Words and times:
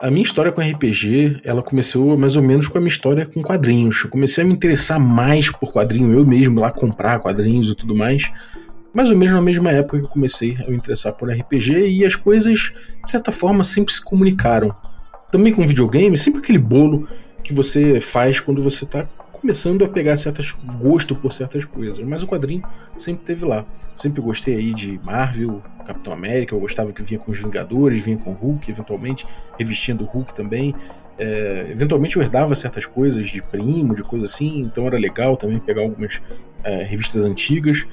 A 0.00 0.12
minha 0.12 0.22
história 0.22 0.52
com 0.52 0.60
RPG, 0.60 1.40
ela 1.42 1.60
começou 1.60 2.16
mais 2.16 2.36
ou 2.36 2.42
menos 2.42 2.68
com 2.68 2.78
a 2.78 2.80
minha 2.80 2.88
história 2.88 3.26
com 3.26 3.42
quadrinhos. 3.42 4.04
Eu 4.04 4.08
comecei 4.08 4.44
a 4.44 4.46
me 4.46 4.52
interessar 4.52 5.00
mais 5.00 5.50
por 5.50 5.72
quadrinho, 5.72 6.16
eu 6.16 6.24
mesmo 6.24 6.60
lá 6.60 6.70
comprar 6.70 7.18
quadrinhos 7.18 7.68
e 7.68 7.74
tudo 7.74 7.96
mais. 7.96 8.30
Mais 8.94 9.10
ou 9.10 9.16
menos 9.16 9.34
na 9.34 9.42
mesma 9.42 9.72
época 9.72 9.98
que 9.98 10.04
eu 10.04 10.08
comecei 10.08 10.56
a 10.64 10.70
me 10.70 10.76
interessar 10.76 11.14
por 11.14 11.28
RPG 11.28 11.88
e 11.88 12.06
as 12.06 12.14
coisas, 12.14 12.72
de 13.04 13.10
certa 13.10 13.32
forma, 13.32 13.64
sempre 13.64 13.92
se 13.92 14.00
comunicaram. 14.00 14.72
Também 15.32 15.52
com 15.52 15.66
videogame, 15.66 16.16
sempre 16.16 16.42
aquele 16.42 16.58
bolo 16.58 17.08
que 17.42 17.52
você 17.52 17.98
faz 17.98 18.38
quando 18.38 18.62
você 18.62 18.84
está 18.84 19.04
começando 19.48 19.82
a 19.82 19.88
pegar 19.88 20.14
certas 20.18 20.54
gosto 20.78 21.16
por 21.16 21.32
certas 21.32 21.64
coisas, 21.64 22.04
mas 22.06 22.22
o 22.22 22.26
quadrinho 22.26 22.62
sempre 22.98 23.24
teve 23.24 23.46
lá. 23.46 23.64
Sempre 23.96 24.20
gostei 24.20 24.56
aí 24.56 24.74
de 24.74 25.00
Marvel, 25.02 25.62
Capitão 25.86 26.12
América, 26.12 26.54
eu 26.54 26.60
gostava 26.60 26.92
que 26.92 27.02
vinha 27.02 27.18
com 27.18 27.32
os 27.32 27.38
Vingadores, 27.38 28.04
vinha 28.04 28.18
com 28.18 28.30
Hulk, 28.34 28.70
eventualmente, 28.70 29.26
revestindo 29.58 30.04
Hulk 30.04 30.34
também. 30.34 30.74
É, 31.16 31.66
eventualmente 31.70 32.18
eu 32.18 32.22
herdava 32.22 32.54
certas 32.54 32.84
coisas 32.84 33.26
de 33.30 33.40
primo, 33.40 33.94
de 33.94 34.02
coisa 34.02 34.26
assim, 34.26 34.60
então 34.60 34.86
era 34.86 34.98
legal 34.98 35.34
também 35.34 35.58
pegar 35.58 35.80
algumas 35.80 36.20
é, 36.62 36.82
revistas 36.82 37.24
antigas. 37.24 37.86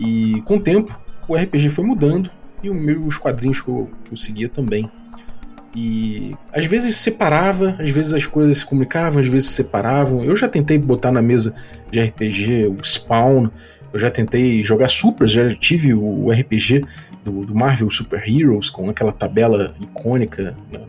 E 0.00 0.40
com 0.46 0.56
o 0.56 0.60
tempo, 0.60 0.98
o 1.28 1.36
RPG 1.36 1.68
foi 1.68 1.84
mudando 1.84 2.30
e 2.62 2.70
os 2.70 3.18
quadrinhos 3.18 3.60
que 3.60 3.68
eu, 3.68 3.90
que 4.02 4.14
eu 4.14 4.16
seguia 4.16 4.48
também. 4.48 4.90
E 5.74 6.36
às 6.52 6.66
vezes 6.66 6.96
separava, 6.96 7.76
às 7.78 7.90
vezes 7.90 8.12
as 8.12 8.26
coisas 8.26 8.58
se 8.58 8.66
comunicavam, 8.66 9.20
às 9.20 9.26
vezes 9.26 9.48
se 9.48 9.54
separavam. 9.54 10.22
Eu 10.22 10.36
já 10.36 10.48
tentei 10.48 10.76
botar 10.76 11.10
na 11.10 11.22
mesa 11.22 11.54
de 11.90 12.00
RPG 12.00 12.66
o 12.66 12.84
Spawn, 12.84 13.48
eu 13.92 13.98
já 13.98 14.10
tentei 14.10 14.62
jogar 14.62 14.88
Super, 14.88 15.26
já 15.26 15.48
tive 15.54 15.94
o 15.94 16.30
RPG 16.30 16.84
do, 17.24 17.44
do 17.44 17.54
Marvel 17.54 17.90
Super 17.90 18.22
Heroes 18.26 18.68
com 18.68 18.88
aquela 18.90 19.12
tabela 19.12 19.74
icônica 19.80 20.54
na 20.70 20.80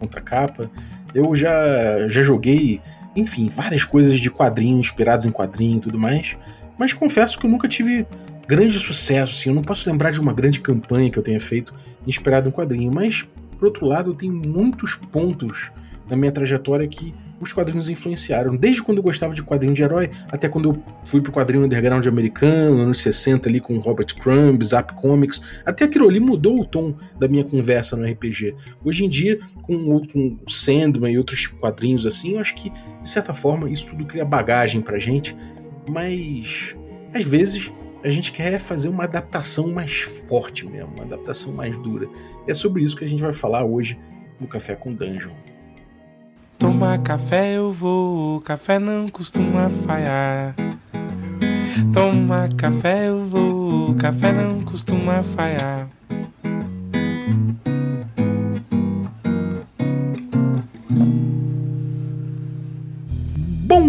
contracapa. 0.00 0.70
Eu 1.14 1.34
já, 1.34 2.08
já 2.08 2.22
joguei, 2.22 2.80
enfim, 3.14 3.48
várias 3.48 3.84
coisas 3.84 4.18
de 4.18 4.30
quadrinhos, 4.30 4.86
inspirados 4.86 5.26
em 5.26 5.30
quadrinho 5.30 5.78
e 5.78 5.80
tudo 5.80 5.98
mais. 5.98 6.36
Mas 6.78 6.92
confesso 6.92 7.38
que 7.38 7.46
eu 7.46 7.50
nunca 7.50 7.68
tive 7.68 8.06
grande 8.48 8.78
sucesso, 8.78 9.34
assim. 9.36 9.50
Eu 9.50 9.54
não 9.54 9.62
posso 9.62 9.88
lembrar 9.88 10.10
de 10.10 10.20
uma 10.20 10.32
grande 10.32 10.60
campanha 10.60 11.10
que 11.10 11.18
eu 11.18 11.22
tenha 11.22 11.40
feito 11.40 11.74
inspirado 12.06 12.48
em 12.48 12.52
quadrinho, 12.52 12.90
mas 12.92 13.26
por 13.62 13.66
outro 13.66 13.86
lado, 13.86 14.12
tem 14.12 14.28
muitos 14.28 14.96
pontos 14.96 15.70
na 16.10 16.16
minha 16.16 16.32
trajetória 16.32 16.84
que 16.88 17.14
os 17.40 17.52
quadrinhos 17.52 17.88
influenciaram. 17.88 18.56
Desde 18.56 18.82
quando 18.82 18.98
eu 18.98 19.04
gostava 19.04 19.34
de 19.34 19.42
quadrinho 19.44 19.72
de 19.72 19.84
herói, 19.84 20.10
até 20.32 20.48
quando 20.48 20.70
eu 20.70 20.82
fui 21.04 21.20
pro 21.20 21.30
quadrinho 21.30 21.64
underground 21.64 22.04
americano, 22.08 22.80
anos 22.80 22.98
60 22.98 23.48
ali 23.48 23.60
com 23.60 23.78
Robert 23.78 24.16
Crumb, 24.16 24.60
Zap 24.64 24.94
Comics, 24.94 25.40
até 25.64 25.84
aquilo 25.84 26.08
ali 26.08 26.18
mudou 26.18 26.60
o 26.60 26.64
tom 26.64 26.96
da 27.20 27.28
minha 27.28 27.44
conversa 27.44 27.96
no 27.96 28.04
RPG. 28.04 28.56
Hoje 28.84 29.04
em 29.04 29.08
dia, 29.08 29.38
com, 29.62 30.04
com 30.08 30.38
Sandman 30.48 31.12
e 31.12 31.18
outros 31.18 31.46
quadrinhos 31.46 32.04
assim, 32.04 32.32
eu 32.32 32.40
acho 32.40 32.56
que, 32.56 32.68
de 32.68 33.08
certa 33.08 33.32
forma, 33.32 33.70
isso 33.70 33.86
tudo 33.90 34.04
cria 34.06 34.24
bagagem 34.24 34.80
pra 34.80 34.98
gente, 34.98 35.36
mas 35.88 36.74
às 37.14 37.22
vezes 37.22 37.70
a 38.04 38.10
gente 38.10 38.32
quer 38.32 38.58
fazer 38.58 38.88
uma 38.88 39.04
adaptação 39.04 39.68
mais 39.68 40.00
forte 40.02 40.66
mesmo, 40.66 40.92
uma 40.94 41.04
adaptação 41.04 41.52
mais 41.52 41.76
dura. 41.78 42.08
E 42.46 42.50
é 42.50 42.54
sobre 42.54 42.82
isso 42.82 42.96
que 42.96 43.04
a 43.04 43.08
gente 43.08 43.22
vai 43.22 43.32
falar 43.32 43.64
hoje 43.64 43.98
no 44.40 44.46
Café 44.46 44.74
com 44.74 44.92
Dungeon. 44.92 45.32
Tomar 46.58 46.98
café 47.02 47.56
eu 47.56 47.72
vou, 47.72 48.40
café 48.40 48.78
não 48.78 49.08
costuma 49.08 49.68
falhar. 49.68 50.54
Tomar 51.92 52.54
café 52.54 53.08
eu 53.08 53.24
vou, 53.24 53.94
café 53.96 54.32
não 54.32 54.62
costuma 54.62 55.24
falhar. 55.24 55.88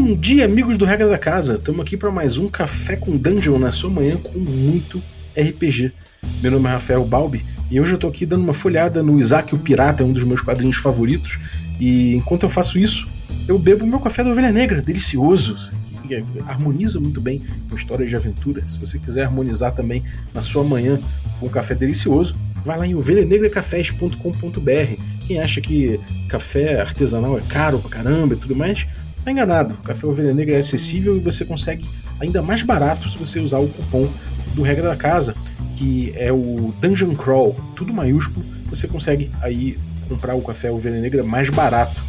Bom 0.05 0.15
dia, 0.15 0.43
amigos 0.43 0.77
do 0.77 0.83
Regra 0.83 1.07
da 1.07 1.17
Casa. 1.17 1.55
Estamos 1.55 1.79
aqui 1.79 1.95
para 1.95 2.11
mais 2.11 2.37
um 2.37 2.49
Café 2.49 2.97
com 2.97 3.15
Dungeon 3.15 3.57
na 3.57 3.71
sua 3.71 3.89
manhã 3.89 4.17
com 4.17 4.37
muito 4.37 5.01
RPG. 5.33 5.93
Meu 6.41 6.51
nome 6.51 6.67
é 6.67 6.73
Rafael 6.73 7.05
Balbi 7.05 7.45
e 7.71 7.79
hoje 7.79 7.93
eu 7.93 7.95
estou 7.95 8.09
aqui 8.09 8.25
dando 8.25 8.43
uma 8.43 8.53
folhada 8.53 9.01
no 9.01 9.17
Isaac 9.17 9.55
o 9.55 9.57
Pirata, 9.57 10.03
um 10.03 10.11
dos 10.11 10.25
meus 10.25 10.41
quadrinhos 10.41 10.75
favoritos. 10.75 11.39
E 11.79 12.15
enquanto 12.15 12.43
eu 12.43 12.49
faço 12.49 12.77
isso, 12.77 13.07
eu 13.47 13.57
bebo 13.57 13.87
meu 13.87 13.97
café 13.97 14.25
da 14.25 14.31
ovelha 14.31 14.51
negra, 14.51 14.81
delicioso, 14.81 15.71
que 16.05 16.21
harmoniza 16.47 16.99
muito 16.99 17.21
bem 17.21 17.41
com 17.69 17.75
histórias 17.77 18.09
de 18.09 18.15
aventura. 18.17 18.61
Se 18.67 18.77
você 18.77 18.99
quiser 18.99 19.23
harmonizar 19.23 19.73
também 19.73 20.03
na 20.33 20.43
sua 20.43 20.65
manhã 20.65 20.99
com 21.39 21.45
um 21.45 21.49
café 21.49 21.73
delicioso, 21.73 22.35
vai 22.65 22.77
lá 22.77 22.85
em 22.85 22.93
ovelhanegracafés.com.br. 22.93 25.01
Quem 25.25 25.39
acha 25.39 25.61
que 25.61 25.97
café 26.27 26.81
artesanal 26.81 27.37
é 27.37 27.41
caro 27.47 27.79
pra 27.79 27.89
caramba 27.89 28.33
e 28.33 28.37
tudo 28.37 28.53
mais, 28.53 28.85
Tá 29.23 29.31
enganado. 29.31 29.75
O 29.75 29.77
café 29.77 30.05
Ovelha 30.05 30.33
Negra 30.33 30.55
é 30.55 30.59
acessível 30.59 31.15
e 31.15 31.19
você 31.19 31.45
consegue 31.45 31.85
ainda 32.19 32.41
mais 32.41 32.61
barato 32.61 33.09
se 33.09 33.17
você 33.17 33.39
usar 33.39 33.59
o 33.59 33.67
cupom 33.67 34.07
do 34.53 34.61
Regra 34.61 34.89
da 34.89 34.95
Casa, 34.95 35.35
que 35.75 36.13
é 36.15 36.31
o 36.31 36.73
Dungeon 36.79 37.15
Crawl, 37.15 37.55
tudo 37.75 37.93
maiúsculo. 37.93 38.45
Você 38.67 38.87
consegue 38.87 39.31
aí 39.41 39.77
comprar 40.07 40.35
o 40.35 40.41
café 40.41 40.69
Ovelha 40.69 40.99
Negra 40.99 41.23
mais 41.23 41.49
barato. 41.49 42.01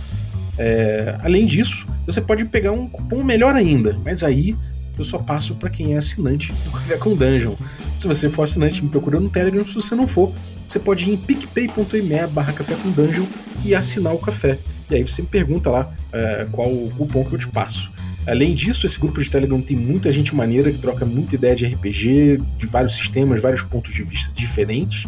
É, 0.59 1.17
além 1.23 1.47
disso, 1.47 1.87
você 2.07 2.21
pode 2.21 2.45
pegar 2.45 2.73
um 2.73 2.87
cupom 2.87 3.25
melhor 3.25 3.55
ainda, 3.55 3.99
mas 4.05 4.23
aí 4.23 4.57
eu 4.97 5.05
só 5.05 5.19
passo 5.19 5.55
para 5.55 5.71
quem 5.71 5.95
é 5.95 5.99
assinante 5.99 6.53
do 6.65 6.71
Café 6.71 6.97
com 6.97 7.17
Dungeon. 7.17 7.55
Se 7.99 8.07
você 8.07 8.29
for 8.29 8.45
assinante, 8.45 8.83
me 8.83 8.89
procura 8.89 9.19
no 9.19 9.29
Telegram. 9.29 9.65
Se 9.67 9.75
você 9.75 9.95
não 9.95 10.07
for, 10.07 10.33
você 10.69 10.79
pode 10.79 11.09
ir 11.09 11.15
em 11.15 11.17
picpay.me 11.17 12.27
barra 12.29 12.53
café 12.53 12.75
com 12.77 12.91
dungeon 12.91 13.27
e 13.65 13.75
assinar 13.75 14.15
o 14.15 14.19
café. 14.19 14.59
E 14.91 14.95
aí 14.95 15.03
você 15.03 15.23
me 15.23 15.29
pergunta 15.29 15.71
lá 15.71 15.93
uh, 16.09 16.51
qual 16.51 16.71
o 16.71 16.91
cupom 16.97 17.25
que 17.25 17.35
eu 17.35 17.39
te 17.39 17.49
passo. 17.49 17.91
Além 18.27 18.55
disso, 18.55 18.87
esse 18.87 18.99
grupo 18.99 19.23
de 19.23 19.31
Telegram 19.31 19.61
tem 19.61 19.77
muita 19.77 20.11
gente 20.11 20.35
maneira 20.35 20.73
que 20.73 20.79
troca 20.79 21.05
muita 21.05 21.35
ideia 21.35 21.55
de 21.55 21.67
RPG, 21.67 22.41
de 22.59 22.67
vários 22.67 22.97
sistemas, 22.97 23.41
vários 23.41 23.63
pontos 23.63 23.93
de 23.93 24.03
vista 24.03 24.33
diferentes. 24.33 25.07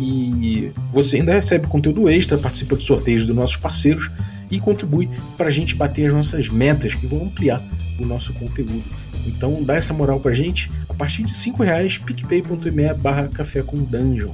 E 0.00 0.72
você 0.90 1.18
ainda 1.18 1.34
recebe 1.34 1.66
conteúdo 1.66 2.08
extra, 2.08 2.38
participa 2.38 2.76
de 2.76 2.82
sorteios 2.82 3.26
dos 3.26 3.36
nossos 3.36 3.56
parceiros 3.56 4.10
e 4.50 4.58
contribui 4.58 5.08
para 5.36 5.48
a 5.48 5.50
gente 5.50 5.74
bater 5.74 6.06
as 6.06 6.14
nossas 6.14 6.48
metas 6.48 6.94
que 6.94 7.06
vão 7.06 7.24
ampliar 7.24 7.62
o 7.98 8.06
nosso 8.06 8.32
conteúdo. 8.32 8.82
Então 9.26 9.62
dá 9.62 9.74
essa 9.74 9.94
moral 9.94 10.18
pra 10.20 10.32
gente 10.32 10.70
a 10.88 10.94
partir 10.94 11.22
de 11.22 11.34
5 11.34 11.62
reais, 11.62 11.98
picpay.me 11.98 12.94
barra 12.94 13.28
café 13.28 13.62
com 13.62 13.76
dungeon. 13.76 14.32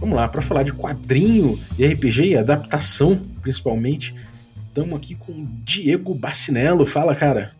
Vamos 0.00 0.16
lá, 0.16 0.26
para 0.26 0.40
falar 0.40 0.62
de 0.62 0.72
quadrinho 0.72 1.60
e 1.78 1.86
RPG 1.86 2.28
e 2.28 2.36
adaptação, 2.38 3.20
principalmente, 3.42 4.14
estamos 4.66 4.96
aqui 4.96 5.14
com 5.14 5.46
Diego 5.62 6.14
Bacinello. 6.14 6.86
Fala, 6.86 7.14
cara. 7.14 7.52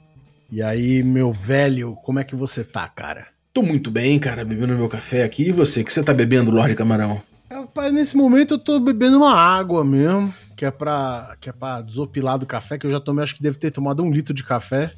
E 0.51 0.63
aí, 0.63 1.03
meu 1.03 1.35
velho, 1.35 1.95
como 2.03 2.19
é 2.19 2.25
que 2.25 2.35
você 2.35 2.65
tá, 2.65 2.89
cara? 2.89 3.27
Tô 3.53 3.61
muito 3.61 3.91
bem, 3.91 4.19
cara, 4.19 4.43
bebendo 4.43 4.75
meu 4.75 4.89
café 4.89 5.23
aqui. 5.23 5.49
E 5.49 5.53
você, 5.53 5.85
que 5.85 5.93
você 5.93 6.03
tá 6.03 6.15
bebendo, 6.15 6.51
Lorde 6.51 6.75
Camarão? 6.75 7.21
Rapaz, 7.53 7.93
nesse 7.93 8.17
momento 8.17 8.55
eu 8.55 8.59
tô 8.59 8.81
bebendo 8.81 9.19
uma 9.19 9.35
água 9.35 9.85
mesmo, 9.85 10.33
que 10.57 10.65
é 10.65 10.71
pra, 10.71 11.37
que 11.39 11.51
é 11.51 11.53
pra 11.53 11.83
desopilar 11.83 12.39
do 12.39 12.47
café, 12.47 12.79
que 12.79 12.87
eu 12.87 12.91
já 12.91 13.01
tomei, 13.01 13.23
acho 13.23 13.37
que 13.37 13.43
deve 13.43 13.59
ter 13.59 13.71
tomado 13.71 14.03
um 14.03 14.11
litro 14.11 14.33
de 14.33 14.43
café. 14.43 14.95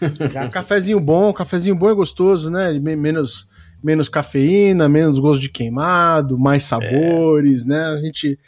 Já, 0.32 0.48
cafezinho 0.48 0.98
bom, 0.98 1.30
cafezinho 1.32 1.74
bom 1.74 1.90
é 1.90 1.94
gostoso, 1.94 2.50
né? 2.50 2.72
Menos 2.72 3.46
menos 3.84 4.08
cafeína, 4.08 4.88
menos 4.88 5.18
gosto 5.18 5.40
de 5.40 5.50
queimado, 5.50 6.38
mais 6.38 6.64
sabores, 6.64 7.66
é. 7.66 7.68
né? 7.68 7.84
A 7.84 8.00
gente. 8.00 8.38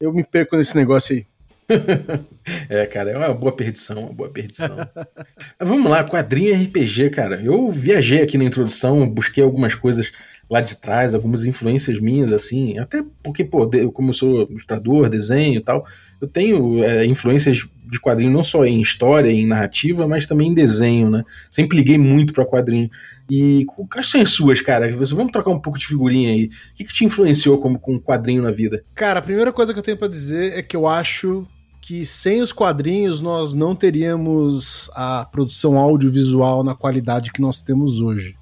Eu 0.00 0.12
me 0.12 0.22
perco 0.22 0.56
nesse 0.56 0.76
negócio 0.76 1.16
aí. 1.16 1.26
é, 2.68 2.84
cara, 2.86 3.10
é 3.10 3.16
uma 3.16 3.32
boa 3.32 3.52
perdição, 3.52 4.04
uma 4.04 4.12
boa 4.12 4.28
perdição. 4.28 4.76
Vamos 5.58 5.90
lá, 5.90 6.04
quadrinho 6.04 6.54
RPG, 6.62 7.10
cara. 7.10 7.40
Eu 7.42 7.72
viajei 7.72 8.22
aqui 8.22 8.36
na 8.36 8.44
introdução, 8.44 9.08
busquei 9.08 9.42
algumas 9.42 9.74
coisas 9.74 10.12
lá 10.48 10.60
de 10.60 10.76
trás, 10.76 11.14
algumas 11.14 11.46
influências 11.46 11.98
minhas, 11.98 12.32
assim, 12.32 12.78
até 12.78 13.02
porque, 13.22 13.42
pô, 13.42 13.68
como 13.92 14.10
eu 14.10 14.14
sou 14.14 14.42
ilustrador, 14.42 15.08
desenho 15.08 15.56
e 15.56 15.60
tal, 15.60 15.86
eu 16.20 16.28
tenho 16.28 16.84
é, 16.84 17.06
influências 17.06 17.66
de 17.94 18.00
quadrinho 18.00 18.32
não 18.32 18.42
só 18.42 18.64
em 18.64 18.80
história, 18.80 19.30
em 19.30 19.46
narrativa, 19.46 20.06
mas 20.06 20.26
também 20.26 20.48
em 20.48 20.54
desenho, 20.54 21.08
né? 21.08 21.24
Sempre 21.48 21.78
liguei 21.78 21.96
muito 21.96 22.32
para 22.32 22.44
quadrinho. 22.44 22.90
E 23.30 23.64
quais 23.90 24.08
são 24.08 24.20
as 24.20 24.30
suas, 24.32 24.60
cara? 24.60 24.90
Vamos 24.92 25.32
trocar 25.32 25.50
um 25.50 25.60
pouco 25.60 25.78
de 25.78 25.86
figurinha 25.86 26.30
aí. 26.30 26.46
O 26.46 26.74
que, 26.74 26.84
que 26.84 26.92
te 26.92 27.04
influenciou 27.04 27.58
como 27.58 27.78
com 27.78 27.98
quadrinho 27.98 28.42
na 28.42 28.50
vida? 28.50 28.84
Cara, 28.94 29.20
a 29.20 29.22
primeira 29.22 29.52
coisa 29.52 29.72
que 29.72 29.78
eu 29.78 29.82
tenho 29.82 29.96
para 29.96 30.08
dizer 30.08 30.58
é 30.58 30.62
que 30.62 30.76
eu 30.76 30.86
acho 30.86 31.46
que 31.80 32.04
sem 32.04 32.42
os 32.42 32.52
quadrinhos 32.52 33.20
nós 33.20 33.54
não 33.54 33.74
teríamos 33.74 34.90
a 34.94 35.24
produção 35.24 35.78
audiovisual 35.78 36.64
na 36.64 36.74
qualidade 36.74 37.30
que 37.32 37.40
nós 37.40 37.60
temos 37.60 38.00
hoje. 38.00 38.34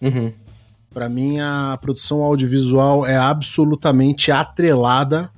Uhum. 0.00 0.32
Para 0.92 1.08
mim, 1.08 1.38
a 1.38 1.78
produção 1.80 2.22
audiovisual 2.22 3.06
é 3.06 3.16
absolutamente 3.16 4.32
atrelada 4.32 5.30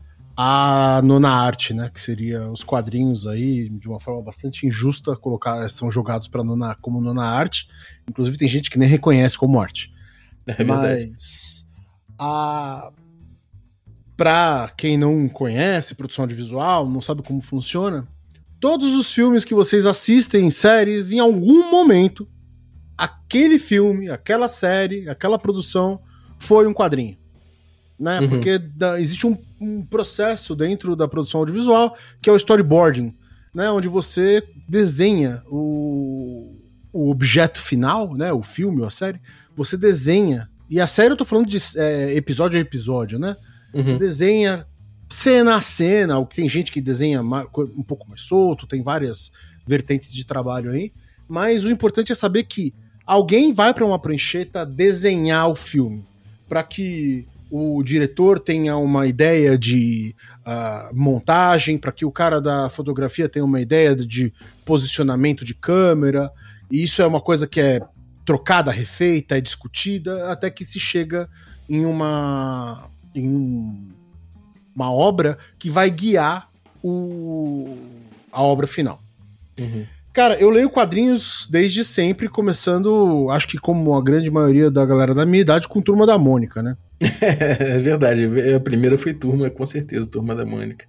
a 0.43 1.03
nona 1.03 1.29
arte, 1.29 1.75
né? 1.75 1.91
Que 1.93 2.01
seria 2.01 2.51
os 2.51 2.65
quadrinhos 2.65 3.27
aí, 3.27 3.69
de 3.69 3.87
uma 3.87 4.01
forma 4.01 4.23
bastante 4.23 4.67
injusta, 4.67 5.15
colocar, 5.15 5.69
são 5.69 5.91
jogados 5.91 6.29
para 6.29 6.43
nona 6.43 6.75
como 6.77 6.99
nona 6.99 7.25
arte. 7.25 7.69
Inclusive 8.09 8.39
tem 8.39 8.49
gente 8.49 8.71
que 8.71 8.79
nem 8.79 8.89
reconhece 8.89 9.37
como 9.37 9.61
arte. 9.61 9.93
É 10.47 10.65
Mas 10.65 11.69
a 12.19 12.91
Pra 14.17 14.73
quem 14.77 14.97
não 14.97 15.29
conhece 15.29 15.95
produção 15.95 16.25
audiovisual, 16.25 16.89
não 16.89 17.03
sabe 17.03 17.23
como 17.23 17.43
funciona, 17.43 18.09
todos 18.59 18.95
os 18.95 19.13
filmes 19.13 19.45
que 19.45 19.55
vocês 19.55 19.85
assistem, 19.85 20.51
séries, 20.51 21.13
em 21.13 21.19
algum 21.19 21.71
momento, 21.71 22.29
aquele 22.97 23.59
filme, 23.59 24.11
aquela 24.11 24.49
série, 24.49 25.09
aquela 25.09 25.39
produção 25.39 26.01
foi 26.39 26.67
um 26.67 26.75
quadrinho. 26.75 27.17
Né? 28.01 28.19
Uhum. 28.21 28.29
Porque 28.31 28.59
da, 28.59 28.99
existe 28.99 29.27
um, 29.27 29.37
um, 29.61 29.83
processo 29.83 30.57
dentro 30.57 30.97
da 30.97 31.07
produção 31.07 31.41
audiovisual 31.41 31.95
que 32.23 32.31
é 32.31 32.33
o 32.33 32.37
storyboarding, 32.37 33.15
né? 33.55 33.71
onde 33.71 33.89
você 33.89 34.43
desenha 34.67 35.43
o, 35.47 36.57
o 36.91 37.11
objeto 37.11 37.61
final, 37.61 38.17
né? 38.17 38.33
o 38.33 38.43
filme 38.43 38.81
ou 38.81 38.87
a 38.87 38.91
série, 38.91 39.21
você 39.55 39.77
desenha. 39.77 40.49
E 40.71 40.81
a 40.81 40.87
série 40.87 41.13
eu 41.13 41.17
tô 41.17 41.27
falando 41.27 41.47
de 41.47 41.59
é, 41.77 42.15
episódio 42.15 42.57
a 42.57 42.61
episódio, 42.63 43.19
né? 43.19 43.37
Uhum. 43.75 43.87
Você 43.87 43.99
desenha 43.99 44.67
cena 45.11 45.57
a 45.57 45.61
cena, 45.61 46.19
o 46.19 46.25
que 46.25 46.37
tem 46.37 46.49
gente 46.49 46.71
que 46.71 46.81
desenha 46.81 47.21
um 47.21 47.83
pouco 47.83 48.09
mais 48.09 48.23
solto, 48.23 48.67
tem 48.67 48.81
várias 48.81 49.33
vertentes 49.67 50.15
de 50.15 50.25
trabalho 50.25 50.71
aí, 50.71 50.93
mas 51.29 51.65
o 51.65 51.71
importante 51.71 52.13
é 52.13 52.15
saber 52.15 52.45
que 52.45 52.73
alguém 53.05 53.53
vai 53.53 53.75
para 53.75 53.85
uma 53.85 53.99
prancheta 53.99 54.65
desenhar 54.65 55.51
o 55.51 55.55
filme, 55.55 56.07
para 56.49 56.63
que 56.63 57.27
o 57.51 57.83
diretor 57.83 58.39
tenha 58.39 58.77
uma 58.77 59.07
ideia 59.07 59.59
de 59.59 60.15
uh, 60.47 60.95
montagem, 60.95 61.77
para 61.77 61.93
que 61.93 62.05
o 62.05 62.13
cara 62.13 62.41
da 62.41 62.71
fotografia 62.71 63.29
tenha 63.29 63.45
uma 63.45 63.61
ideia 63.61 63.95
de 63.97 64.33
posicionamento 64.65 65.45
de 65.45 65.55
câmera, 65.55 66.31
e 66.71 66.83
isso 66.85 67.03
é 67.03 67.07
uma 67.07 67.21
coisa 67.21 67.47
que 67.47 67.61
é 67.61 67.81
trocada, 68.25 68.71
refeita, 68.71 69.37
é 69.37 69.41
discutida, 69.41 70.31
até 70.31 70.49
que 70.49 70.65
se 70.65 70.79
chega 70.79 71.29
em 71.69 71.85
uma 71.85 72.89
em 73.15 73.29
um 73.29 73.89
uma 74.75 74.93
obra 74.93 75.37
que 75.59 75.69
vai 75.69 75.91
guiar 75.91 76.49
o, 76.83 77.77
a 78.33 78.43
obra 78.43 78.67
final. 78.67 79.03
Uhum. 79.59 79.85
Cara, 80.21 80.35
eu 80.35 80.51
leio 80.51 80.69
quadrinhos 80.69 81.49
desde 81.51 81.83
sempre, 81.83 82.29
começando, 82.29 83.27
acho 83.31 83.49
que 83.49 83.57
como 83.57 83.95
a 83.95 84.03
grande 84.03 84.31
maioria 84.31 84.71
da 84.71 84.85
galera 84.85 85.15
da 85.15 85.25
minha 85.25 85.41
idade, 85.41 85.67
com 85.67 85.81
Turma 85.81 86.05
da 86.05 86.19
Mônica, 86.19 86.63
né? 86.63 86.77
é 87.01 87.79
verdade, 87.79 88.29
a 88.55 88.61
primeira 88.61 88.99
foi 88.99 89.15
Turma, 89.15 89.49
com 89.49 89.65
certeza, 89.65 90.11
Turma 90.11 90.35
da 90.35 90.45
Mônica. 90.45 90.85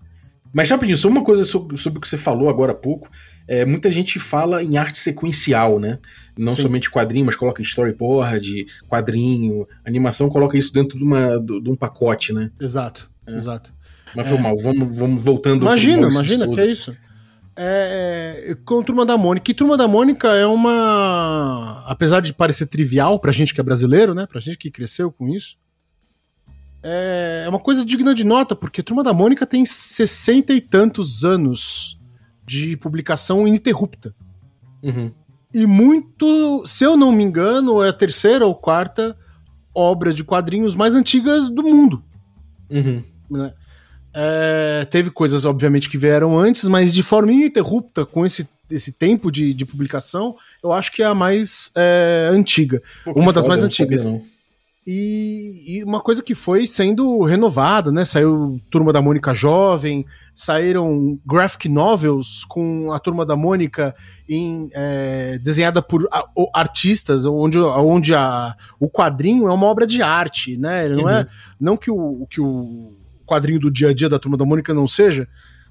Mas, 0.52 0.70
rapidinho, 0.70 0.98
só 0.98 1.08
uma 1.08 1.24
coisa 1.24 1.46
sobre, 1.46 1.78
sobre, 1.78 2.00
o 2.00 2.02
que 2.02 2.10
você 2.10 2.18
falou 2.18 2.50
agora 2.50 2.74
há 2.74 2.76
pouco. 2.76 3.10
É, 3.48 3.64
muita 3.64 3.90
gente 3.90 4.20
fala 4.20 4.62
em 4.62 4.76
arte 4.76 5.00
sequencial, 5.00 5.80
né? 5.80 6.00
Não 6.38 6.52
Sim. 6.52 6.64
somente 6.64 6.92
quadrinho, 6.92 7.26
mas 7.26 7.38
coloca 7.38 7.62
storyboard, 7.62 8.66
quadrinho, 8.90 9.66
animação, 9.86 10.28
coloca 10.28 10.58
isso 10.58 10.74
dentro 10.74 10.98
de, 10.98 11.06
uma, 11.06 11.40
de 11.40 11.70
um 11.70 11.76
pacote, 11.78 12.34
né? 12.34 12.52
Exato, 12.60 13.10
é. 13.26 13.34
exato. 13.34 13.74
Mas 14.14 14.28
foi 14.28 14.36
é. 14.36 14.42
mal, 14.42 14.58
vamos, 14.58 14.98
vamos 14.98 15.24
voltando. 15.24 15.62
Imagina, 15.62 16.10
imagina, 16.10 16.50
que 16.50 16.60
é 16.60 16.66
isso. 16.66 16.94
É, 17.56 18.46
é, 18.50 18.56
com 18.56 18.82
Turma 18.82 19.06
da 19.06 19.18
Mônica. 19.18 19.52
E 19.52 19.54
Turma 19.54 19.78
da 19.78 19.88
Mônica 19.88 20.28
é 20.30 20.46
uma. 20.46 21.84
Apesar 21.86 22.22
de 22.22 22.34
parecer 22.34 22.68
trivial 22.68 23.20
pra 23.20 23.32
gente 23.32 23.54
que 23.54 23.60
é 23.60 23.64
brasileiro, 23.64 24.14
né? 24.14 24.26
Pra 24.26 24.40
gente 24.40 24.58
que 24.58 24.72
cresceu 24.72 25.12
com 25.12 25.28
isso. 25.28 25.58
É, 26.84 27.44
é 27.46 27.50
uma 27.50 27.60
coisa 27.60 27.86
digna 27.86 28.16
de 28.16 28.24
nota, 28.24 28.56
porque 28.56 28.82
Turma 28.82 29.04
da 29.04 29.14
Mônica 29.14 29.46
tem 29.46 29.66
sessenta 29.66 30.54
e 30.54 30.62
tantos 30.62 31.24
anos 31.24 32.00
de 32.46 32.76
publicação 32.78 33.48
ininterrupta. 33.48 34.16
Uhum. 34.82 35.12
E 35.54 35.66
muito, 35.66 36.64
se 36.66 36.84
eu 36.84 36.96
não 36.96 37.12
me 37.12 37.24
engano, 37.24 37.84
é 37.84 37.90
a 37.90 37.94
terceira 37.94 38.46
ou 38.46 38.56
quarta 38.56 39.16
obra 39.76 40.14
de 40.14 40.24
quadrinhos 40.24 40.76
mais 40.76 40.96
antigas 40.96 41.50
do 41.50 41.64
mundo. 41.64 42.04
Uhum. 42.70 43.04
Né? 43.30 43.54
É, 44.14 44.86
teve 44.90 45.10
coisas, 45.10 45.46
obviamente, 45.46 45.90
que 45.90 45.98
vieram 45.98 46.38
antes, 46.38 46.68
mas 46.68 46.94
de 46.94 47.02
forma 47.02 47.32
ininterrupta, 47.32 48.06
com 48.06 48.26
esse, 48.26 48.48
esse 48.70 48.92
tempo 48.92 49.32
de, 49.32 49.54
de 49.54 49.66
publicação, 49.66 50.36
eu 50.64 50.72
acho 50.72 50.92
que 50.92 51.02
é 51.02 51.06
a 51.06 51.16
mais 51.16 51.72
é, 51.76 52.30
antiga. 52.32 52.82
Pô, 53.06 53.14
uma 53.16 53.32
das 53.32 53.48
mais 53.48 53.64
antigas. 53.64 54.12
E, 54.86 55.64
e, 55.68 55.84
uma 55.84 56.02
coisa 56.02 56.24
que 56.24 56.34
foi 56.34 56.66
sendo 56.66 57.22
renovada, 57.22 57.92
né? 57.92 58.04
Saiu 58.04 58.60
Turma 58.72 58.92
da 58.92 59.00
Mônica 59.00 59.32
Jovem, 59.32 60.08
saíram 60.34 61.20
graphic 61.24 61.70
novels 61.70 62.44
com 62.46 62.92
a 62.92 62.98
Turma 62.98 63.24
da 63.24 63.36
Mônica 63.36 63.96
em, 64.28 64.72
é, 64.74 65.38
desenhada 65.38 65.84
por 65.84 66.08
a, 66.12 66.26
o, 66.36 66.50
artistas, 66.52 67.28
onde, 67.28 67.60
onde 67.60 68.16
a, 68.16 68.56
o 68.80 68.90
quadrinho 68.90 69.48
é 69.48 69.54
uma 69.54 69.68
obra 69.68 69.86
de 69.86 70.02
arte, 70.02 70.58
né? 70.58 70.90
Não 70.90 71.08
é 71.08 71.20
uhum. 71.20 71.26
não 71.60 71.78
que 71.78 71.92
o, 71.92 72.26
que 72.28 72.42
o 72.42 72.92
quadrinho 73.32 73.60
do 73.60 73.72
dia 73.72 73.90
a 73.90 73.94
dia 73.94 74.10
da 74.10 74.20
turma 74.20 74.38
da 74.38 74.46
Mônica 74.46 74.74
não 74.74 74.88
seja, 74.88 75.28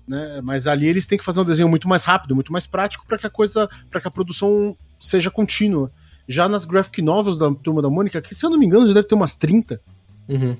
né? 0.08 0.40
Mas 0.42 0.66
ali 0.66 0.86
eles 0.86 1.04
têm 1.04 1.18
que 1.18 1.24
fazer 1.24 1.40
um 1.40 1.44
desenho 1.44 1.68
muito 1.68 1.88
mais 1.88 2.04
rápido, 2.04 2.34
muito 2.34 2.52
mais 2.52 2.66
prático 2.66 3.06
para 3.06 3.18
que 3.18 3.26
a 3.26 3.30
coisa, 3.30 3.68
para 3.90 4.00
que 4.00 4.08
a 4.08 4.10
produção 4.10 4.76
seja 4.98 5.30
contínua. 5.30 5.92
Já 6.26 6.48
nas 6.48 6.64
graphic 6.64 7.02
novels 7.02 7.36
da 7.36 7.52
turma 7.52 7.82
da 7.82 7.90
Mônica, 7.90 8.22
que 8.22 8.34
se 8.34 8.46
eu 8.46 8.50
não 8.50 8.58
me 8.58 8.64
engano 8.64 8.86
já 8.86 8.94
deve 8.94 9.06
ter 9.06 9.14
umas 9.14 9.36
30. 9.36 9.80
Uhum. 10.28 10.56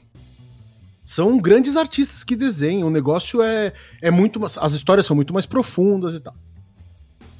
São 1.05 1.39
grandes 1.39 1.77
artistas 1.77 2.23
que 2.23 2.37
desenham, 2.37 2.89
o 2.89 2.91
negócio 2.91 3.41
é, 3.43 3.73
é 4.03 4.11
muito. 4.11 4.45
As 4.45 4.73
histórias 4.73 5.07
são 5.07 5.17
muito 5.17 5.33
mais 5.33 5.47
profundas 5.47 6.15
e 6.15 6.21
tal. 6.21 6.35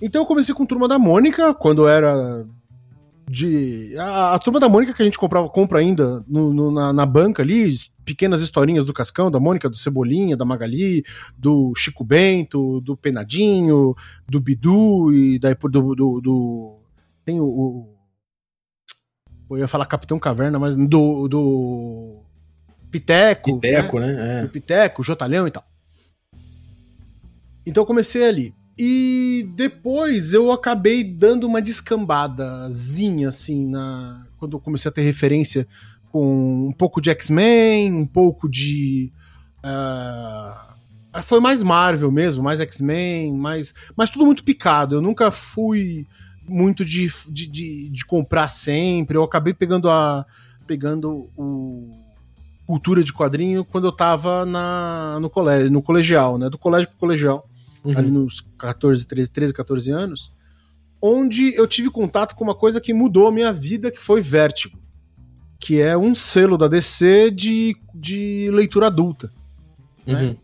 Então 0.01 0.23
eu 0.23 0.27
comecei 0.27 0.55
com 0.55 0.65
Turma 0.65 0.89
da 0.89 0.99
Mônica, 0.99 1.53
quando 1.53 1.83
eu 1.83 1.89
era 1.89 2.47
de. 3.31 3.97
A, 3.97 4.35
a, 4.35 4.39
turma 4.39 4.59
da 4.59 4.69
Mônica 4.69 4.93
que 4.93 5.01
a 5.01 5.05
gente 5.05 5.19
comprava, 5.19 5.49
compra 5.49 5.79
ainda 5.79 6.25
no, 6.27 6.53
no, 6.53 6.71
na, 6.73 6.93
na, 6.93 7.07
banca 7.07 7.43
ali, 7.43 7.73
pequenas 8.05 8.43
historinhas 8.43 8.85
do 8.85 8.93
Cascão, 8.93 9.31
da 9.31 9.39
Mônica, 9.39 9.71
do 9.71 9.77
Cebolinha, 9.77 10.37
da 10.37 10.45
Magali, 10.45 11.05
do 11.39 11.73
Chico 11.77 12.03
Bento, 12.03 12.81
do 12.81 12.97
Penadinho, 12.97 13.95
do 14.29 14.41
Bidu 14.41 15.13
e 15.13 15.39
daí 15.39 15.55
do. 15.55 15.95
do, 15.95 16.21
do 16.21 16.81
tem 17.25 17.41
o, 17.41 17.45
o, 17.45 17.97
Eu 19.51 19.59
ia 19.59 19.69
falar 19.69 19.87
Capitão 19.87 20.19
Caverna, 20.19 20.59
mas 20.59 20.75
do. 20.75 21.29
do 21.29 22.23
Piteco. 22.91 23.61
Piteco, 23.61 24.01
né? 24.01 24.07
né? 24.13 24.39
É. 24.39 24.43
Do 24.43 24.49
Piteco, 24.49 25.03
Jotalhão 25.05 25.47
e 25.47 25.51
tal. 25.53 25.65
Então 27.65 27.83
eu 27.83 27.87
comecei 27.87 28.27
ali. 28.27 28.60
E 28.83 29.47
depois 29.57 30.33
eu 30.33 30.51
acabei 30.51 31.05
dando 31.05 31.47
uma 31.47 31.61
descambadazinha, 31.61 33.29
assim, 33.29 33.67
na... 33.67 34.27
quando 34.39 34.57
eu 34.57 34.61
comecei 34.61 34.89
a 34.89 34.93
ter 34.93 35.03
referência 35.03 35.69
com 36.11 36.69
um 36.69 36.73
pouco 36.73 36.99
de 36.99 37.11
X-Men, 37.11 37.93
um 37.93 38.07
pouco 38.07 38.49
de. 38.49 39.13
Uh... 39.63 41.21
Foi 41.23 41.41
mais 41.41 41.63
Marvel 41.63 42.11
mesmo, 42.11 42.43
mais 42.43 42.59
X-Men, 42.59 43.37
mais... 43.37 43.75
mas 43.95 44.09
tudo 44.09 44.25
muito 44.25 44.43
picado. 44.43 44.95
Eu 44.95 45.03
nunca 45.03 45.31
fui 45.31 46.07
muito 46.49 46.83
de, 46.83 47.13
de, 47.29 47.47
de, 47.49 47.91
de 47.91 48.07
comprar 48.07 48.49
sempre. 48.49 49.15
Eu 49.15 49.25
acabei 49.25 49.53
pegando 49.53 49.91
a. 49.91 50.25
pegando 50.67 51.29
o 51.37 52.01
cultura 52.67 53.05
de 53.05 53.13
quadrinho 53.13 53.63
quando 53.63 53.89
eu 53.89 53.93
tava 53.93 54.47
na, 54.47 55.19
no 55.21 55.29
colégio, 55.29 55.71
no 55.71 55.83
colegial, 55.83 56.39
né? 56.39 56.49
Do 56.49 56.57
colégio 56.57 56.89
pro 56.89 56.97
colegial 56.97 57.50
uhum. 57.85 57.93
ali 57.97 58.11
nos 58.11 58.41
14, 58.59 59.07
13, 59.07 59.31
13, 59.31 59.53
14 59.53 59.91
anos, 59.91 60.33
onde 61.01 61.55
eu 61.55 61.67
tive 61.67 61.91
contato 61.91 62.35
com 62.35 62.45
uma 62.45 62.55
coisa 62.55 62.81
que 62.81 62.93
mudou 62.93 63.27
a 63.27 63.33
minha 63.33 63.53
vida, 63.53 63.91
que 63.91 64.01
foi 64.01 64.21
Vértigo, 64.21 64.79
que 65.59 65.81
é 65.81 65.97
um 65.97 66.15
selo 66.15 66.57
da 66.59 66.69
DC 66.69 67.31
de, 67.31 67.77
de 67.95 68.51
leitura 68.53 68.87
adulta. 68.87 69.33
Né? 70.07 70.21
Uhum. 70.23 70.29
Né? 70.29 70.37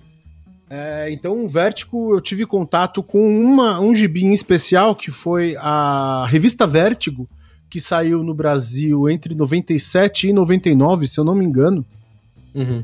É, 0.68 1.10
então, 1.12 1.44
o 1.44 1.48
Vértigo, 1.48 2.12
eu 2.12 2.20
tive 2.20 2.44
contato 2.44 3.02
com 3.02 3.28
uma, 3.40 3.78
um 3.78 3.94
gibi 3.94 4.24
em 4.24 4.32
especial, 4.32 4.96
que 4.96 5.10
foi 5.10 5.56
a 5.58 6.26
revista 6.28 6.66
Vértigo, 6.66 7.28
que 7.70 7.80
saiu 7.80 8.22
no 8.22 8.34
Brasil 8.34 9.08
entre 9.08 9.34
97 9.34 10.28
e 10.28 10.32
99, 10.32 11.06
se 11.06 11.20
eu 11.20 11.24
não 11.24 11.34
me 11.34 11.44
engano. 11.44 11.84
Uhum. 12.54 12.82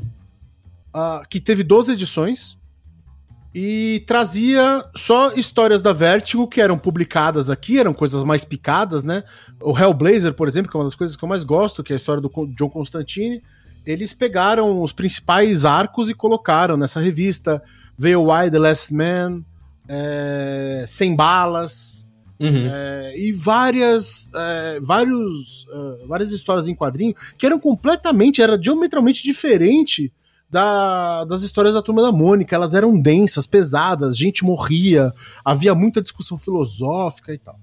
Uh, 0.95 1.27
que 1.27 1.41
teve 1.41 1.63
12 1.63 1.93
edições 1.93 2.57
e 3.53 4.03
trazia 4.07 4.83
só 4.95 5.31
histórias 5.33 5.81
da 5.81 5.93
Vertigo 5.93 6.47
que 6.47 6.59
eram 6.59 6.77
publicadas 6.77 7.51
aqui, 7.51 7.77
eram 7.77 7.93
coisas 7.93 8.23
mais 8.23 8.43
picadas, 8.43 9.03
né? 9.03 9.23
O 9.61 9.77
Hellblazer, 9.77 10.33
por 10.33 10.47
exemplo, 10.47 10.71
que 10.71 10.75
é 10.75 10.79
uma 10.79 10.85
das 10.85 10.95
coisas 10.95 11.15
que 11.15 11.23
eu 11.23 11.29
mais 11.29 11.43
gosto, 11.43 11.83
que 11.83 11.93
é 11.93 11.95
a 11.95 11.97
história 11.97 12.21
do 12.21 12.31
John 12.57 12.69
Constantine, 12.69 13.43
eles 13.85 14.11
pegaram 14.13 14.81
os 14.81 14.91
principais 14.91 15.65
arcos 15.65 16.09
e 16.09 16.15
colocaram 16.15 16.75
nessa 16.77 16.99
revista. 16.99 17.61
Veio 17.95 18.31
Why 18.31 18.49
The 18.49 18.57
Last 18.57 18.93
Man, 18.93 19.43
é, 19.87 20.85
Sem 20.87 21.15
Balas, 21.15 22.07
uhum. 22.39 22.65
é, 22.65 23.13
e 23.15 23.31
várias, 23.31 24.31
é, 24.33 24.79
vários, 24.81 25.67
é, 25.71 26.07
várias 26.07 26.31
histórias 26.31 26.67
em 26.67 26.73
quadrinho 26.73 27.13
que 27.37 27.45
eram 27.45 27.59
completamente, 27.59 28.41
era 28.41 28.57
diametralmente 28.57 29.21
diferente 29.21 30.11
da, 30.53 31.25
das 31.25 31.41
histórias 31.41 31.73
da 31.73 31.81
turma 31.81 32.03
da 32.03 32.11
Mônica. 32.11 32.55
Elas 32.55 32.75
eram 32.75 33.01
densas, 33.01 33.47
pesadas, 33.47 34.15
gente 34.15 34.45
morria, 34.45 35.11
havia 35.43 35.73
muita 35.73 35.99
discussão 35.99 36.37
filosófica 36.37 37.33
e 37.33 37.39
tal. 37.39 37.59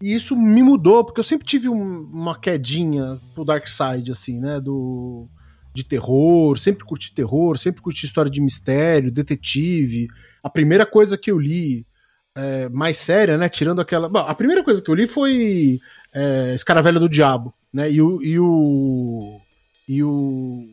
E 0.00 0.12
isso 0.12 0.36
me 0.36 0.60
mudou, 0.60 1.04
porque 1.04 1.20
eu 1.20 1.24
sempre 1.24 1.46
tive 1.46 1.68
um, 1.68 2.00
uma 2.12 2.36
quedinha 2.36 3.20
pro 3.32 3.44
Dark 3.44 3.68
Side, 3.68 4.10
assim, 4.10 4.40
né? 4.40 4.58
Do, 4.58 5.28
de 5.72 5.84
terror, 5.84 6.58
sempre 6.58 6.84
curti 6.84 7.14
terror, 7.14 7.56
sempre 7.56 7.80
curti 7.80 8.04
história 8.04 8.30
de 8.30 8.40
mistério, 8.40 9.12
detetive. 9.12 10.08
A 10.42 10.50
primeira 10.50 10.84
coisa 10.84 11.16
que 11.16 11.30
eu 11.30 11.38
li 11.38 11.86
é, 12.34 12.68
mais 12.70 12.96
séria, 12.96 13.38
né? 13.38 13.48
Tirando 13.48 13.80
aquela. 13.80 14.08
Bom, 14.08 14.18
a 14.18 14.34
primeira 14.34 14.64
coisa 14.64 14.82
que 14.82 14.90
eu 14.90 14.96
li 14.96 15.06
foi 15.06 15.78
é, 16.12 16.56
Escaravelha 16.56 16.98
do 16.98 17.08
Diabo, 17.08 17.54
né? 17.72 17.88
E 17.88 18.02
o. 18.02 18.20
E 18.20 18.40
o, 18.40 19.40
e 19.88 20.02
o 20.02 20.71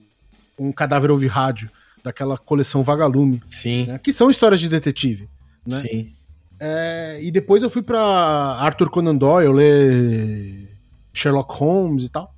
um 0.60 0.72
cadáver 0.72 1.10
ouve 1.12 1.28
rádio, 1.28 1.70
daquela 2.04 2.38
coleção 2.38 2.84
Vagalume. 2.84 3.42
Sim. 3.50 3.86
Né, 3.86 3.98
que 3.98 4.14
são 4.14 4.30
histórias 4.30 4.60
de 4.60 4.70
detetive. 4.70 5.30
Né? 5.66 5.80
Sim. 5.80 6.14
É, 6.60 7.20
e 7.22 7.32
depois 7.32 7.64
eu 7.64 7.70
fui 7.70 7.82
para 7.82 8.00
Arthur 8.00 8.90
Conan 8.90 9.16
Doyle 9.16 9.54
ler 9.54 10.68
Sherlock 11.14 11.54
Holmes 11.56 12.04
e 12.04 12.10
tal. 12.10 12.36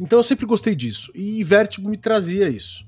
Então 0.00 0.18
eu 0.18 0.22
sempre 0.22 0.46
gostei 0.46 0.74
disso. 0.74 1.10
E 1.14 1.42
Vertigo 1.42 1.88
me 1.88 1.96
trazia 1.96 2.48
isso. 2.48 2.84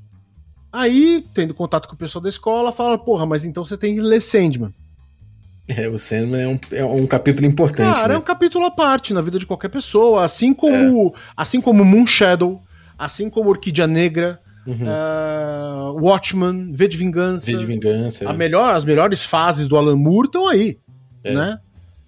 Aí, 0.72 1.24
tendo 1.32 1.54
contato 1.54 1.88
com 1.88 1.94
o 1.94 1.98
pessoal 1.98 2.22
da 2.22 2.28
escola, 2.28 2.72
fala, 2.72 2.98
porra, 2.98 3.24
mas 3.24 3.44
então 3.44 3.64
você 3.64 3.76
tem 3.76 3.94
que 3.94 4.00
ler 4.00 4.20
Sandman. 4.20 4.74
É, 5.68 5.88
o 5.88 5.98
Sandman 5.98 6.42
é 6.42 6.48
um, 6.48 6.58
é 6.72 6.84
um 6.84 7.06
capítulo 7.06 7.46
importante. 7.46 7.94
Cara, 7.94 8.08
né? 8.08 8.14
é 8.14 8.18
um 8.18 8.22
capítulo 8.22 8.66
à 8.66 8.70
parte 8.70 9.12
na 9.12 9.20
vida 9.20 9.38
de 9.38 9.46
qualquer 9.46 9.68
pessoa. 9.68 10.22
Assim 10.22 10.52
como, 10.52 11.08
é. 11.08 11.12
assim 11.36 11.60
como 11.60 11.84
Moon 11.84 12.06
Shadow, 12.06 12.62
assim 12.98 13.28
como 13.28 13.50
Orquídea 13.50 13.86
Negra, 13.86 14.40
uhum. 14.66 14.84
uh, 14.84 16.04
Watchman, 16.04 16.70
V 16.72 16.88
de 16.88 16.96
Vingança. 16.96 17.50
V 17.50 17.58
de 17.58 17.66
Vingança. 17.66 18.28
A 18.28 18.32
melhor, 18.32 18.74
as 18.74 18.84
melhores 18.84 19.24
fases 19.24 19.68
do 19.68 19.76
Alan 19.76 19.96
Moore 19.96 20.26
estão 20.26 20.48
aí, 20.48 20.78
é. 21.22 21.34
né? 21.34 21.58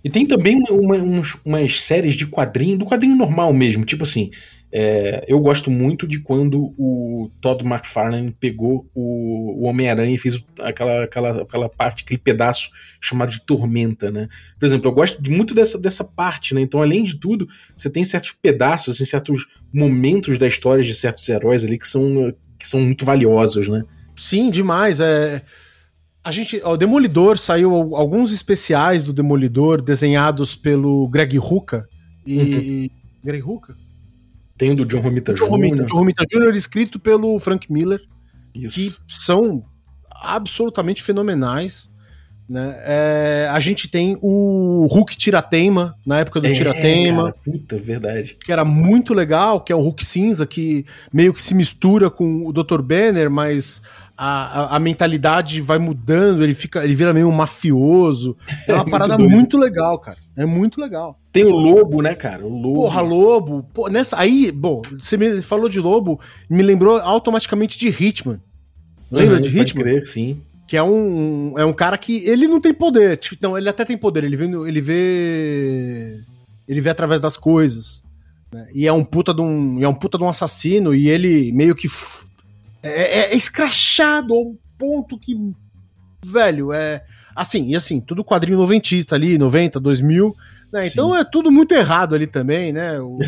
E 0.03 0.09
tem 0.09 0.27
também 0.27 0.63
uma, 0.71 0.97
umas, 0.97 1.37
umas 1.45 1.81
séries 1.81 2.15
de 2.15 2.27
quadrinho, 2.27 2.79
do 2.79 2.87
quadrinho 2.87 3.17
normal 3.17 3.53
mesmo, 3.53 3.85
tipo 3.85 4.05
assim, 4.05 4.31
é, 4.71 5.25
eu 5.27 5.41
gosto 5.41 5.71
muito 5.71 6.07
de 6.07 6.21
quando 6.21 6.75
o 6.77 7.31
Todd 7.41 7.65
McFarlane 7.65 8.31
pegou 8.39 8.89
o, 8.95 9.63
o 9.63 9.67
Homem-Aranha 9.67 10.15
e 10.15 10.19
fez 10.19 10.45
aquela, 10.61 11.05
aquela, 11.05 11.43
aquela 11.43 11.69
parte, 11.71 12.05
aquele 12.05 12.19
pedaço 12.19 12.71
chamado 13.01 13.31
de 13.31 13.41
Tormenta, 13.41 14.11
né? 14.11 14.29
Por 14.59 14.67
exemplo, 14.67 14.91
eu 14.91 14.95
gosto 14.95 15.23
muito 15.31 15.55
dessa, 15.55 15.79
dessa 15.79 16.05
parte, 16.05 16.55
né? 16.55 16.61
Então, 16.61 16.83
além 16.83 17.03
de 17.03 17.19
tudo, 17.19 17.49
você 17.75 17.89
tem 17.89 18.05
certos 18.05 18.33
pedaços, 18.33 18.95
assim, 18.95 19.07
certos 19.07 19.47
momentos 19.73 20.37
da 20.37 20.47
história 20.47 20.85
de 20.85 20.95
certos 20.95 21.27
heróis 21.29 21.65
ali 21.65 21.79
que 21.79 21.89
são, 21.89 22.35
que 22.59 22.69
são 22.69 22.81
muito 22.81 23.07
valiosos, 23.07 23.69
né? 23.69 23.83
Sim, 24.15 24.51
demais. 24.51 25.01
É... 25.01 25.43
A 26.23 26.31
gente, 26.31 26.61
o 26.63 26.77
Demolidor 26.77 27.39
saiu 27.39 27.73
alguns 27.97 28.35
especiais 28.35 29.03
do 29.03 29.15
Demolidor 29.15 29.81
desenhados 29.81 30.55
pelo 30.55 31.09
Greg 31.09 31.39
Rucka 31.39 31.89
e 32.27 32.37
uhum. 32.37 32.89
Greg 33.25 33.43
Rucka? 33.43 33.88
Tem 34.59 34.75
do 34.75 34.85
John 34.85 35.01
Romita 35.01 35.33
Jr. 35.33 35.47
John 35.87 35.97
Romita 35.97 36.25
Jr. 36.29 36.55
escrito 36.57 36.99
pelo 36.99 37.39
Frank 37.39 37.73
Miller. 37.73 38.01
Isso. 38.55 38.75
Que 38.75 38.97
são 39.07 39.65
absolutamente 40.11 41.03
fenomenais. 41.03 41.91
Né? 42.49 42.77
É, 42.81 43.49
a 43.51 43.61
gente 43.61 43.89
tem 43.89 44.19
o 44.23 44.87
Hulk 44.91 45.17
Tirateima, 45.17 45.95
na 46.05 46.19
época 46.19 46.41
do 46.41 46.47
é, 46.47 46.53
Tirateima. 46.53 47.35
Puta, 47.45 47.77
verdade. 47.77 48.37
Que 48.43 48.51
era 48.51 48.65
muito 48.65 49.13
legal, 49.13 49.61
que 49.61 49.73
é 49.73 49.77
o 49.77 49.81
Hulk 49.81 50.05
cinza, 50.05 50.47
que 50.47 50.87
meio 51.13 51.35
que 51.35 51.43
se 51.43 51.55
mistura 51.55 52.11
com 52.11 52.47
o 52.47 52.53
Dr. 52.53 52.81
Banner, 52.81 53.31
mas 53.31 53.83
a, 54.21 54.63
a, 54.63 54.77
a, 54.77 54.81
mentalidade 54.81 55.61
vai 55.61 55.79
mudando, 55.79 56.43
ele 56.43 56.53
fica, 56.53 56.83
ele 56.83 56.97
vira 56.97 57.15
meio 57.15 57.29
um 57.29 57.33
mafioso. 57.33 58.37
É 58.67 58.75
uma 58.75 58.83
é 58.89 58.91
parada 58.91 59.17
muito, 59.17 59.33
muito, 59.33 59.59
legal, 59.59 59.97
cara. 60.01 60.19
É 60.37 60.45
muito 60.45 60.81
legal. 60.81 61.17
Tem 61.33 61.45
o 61.45 61.53
lobo, 61.53 62.03
né, 62.03 62.17
cara? 62.17 62.45
O 62.45 62.49
lobo. 62.49 62.81
Porra, 62.81 63.01
lobo. 63.01 63.65
Nessa 63.89 64.19
aí, 64.19 64.51
bom, 64.51 64.83
você 64.99 65.17
me 65.17 65.41
falou 65.41 65.69
de 65.69 65.79
lobo, 65.79 66.19
me 66.51 66.65
lembrou 66.65 66.99
automaticamente 66.99 67.79
de 67.79 67.87
Hitman. 67.89 68.41
Lembra 69.09 69.37
uhum, 69.37 69.41
de 69.41 69.57
Hitman? 69.57 69.85
Crer, 69.85 70.05
sim. 70.05 70.43
Que 70.67 70.77
é 70.77 70.83
um, 70.83 71.55
é 71.57 71.65
um 71.65 71.73
cara 71.73 71.97
que 71.97 72.25
ele 72.29 72.49
não 72.49 72.61
tem 72.61 72.75
poder. 72.75 73.19
Tipo, 73.19 73.37
não, 73.41 73.57
ele 73.57 73.69
até 73.69 73.85
tem 73.85 73.97
poder. 73.97 74.25
Ele 74.25 74.37
vê, 74.37 74.45
ele 74.67 74.81
vê, 74.81 76.21
ele 76.67 76.81
vê 76.81 76.91
através 76.91 77.21
das 77.21 77.37
coisas. 77.37 78.03
Né? 78.53 78.67
E 78.75 78.85
é 78.85 78.93
um 78.93 79.05
puta 79.05 79.33
de 79.33 79.41
um, 79.41 79.81
é 79.81 79.87
um 79.87 79.95
puta 79.95 80.19
de 80.19 80.25
um 80.25 80.29
assassino 80.29 80.93
e 80.93 81.09
ele 81.09 81.53
meio 81.53 81.77
que 81.77 81.89
é, 82.89 83.03
é, 83.03 83.33
é 83.33 83.37
escrachado 83.37 84.35
ao 84.35 84.55
ponto 84.79 85.19
que. 85.19 85.35
Velho, 86.25 86.73
é. 86.73 87.05
Assim, 87.35 87.69
e 87.69 87.77
assim, 87.77 88.01
tudo 88.01 88.25
quadrinho 88.25 88.59
noventista 88.59 89.15
ali, 89.15 89.39
90, 89.39 89.79
2000. 89.79 90.35
Né? 90.73 90.87
Então 90.87 91.17
é 91.17 91.25
tudo 91.25 91.51
muito 91.51 91.73
errado 91.73 92.15
ali 92.15 92.27
também, 92.27 92.73
né? 92.73 93.01
O, 93.01 93.19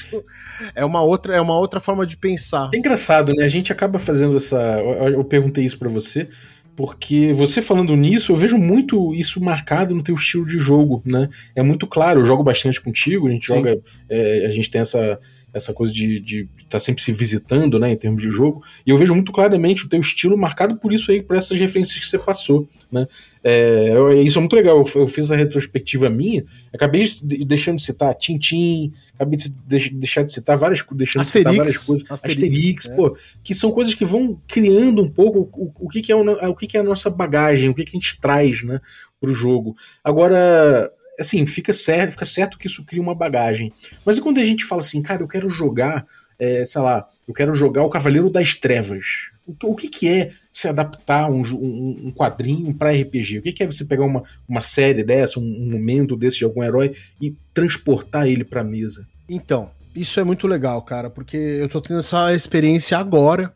é, 0.74 0.84
uma 0.84 1.02
outra, 1.02 1.36
é 1.36 1.40
uma 1.40 1.58
outra 1.58 1.80
forma 1.80 2.06
de 2.06 2.16
pensar. 2.16 2.70
É 2.72 2.78
engraçado, 2.78 3.34
né? 3.34 3.44
A 3.44 3.48
gente 3.48 3.72
acaba 3.72 3.98
fazendo 3.98 4.36
essa. 4.36 4.56
Eu 4.56 5.24
perguntei 5.24 5.64
isso 5.64 5.78
para 5.78 5.88
você, 5.88 6.28
porque 6.74 7.32
você 7.34 7.60
falando 7.60 7.94
nisso, 7.96 8.32
eu 8.32 8.36
vejo 8.36 8.56
muito 8.56 9.14
isso 9.14 9.40
marcado 9.42 9.94
no 9.94 10.02
teu 10.02 10.14
estilo 10.14 10.46
de 10.46 10.58
jogo, 10.58 11.02
né? 11.04 11.28
É 11.54 11.62
muito 11.62 11.86
claro, 11.86 12.20
eu 12.20 12.24
jogo 12.24 12.42
bastante 12.42 12.80
contigo, 12.80 13.28
a 13.28 13.30
gente 13.30 13.46
Sim. 13.46 13.54
joga. 13.56 13.78
É, 14.08 14.46
a 14.46 14.50
gente 14.50 14.70
tem 14.70 14.80
essa 14.80 15.18
essa 15.52 15.72
coisa 15.72 15.92
de 15.92 16.48
estar 16.56 16.68
tá 16.70 16.80
sempre 16.80 17.02
se 17.02 17.12
visitando, 17.12 17.78
né, 17.78 17.92
em 17.92 17.96
termos 17.96 18.22
de 18.22 18.30
jogo, 18.30 18.62
e 18.86 18.90
eu 18.90 18.96
vejo 18.96 19.14
muito 19.14 19.32
claramente 19.32 19.84
o 19.84 19.88
teu 19.88 20.00
estilo 20.00 20.36
marcado 20.36 20.76
por 20.76 20.92
isso 20.92 21.10
aí, 21.10 21.22
por 21.22 21.36
essas 21.36 21.58
referências 21.58 21.98
que 21.98 22.06
você 22.06 22.18
passou, 22.18 22.68
né. 22.90 23.06
É, 23.42 23.94
isso 24.22 24.38
é 24.38 24.40
muito 24.40 24.54
legal, 24.54 24.76
eu, 24.78 25.00
eu 25.00 25.08
fiz 25.08 25.30
a 25.30 25.36
retrospectiva 25.36 26.10
minha, 26.10 26.44
acabei 26.72 27.04
de, 27.04 27.44
deixando 27.44 27.76
de 27.76 27.84
citar 27.84 28.14
Tintin, 28.14 28.92
acabei 29.14 29.38
de 29.38 29.50
deixar 29.90 30.22
de 30.22 30.32
citar 30.32 30.58
várias, 30.58 30.84
deixando 30.92 31.22
Asterix, 31.22 31.44
de 31.44 31.50
citar 31.50 31.56
várias 31.56 31.78
coisas, 31.78 32.06
Asterix, 32.10 32.42
Asterix 32.42 32.86
é. 32.86 32.94
pô, 32.94 33.16
que 33.42 33.54
são 33.54 33.72
coisas 33.72 33.94
que 33.94 34.04
vão 34.04 34.40
criando 34.46 35.02
um 35.02 35.08
pouco 35.08 35.50
o, 35.54 35.72
o, 35.86 35.88
que, 35.88 36.02
que, 36.02 36.12
é 36.12 36.16
o, 36.16 36.50
o 36.50 36.54
que, 36.54 36.66
que 36.66 36.76
é 36.76 36.80
a 36.80 36.84
nossa 36.84 37.08
bagagem, 37.08 37.70
o 37.70 37.74
que, 37.74 37.84
que 37.84 37.96
a 37.96 37.98
gente 37.98 38.20
traz, 38.20 38.62
né, 38.62 38.80
pro 39.20 39.32
jogo. 39.32 39.74
Agora, 40.04 40.90
assim, 41.22 41.44
fica 41.46 41.72
certo, 41.72 42.12
fica 42.12 42.24
certo 42.24 42.58
que 42.58 42.66
isso 42.66 42.84
cria 42.84 43.02
uma 43.02 43.14
bagagem. 43.14 43.72
Mas 44.04 44.18
e 44.18 44.20
quando 44.20 44.38
a 44.38 44.44
gente 44.44 44.64
fala 44.64 44.80
assim, 44.80 45.02
cara, 45.02 45.22
eu 45.22 45.28
quero 45.28 45.48
jogar, 45.48 46.06
é, 46.38 46.64
sei 46.64 46.80
lá, 46.80 47.06
eu 47.26 47.34
quero 47.34 47.54
jogar 47.54 47.82
o 47.82 47.90
Cavaleiro 47.90 48.30
das 48.30 48.54
Trevas. 48.54 49.30
O, 49.64 49.74
que, 49.74 49.88
que 49.88 50.08
é 50.08 50.30
se 50.52 50.68
adaptar 50.68 51.28
um, 51.28 51.42
um, 51.42 52.06
um 52.06 52.12
quadrinho 52.12 52.72
para 52.72 52.92
RPG? 52.92 53.38
O 53.38 53.42
que, 53.42 53.52
que 53.52 53.62
é 53.62 53.66
você 53.66 53.84
pegar 53.84 54.04
uma, 54.04 54.22
uma 54.48 54.62
série 54.62 55.02
dessa, 55.02 55.40
um, 55.40 55.42
um 55.42 55.70
momento 55.70 56.16
desse 56.16 56.38
de 56.38 56.44
algum 56.44 56.62
herói 56.62 56.94
e 57.20 57.34
transportar 57.52 58.28
ele 58.28 58.44
pra 58.44 58.62
mesa? 58.62 59.06
Então, 59.28 59.70
isso 59.94 60.20
é 60.20 60.24
muito 60.24 60.46
legal, 60.46 60.80
cara, 60.82 61.10
porque 61.10 61.36
eu 61.36 61.68
tô 61.68 61.80
tendo 61.80 62.00
essa 62.00 62.32
experiência 62.32 62.96
agora. 62.96 63.52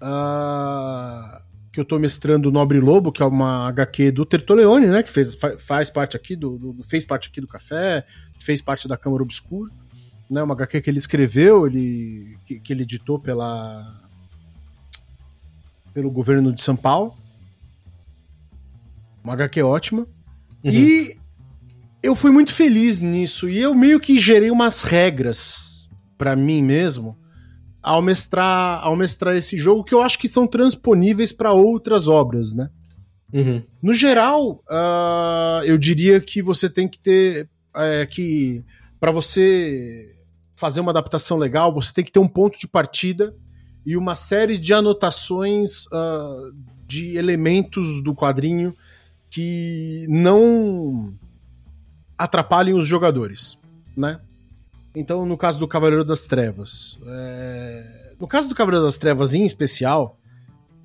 Uh, 0.00 1.40
que 1.76 1.80
eu 1.80 1.84
tô 1.84 1.98
mestrando 1.98 2.50
Nobre 2.50 2.80
Lobo, 2.80 3.12
que 3.12 3.22
é 3.22 3.26
uma 3.26 3.68
HQ 3.68 4.10
do 4.10 4.24
Tertoleone, 4.24 4.86
né? 4.86 5.02
Que 5.02 5.12
fez, 5.12 5.36
faz 5.58 5.90
parte 5.90 6.16
aqui 6.16 6.34
do, 6.34 6.56
do, 6.56 6.82
fez 6.82 7.04
parte 7.04 7.28
aqui 7.28 7.38
do 7.38 7.46
Café, 7.46 8.02
fez 8.38 8.62
parte 8.62 8.88
da 8.88 8.96
Câmara 8.96 9.22
Obscura, 9.22 9.70
né? 10.30 10.42
Uma 10.42 10.54
HQ 10.54 10.80
que 10.80 10.88
ele 10.88 10.98
escreveu, 10.98 11.66
ele 11.66 12.38
que, 12.46 12.58
que 12.60 12.72
ele 12.72 12.84
editou 12.84 13.18
pela 13.18 14.02
pelo 15.92 16.10
governo 16.10 16.50
de 16.50 16.62
São 16.62 16.74
Paulo. 16.74 17.14
Uma 19.22 19.34
HQ 19.34 19.62
ótima. 19.62 20.06
Uhum. 20.64 20.70
E 20.70 21.18
eu 22.02 22.16
fui 22.16 22.30
muito 22.30 22.54
feliz 22.54 23.02
nisso 23.02 23.50
e 23.50 23.58
eu 23.58 23.74
meio 23.74 24.00
que 24.00 24.18
gerei 24.18 24.50
umas 24.50 24.82
regras 24.82 25.90
para 26.16 26.34
mim 26.34 26.62
mesmo 26.62 27.14
ao 27.86 28.02
mestrar, 28.02 28.80
ao 28.82 28.96
mestrar 28.96 29.36
esse 29.36 29.56
jogo 29.56 29.84
que 29.84 29.94
eu 29.94 30.02
acho 30.02 30.18
que 30.18 30.26
são 30.26 30.44
transponíveis 30.44 31.30
para 31.30 31.52
outras 31.52 32.08
obras, 32.08 32.52
né? 32.52 32.68
Uhum. 33.32 33.62
No 33.80 33.94
geral, 33.94 34.60
uh, 34.68 35.64
eu 35.64 35.78
diria 35.78 36.20
que 36.20 36.42
você 36.42 36.68
tem 36.68 36.88
que 36.88 36.98
ter 36.98 37.48
é, 37.76 38.04
que 38.04 38.64
para 38.98 39.12
você 39.12 40.16
fazer 40.56 40.80
uma 40.80 40.90
adaptação 40.90 41.38
legal, 41.38 41.72
você 41.72 41.92
tem 41.92 42.04
que 42.04 42.10
ter 42.10 42.18
um 42.18 42.26
ponto 42.26 42.58
de 42.58 42.66
partida 42.66 43.32
e 43.84 43.96
uma 43.96 44.16
série 44.16 44.58
de 44.58 44.74
anotações 44.74 45.86
uh, 45.86 46.52
de 46.88 47.16
elementos 47.16 48.02
do 48.02 48.16
quadrinho 48.16 48.74
que 49.30 50.06
não 50.08 51.14
atrapalhem 52.18 52.74
os 52.74 52.88
jogadores, 52.88 53.56
né? 53.96 54.18
Então, 54.98 55.26
no 55.26 55.36
caso 55.36 55.60
do 55.60 55.68
Cavaleiro 55.68 56.02
das 56.02 56.26
Trevas. 56.26 56.98
É... 57.06 58.14
No 58.18 58.26
caso 58.26 58.48
do 58.48 58.54
Cavaleiro 58.54 58.86
das 58.86 58.96
Trevas 58.96 59.34
em 59.34 59.44
especial, 59.44 60.18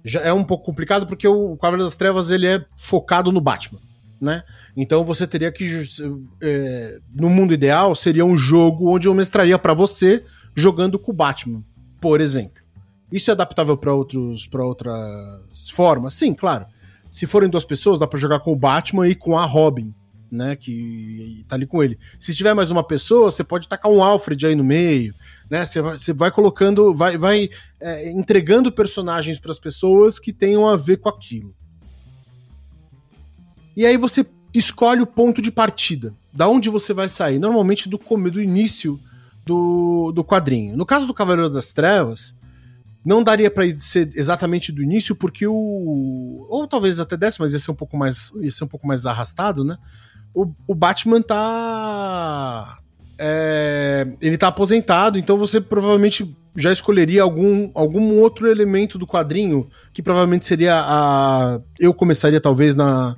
já 0.04 0.20
é 0.20 0.34
um 0.34 0.44
pouco 0.44 0.66
complicado 0.66 1.08
porque 1.08 1.26
o 1.26 1.56
Cavaleiro 1.56 1.86
das 1.86 1.96
Trevas 1.96 2.30
ele 2.30 2.46
é 2.46 2.66
focado 2.76 3.32
no 3.32 3.40
Batman, 3.40 3.80
né? 4.20 4.44
Então 4.76 5.06
você 5.06 5.26
teria 5.26 5.50
que. 5.50 5.66
É... 6.42 7.00
no 7.16 7.30
mundo 7.30 7.54
ideal, 7.54 7.96
seria 7.96 8.26
um 8.26 8.38
jogo 8.38 8.94
onde 8.94 9.08
eu 9.08 9.14
mestraria 9.14 9.58
para 9.58 9.74
você 9.74 10.26
jogando 10.54 11.00
com 11.00 11.12
o 11.12 11.16
Batman, 11.16 11.64
por 12.02 12.20
exemplo. 12.20 12.62
Isso 13.10 13.32
é 13.32 13.34
adaptável 13.34 13.78
para 13.78 13.94
outros 13.94 14.46
para 14.46 14.66
outras 14.66 15.70
formas? 15.74 16.16
Sim, 16.16 16.34
claro. 16.34 16.66
Se 17.10 17.26
forem 17.26 17.50
duas 17.50 17.64
pessoas, 17.64 18.00
dá 18.00 18.08
para 18.08 18.20
jogar 18.20 18.42
com 18.42 18.52
o 18.52 18.58
Batman 18.58 19.08
e 19.08 19.16
com 19.16 19.38
a 19.38 19.46
Robin, 19.46 19.94
né? 20.32 20.56
Que 20.56 21.44
tá 21.48 21.56
ali 21.56 21.66
com 21.66 21.84
ele. 21.84 22.00
Se 22.18 22.34
tiver 22.34 22.54
mais 22.54 22.72
uma 22.72 22.84
pessoa, 22.84 23.30
você 23.30 23.44
pode 23.44 23.68
tacar 23.68 23.92
um 23.92 24.02
Alfred 24.02 24.48
aí 24.48 24.56
no 24.56 24.64
meio, 24.64 25.14
né? 25.50 25.66
Você 25.66 25.82
vai, 25.82 25.98
você 25.98 26.14
vai 26.14 26.32
colocando, 26.32 26.94
vai, 26.94 27.18
vai 27.18 27.50
é, 27.80 28.10
entregando 28.10 28.72
personagens 28.72 29.40
para 29.40 29.52
as 29.52 29.60
pessoas 29.60 30.18
que 30.18 30.32
tenham 30.32 30.68
a 30.68 30.78
ver 30.78 30.98
com 30.98 31.10
aquilo. 31.10 31.54
E 33.76 33.86
aí 33.86 33.98
você 33.98 34.26
escolhe 34.54 35.02
o 35.02 35.08
ponto 35.08 35.42
de 35.42 35.52
partida, 35.52 36.14
da 36.34 36.48
onde 36.48 36.70
você 36.70 36.94
vai 36.94 37.10
sair. 37.10 37.40
Normalmente 37.40 37.90
do 37.90 37.98
do 37.98 38.42
início 38.42 39.00
do, 39.46 40.12
do 40.14 40.24
quadrinho. 40.24 40.76
No 40.76 40.86
caso 40.86 41.06
do 41.08 41.14
Cavaleiro 41.14 41.50
das 41.50 41.74
Trevas, 41.74 42.36
não 43.04 43.24
daria 43.24 43.50
para 43.50 43.64
ser 43.80 44.10
exatamente 44.16 44.72
do 44.72 44.84
início, 44.84 45.16
porque 45.16 45.48
o. 45.48 46.46
Ou 46.50 46.68
talvez 46.68 47.00
até 47.00 47.18
desse, 47.18 47.40
mas 47.40 47.54
ia 47.54 47.60
ser 47.60 47.72
um 47.72 47.76
pouco 47.76 47.98
mais, 47.98 48.32
ia 48.40 48.52
ser 48.52 48.64
um 48.64 48.68
pouco 48.68 48.86
mais 48.88 49.06
arrastado, 49.06 49.64
né? 49.64 49.78
O, 50.34 50.52
o 50.68 50.76
Batman 50.76 51.22
tá. 51.22 52.78
É, 53.18 54.08
ele 54.22 54.38
tá 54.38 54.48
aposentado, 54.48 55.18
então 55.18 55.38
você 55.38 55.62
provavelmente 55.62 56.36
já 56.56 56.72
escolheria 56.72 57.22
algum, 57.22 57.70
algum 57.76 58.20
outro 58.20 58.48
elemento 58.48 58.98
do 58.98 59.06
quadrinho, 59.06 59.70
que 59.94 60.02
provavelmente 60.02 60.46
seria 60.46 60.76
a. 60.76 61.60
Eu 61.80 61.94
começaria 61.94 62.42
talvez 62.42 62.76
na 62.76 63.18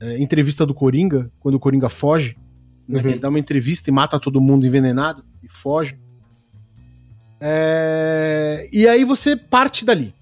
é, 0.00 0.20
entrevista 0.20 0.66
do 0.66 0.74
Coringa, 0.74 1.30
quando 1.40 1.54
o 1.54 1.60
Coringa 1.60 1.88
foge. 1.88 2.36
Né? 2.88 3.00
Uhum. 3.00 3.10
Ele 3.10 3.18
dá 3.18 3.28
uma 3.28 3.38
entrevista 3.38 3.88
e 3.88 3.92
mata 3.92 4.18
todo 4.18 4.40
mundo 4.40 4.66
envenenado 4.66 5.24
e 5.42 5.48
foge. 5.48 5.98
É... 7.40 8.68
E 8.72 8.86
aí 8.86 9.04
você 9.04 9.34
parte 9.34 9.84
dali. 9.84 10.14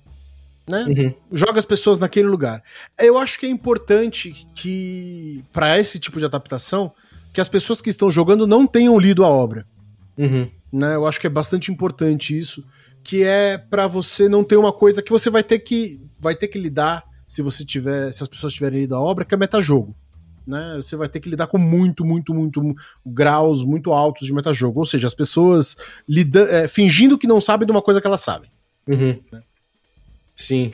Né? 0.71 0.85
Uhum. 0.85 1.15
Joga 1.33 1.59
as 1.59 1.65
pessoas 1.65 1.99
naquele 1.99 2.29
lugar. 2.29 2.63
Eu 2.99 3.19
acho 3.19 3.39
que 3.39 3.47
é 3.47 3.49
importante 3.49 4.47
que, 4.55 5.43
para 5.53 5.79
esse 5.79 5.99
tipo 5.99 6.19
de 6.19 6.25
adaptação, 6.25 6.93
que 7.33 7.41
as 7.41 7.49
pessoas 7.49 7.83
que 7.83 7.91
estão 7.91 8.11
jogando 8.11 8.47
não 8.47 8.67
tenham 8.67 8.99
lido 8.99 9.25
a 9.25 9.29
obra. 9.29 9.67
Uhum. 10.17 10.49
Né? 10.73 10.95
Eu 10.95 11.07
acho 11.07 11.21
que 11.21 11.27
é 11.27 11.31
bastante 11.31 11.73
importante 11.73 12.39
isso, 12.39 12.65
que 13.03 13.23
é 13.23 13.59
para 13.59 13.87
você 13.87 14.29
não 14.29 14.45
ter 14.45 14.57
uma 14.57 14.73
coisa 14.73 15.03
que 15.03 15.11
você 15.11 15.29
vai 15.29 15.43
ter 15.43 15.59
que 15.59 16.01
vai 16.19 16.35
ter 16.35 16.49
que 16.49 16.59
lidar 16.59 17.05
se 17.27 17.43
você 17.43 17.65
tiver, 17.65 18.13
se 18.13 18.23
as 18.23 18.29
pessoas 18.29 18.53
tiverem 18.53 18.81
lido 18.81 18.95
a 18.95 19.01
obra, 19.01 19.25
que 19.25 19.35
é 19.35 19.39
metajogo 19.39 19.97
né? 20.51 20.75
Você 20.77 20.97
vai 20.97 21.09
ter 21.09 21.21
que 21.21 21.29
lidar 21.29 21.47
com 21.47 21.57
muito, 21.57 22.05
muito, 22.05 22.35
muito 22.35 22.75
graus 23.07 23.63
muito 23.63 23.93
altos 23.93 24.27
de 24.27 24.33
metajogo. 24.33 24.81
Ou 24.81 24.87
seja, 24.87 25.07
as 25.07 25.15
pessoas 25.15 25.77
lida, 26.09 26.43
é, 26.51 26.69
fingindo 26.69 27.17
que 27.17 27.27
não 27.27 27.41
sabem 27.41 27.65
de 27.65 27.73
uma 27.73 27.81
coisa 27.81 28.01
que 28.01 28.07
elas 28.07 28.21
sabem. 28.21 28.51
Uhum. 28.89 29.19
Né? 29.33 29.43
Sim. 30.41 30.73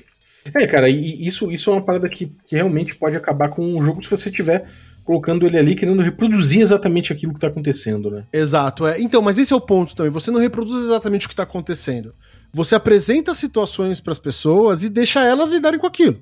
É, 0.55 0.67
cara, 0.67 0.89
e 0.89 1.27
isso, 1.27 1.51
isso 1.51 1.71
é 1.71 1.73
uma 1.73 1.83
parada 1.83 2.09
que, 2.09 2.27
que 2.45 2.55
realmente 2.55 2.95
pode 2.95 3.17
acabar 3.17 3.49
com 3.49 3.77
o 3.77 3.85
jogo 3.85 4.03
se 4.03 4.11
você 4.11 4.31
tiver 4.31 4.67
colocando 5.05 5.47
ele 5.47 5.57
ali 5.57 5.75
querendo 5.75 6.03
reproduzir 6.03 6.61
exatamente 6.61 7.13
aquilo 7.13 7.33
que 7.33 7.41
tá 7.41 7.47
acontecendo, 7.47 8.11
né? 8.11 8.25
Exato, 8.33 8.87
é. 8.87 9.01
Então, 9.01 9.23
mas 9.23 9.39
esse 9.39 9.53
é 9.53 9.57
o 9.57 9.61
ponto 9.61 9.95
também. 9.95 10.11
Você 10.11 10.31
não 10.31 10.41
reproduz 10.41 10.85
exatamente 10.85 11.27
o 11.27 11.29
que 11.29 11.37
tá 11.37 11.45
acontecendo. 11.45 12.13
Você 12.53 12.75
apresenta 12.75 13.35
situações 13.35 14.01
para 14.01 14.13
as 14.13 14.19
pessoas 14.19 14.83
e 14.83 14.89
deixa 14.89 15.23
elas 15.23 15.53
lidarem 15.53 15.79
com 15.79 15.87
aquilo. 15.87 16.21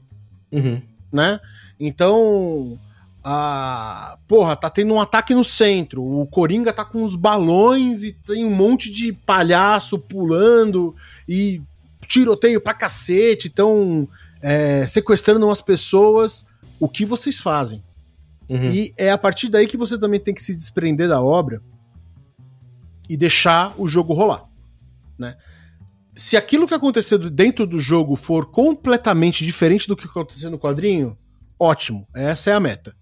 Uhum. 0.52 0.80
Né? 1.10 1.40
Então, 1.80 2.78
ah, 3.22 4.18
porra, 4.28 4.54
tá 4.54 4.68
tendo 4.68 4.92
um 4.92 5.00
ataque 5.00 5.34
no 5.34 5.44
centro. 5.44 6.02
O 6.02 6.26
Coringa 6.26 6.72
tá 6.72 6.84
com 6.84 7.02
os 7.02 7.16
balões 7.16 8.04
e 8.04 8.12
tem 8.12 8.44
um 8.44 8.54
monte 8.54 8.90
de 8.90 9.14
palhaço 9.14 9.98
pulando 9.98 10.94
e 11.26 11.62
tiroteio 12.04 12.60
pra 12.60 12.74
cacete. 12.74 13.48
Estão 13.48 14.08
é, 14.40 14.86
sequestrando 14.86 15.46
umas 15.46 15.60
pessoas. 15.60 16.46
O 16.78 16.88
que 16.88 17.04
vocês 17.04 17.38
fazem? 17.38 17.82
Uhum. 18.48 18.70
E 18.70 18.92
é 18.96 19.10
a 19.10 19.18
partir 19.18 19.48
daí 19.48 19.66
que 19.66 19.76
você 19.76 19.98
também 19.98 20.20
tem 20.20 20.34
que 20.34 20.42
se 20.42 20.54
desprender 20.54 21.08
da 21.08 21.22
obra 21.22 21.62
e 23.08 23.16
deixar 23.16 23.74
o 23.78 23.88
jogo 23.88 24.12
rolar, 24.12 24.44
né? 25.18 25.36
Se 26.14 26.36
aquilo 26.36 26.68
que 26.68 26.74
aconteceu 26.74 27.18
dentro 27.18 27.66
do 27.66 27.80
jogo 27.80 28.16
for 28.16 28.46
completamente 28.46 29.44
diferente 29.44 29.88
do 29.88 29.96
que 29.96 30.06
aconteceu 30.06 30.50
no 30.50 30.58
quadrinho, 30.58 31.18
ótimo, 31.58 32.06
essa 32.14 32.50
é 32.50 32.52
a 32.52 32.60
meta 32.60 32.94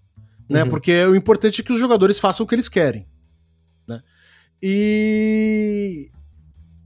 né? 0.49 0.63
Uhum. 0.63 0.69
Porque 0.69 1.05
o 1.05 1.15
importante 1.15 1.61
é 1.61 1.63
que 1.63 1.73
os 1.73 1.79
jogadores 1.79 2.19
façam 2.19 2.45
o 2.45 2.47
que 2.47 2.55
eles 2.55 2.69
querem, 2.69 3.07
né? 3.87 4.01
E 4.61 6.09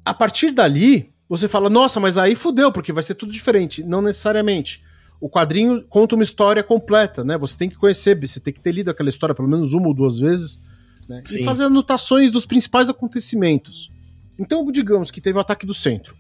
a 0.06 0.14
partir 0.14 0.52
dali, 0.52 1.14
você 1.30 1.48
fala, 1.48 1.70
nossa, 1.70 2.00
mas 2.00 2.18
aí 2.18 2.36
fudeu, 2.36 2.72
porque 2.72 2.94
vai 2.94 3.04
ser 3.04 3.16
tudo 3.16 3.32
diferente. 3.32 3.84
Não 3.84 4.02
necessariamente. 4.02 4.82
O 5.20 5.30
quadrinho 5.30 5.84
conta 5.90 6.16
uma 6.16 6.24
história 6.24 6.64
completa, 6.64 7.24
né? 7.24 7.38
Você 7.38 7.58
tem 7.58 7.70
que 7.70 7.76
conhecer, 7.76 8.20
você 8.20 8.40
tem 8.40 8.54
que 8.54 8.60
ter 8.60 8.72
lido 8.72 8.92
aquela 8.92 9.10
história 9.10 9.34
pelo 9.34 9.48
menos 9.48 9.74
uma 9.74 9.88
ou 9.88 9.94
duas 9.94 10.20
vezes, 10.20 10.60
né? 11.10 11.22
E 11.32 11.44
fazer 11.44 11.66
anotações 11.66 12.32
dos 12.32 12.46
principais 12.46 12.90
acontecimentos. 12.90 13.92
Então, 14.38 14.70
digamos 14.72 15.10
que 15.10 15.20
teve 15.20 15.38
o 15.38 15.42
ataque 15.42 15.66
do 15.66 15.74
centro. 15.74 16.16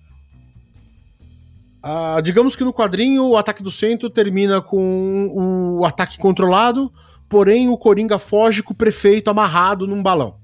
Ah, 1.81 2.19
digamos 2.21 2.55
que 2.55 2.63
no 2.63 2.73
quadrinho 2.73 3.23
o 3.23 3.37
ataque 3.37 3.61
do 3.61 3.69
centro 3.69 4.09
termina 4.09 4.59
com 4.61 5.77
o 5.79 5.85
ataque 5.85 6.17
controlado, 6.17 6.91
porém 7.29 7.69
o 7.69 7.77
Coringa 7.77 8.17
foge 8.17 8.63
com 8.63 8.73
o 8.73 8.75
prefeito 8.75 9.29
amarrado 9.29 9.85
num 9.85 10.01
balão, 10.01 10.35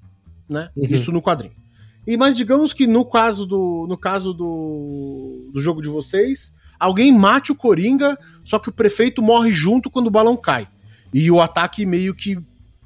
né? 0.48 0.70
Uhum. 0.76 0.86
Isso 0.86 1.12
no 1.12 1.22
quadrinho. 1.22 1.63
E 2.06 2.18
mas 2.18 2.36
digamos 2.36 2.74
que 2.74 2.86
no 2.86 3.06
caso 3.06 3.46
do 3.46 3.86
no 3.88 3.98
caso 3.98 4.34
do, 4.34 5.50
do 5.54 5.62
jogo 5.62 5.82
de 5.82 5.88
vocês, 5.88 6.56
alguém 6.80 7.12
mate 7.12 7.52
o 7.52 7.56
Coringa, 7.56 8.18
só 8.44 8.60
que 8.60 8.70
o 8.70 8.74
prefeito 8.74 9.22
morre 9.22 9.52
junto 9.52 9.90
quando 9.90 10.08
o 10.08 10.12
balão 10.12 10.36
cai. 10.36 10.68
E 11.14 11.30
o 11.32 11.40
ataque 11.40 11.86
meio 11.86 12.14
que 12.14 12.38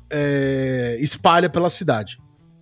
é, 0.10 0.98
espalha 1.00 1.50
pela 1.50 1.70
cidade. 1.70 2.20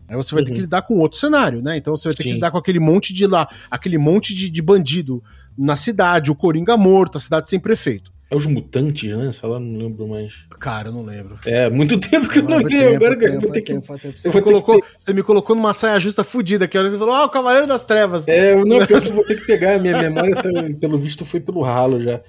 Aí 0.08 0.16
você 0.16 0.36
vai 0.36 0.44
uhum. 0.44 0.48
ter 0.48 0.54
que 0.54 0.62
lidar 0.62 0.84
com 0.84 1.00
outro 1.00 1.18
cenário, 1.18 1.62
né? 1.62 1.78
Então 1.78 1.96
você 1.96 2.08
vai 2.08 2.16
ter 2.16 2.24
Sim. 2.24 2.30
que 2.30 2.36
lidar 2.36 2.52
com 2.52 2.58
aquele 2.58 2.80
monte 2.80 3.14
de 3.14 3.26
lá, 3.26 3.48
aquele 3.72 3.98
monte 3.98 4.36
de, 4.36 4.50
de 4.50 4.62
bandido 4.62 5.24
na 5.58 5.76
cidade, 5.76 6.30
o 6.30 6.36
Coringa 6.36 6.78
morto, 6.78 7.18
a 7.18 7.22
cidade 7.22 7.50
sem 7.50 7.60
prefeito. 7.60 8.14
É 8.30 8.36
os 8.36 8.48
mutantes, 8.48 9.16
né? 9.16 9.32
Sei 9.32 9.48
lá, 9.48 9.60
não 9.60 9.78
lembro 9.78 10.08
mais. 10.08 10.34
Cara, 10.60 10.88
eu 10.88 10.92
não 10.92 11.06
lembro. 11.06 11.38
É, 11.46 11.70
muito 11.70 11.98
tempo 12.02 12.28
que 12.28 12.40
eu 12.40 12.44
não 12.44 12.58
lembro. 12.58 12.96
Agora 12.96 13.18
tempo, 13.18 13.42
vou 13.42 13.52
ter 13.52 13.62
que. 13.62 13.74
Você, 13.74 14.30
me 14.30 14.42
colocou, 14.42 14.82
que... 14.82 14.88
você 14.98 15.14
me 15.14 15.22
colocou 15.22 15.56
numa 15.56 15.74
saia 15.74 16.00
justa 16.00 16.24
fudida 16.24 16.66
aqui. 16.66 16.82
Você 16.82 16.98
falou, 16.98 17.16
oh, 17.16 17.26
o 17.26 17.30
Cavaleiro 17.30 17.68
das 17.68 17.86
Trevas. 17.86 18.28
É, 18.28 18.56
não, 18.56 18.84
pior 18.84 19.00
que 19.00 19.10
eu 19.10 19.14
vou 19.14 19.24
ter 19.24 19.36
que 19.36 19.46
pegar. 19.46 19.78
Minha 19.80 20.02
memória, 20.02 20.36
tá, 20.36 20.50
pelo 20.80 20.98
visto, 20.98 21.24
foi 21.24 21.40
pelo 21.40 21.62
ralo 21.62 22.02
já. 22.02 22.20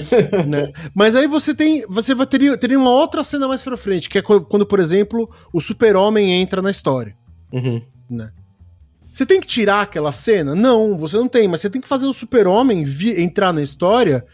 né? 0.48 0.72
Mas 0.94 1.14
aí 1.14 1.26
você 1.26 1.54
tem. 1.54 1.84
Você 1.86 2.14
vai 2.14 2.26
ter, 2.26 2.56
teria 2.56 2.78
uma 2.78 2.90
outra 2.90 3.22
cena 3.22 3.46
mais 3.46 3.62
pra 3.62 3.76
frente, 3.76 4.08
que 4.08 4.18
é 4.18 4.22
quando, 4.22 4.64
por 4.64 4.80
exemplo, 4.80 5.28
o 5.52 5.60
Super-Homem 5.60 6.32
entra 6.32 6.62
na 6.62 6.70
história. 6.70 7.14
Uhum. 7.52 7.82
Né? 8.08 8.30
Você 9.10 9.26
tem 9.26 9.38
que 9.38 9.46
tirar 9.46 9.82
aquela 9.82 10.12
cena? 10.12 10.54
Não, 10.54 10.96
você 10.96 11.18
não 11.18 11.28
tem, 11.28 11.46
mas 11.46 11.60
você 11.60 11.68
tem 11.68 11.82
que 11.82 11.88
fazer 11.88 12.06
o 12.06 12.14
Super-Homem 12.14 12.82
entrar 13.18 13.52
na 13.52 13.60
história 13.60 14.24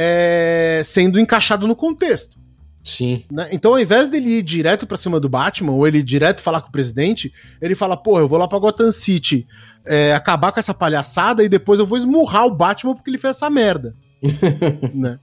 é, 0.00 0.80
sendo 0.84 1.18
encaixado 1.18 1.66
no 1.66 1.74
contexto. 1.74 2.38
Sim. 2.84 3.24
Né? 3.30 3.48
Então, 3.50 3.72
ao 3.72 3.80
invés 3.80 4.08
dele 4.08 4.38
ir 4.38 4.42
direto 4.42 4.86
pra 4.86 4.96
cima 4.96 5.18
do 5.18 5.28
Batman, 5.28 5.72
ou 5.72 5.86
ele 5.88 5.98
ir 5.98 6.04
direto 6.04 6.40
falar 6.40 6.60
com 6.60 6.68
o 6.68 6.72
presidente, 6.72 7.32
ele 7.60 7.74
fala, 7.74 7.96
pô, 7.96 8.20
eu 8.20 8.28
vou 8.28 8.38
lá 8.38 8.46
pra 8.46 8.60
Gotham 8.60 8.92
City 8.92 9.44
é, 9.84 10.14
acabar 10.14 10.52
com 10.52 10.60
essa 10.60 10.72
palhaçada 10.72 11.42
e 11.42 11.48
depois 11.48 11.80
eu 11.80 11.86
vou 11.86 11.98
esmurrar 11.98 12.46
o 12.46 12.54
Batman 12.54 12.94
porque 12.94 13.10
ele 13.10 13.18
fez 13.18 13.36
essa 13.36 13.50
merda. 13.50 13.92
né? 14.94 15.18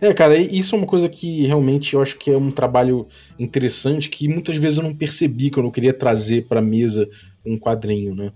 É, 0.00 0.14
cara, 0.14 0.36
isso 0.36 0.74
é 0.74 0.78
uma 0.78 0.86
coisa 0.86 1.06
que 1.06 1.46
realmente 1.46 1.92
eu 1.92 2.00
acho 2.00 2.16
que 2.16 2.30
é 2.30 2.36
um 2.38 2.50
trabalho 2.50 3.06
interessante 3.38 4.08
que 4.08 4.26
muitas 4.26 4.56
vezes 4.56 4.78
eu 4.78 4.84
não 4.84 4.94
percebi 4.94 5.50
quando 5.50 5.66
eu 5.66 5.72
queria 5.72 5.92
trazer 5.92 6.46
pra 6.48 6.62
mesa 6.62 7.06
um 7.44 7.56
quadrinho, 7.58 8.14
né? 8.14 8.32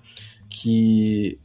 Que 0.49 1.38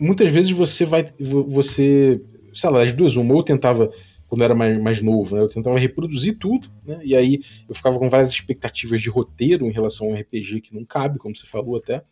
muitas 0.00 0.32
vezes 0.32 0.50
você 0.50 0.84
vai. 0.84 1.06
Você 1.20 2.20
sei 2.56 2.70
lá, 2.70 2.82
as 2.82 2.92
duas, 2.92 3.16
uma, 3.16 3.32
ou 3.32 3.40
eu 3.40 3.44
tentava, 3.44 3.90
quando 4.28 4.40
eu 4.40 4.44
era 4.46 4.54
mais, 4.54 4.80
mais 4.80 5.02
novo, 5.02 5.36
né, 5.36 5.42
eu 5.42 5.48
tentava 5.48 5.78
reproduzir 5.78 6.38
tudo, 6.38 6.68
né, 6.84 6.98
e 7.04 7.14
aí 7.14 7.42
eu 7.68 7.74
ficava 7.74 7.98
com 7.98 8.08
várias 8.08 8.32
expectativas 8.32 9.00
de 9.00 9.08
roteiro 9.08 9.66
em 9.66 9.72
relação 9.72 10.08
ao 10.08 10.14
RPG 10.14 10.60
que 10.62 10.74
não 10.74 10.84
cabe, 10.84 11.18
como 11.18 11.36
você 11.36 11.46
falou 11.46 11.76
até, 11.76 12.02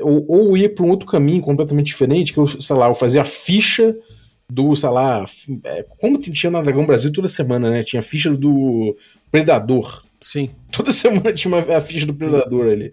ou, 0.00 0.24
ou 0.28 0.56
ia 0.56 0.72
para 0.72 0.84
um 0.84 0.90
outro 0.90 1.06
caminho 1.06 1.42
completamente 1.42 1.86
diferente, 1.86 2.32
que 2.32 2.38
eu, 2.38 2.46
sei 2.46 2.76
lá, 2.76 2.88
eu 2.88 2.94
fazia 2.94 3.22
a 3.22 3.24
ficha 3.24 3.96
do, 4.50 4.74
sei 4.74 4.88
lá, 4.88 5.24
é, 5.64 5.82
como 6.00 6.18
tinha 6.18 6.50
na 6.50 6.62
Dragão 6.62 6.86
Brasil 6.86 7.12
toda 7.12 7.28
semana, 7.28 7.70
né, 7.70 7.82
tinha 7.82 8.00
a 8.00 8.02
ficha 8.02 8.30
do 8.30 8.96
Predador. 9.30 10.02
Sim. 10.20 10.50
Toda 10.72 10.90
semana 10.92 11.32
tinha 11.32 11.54
uma, 11.54 11.76
a 11.76 11.80
ficha 11.80 12.06
do 12.06 12.14
Predador 12.14 12.68
ali. 12.68 12.92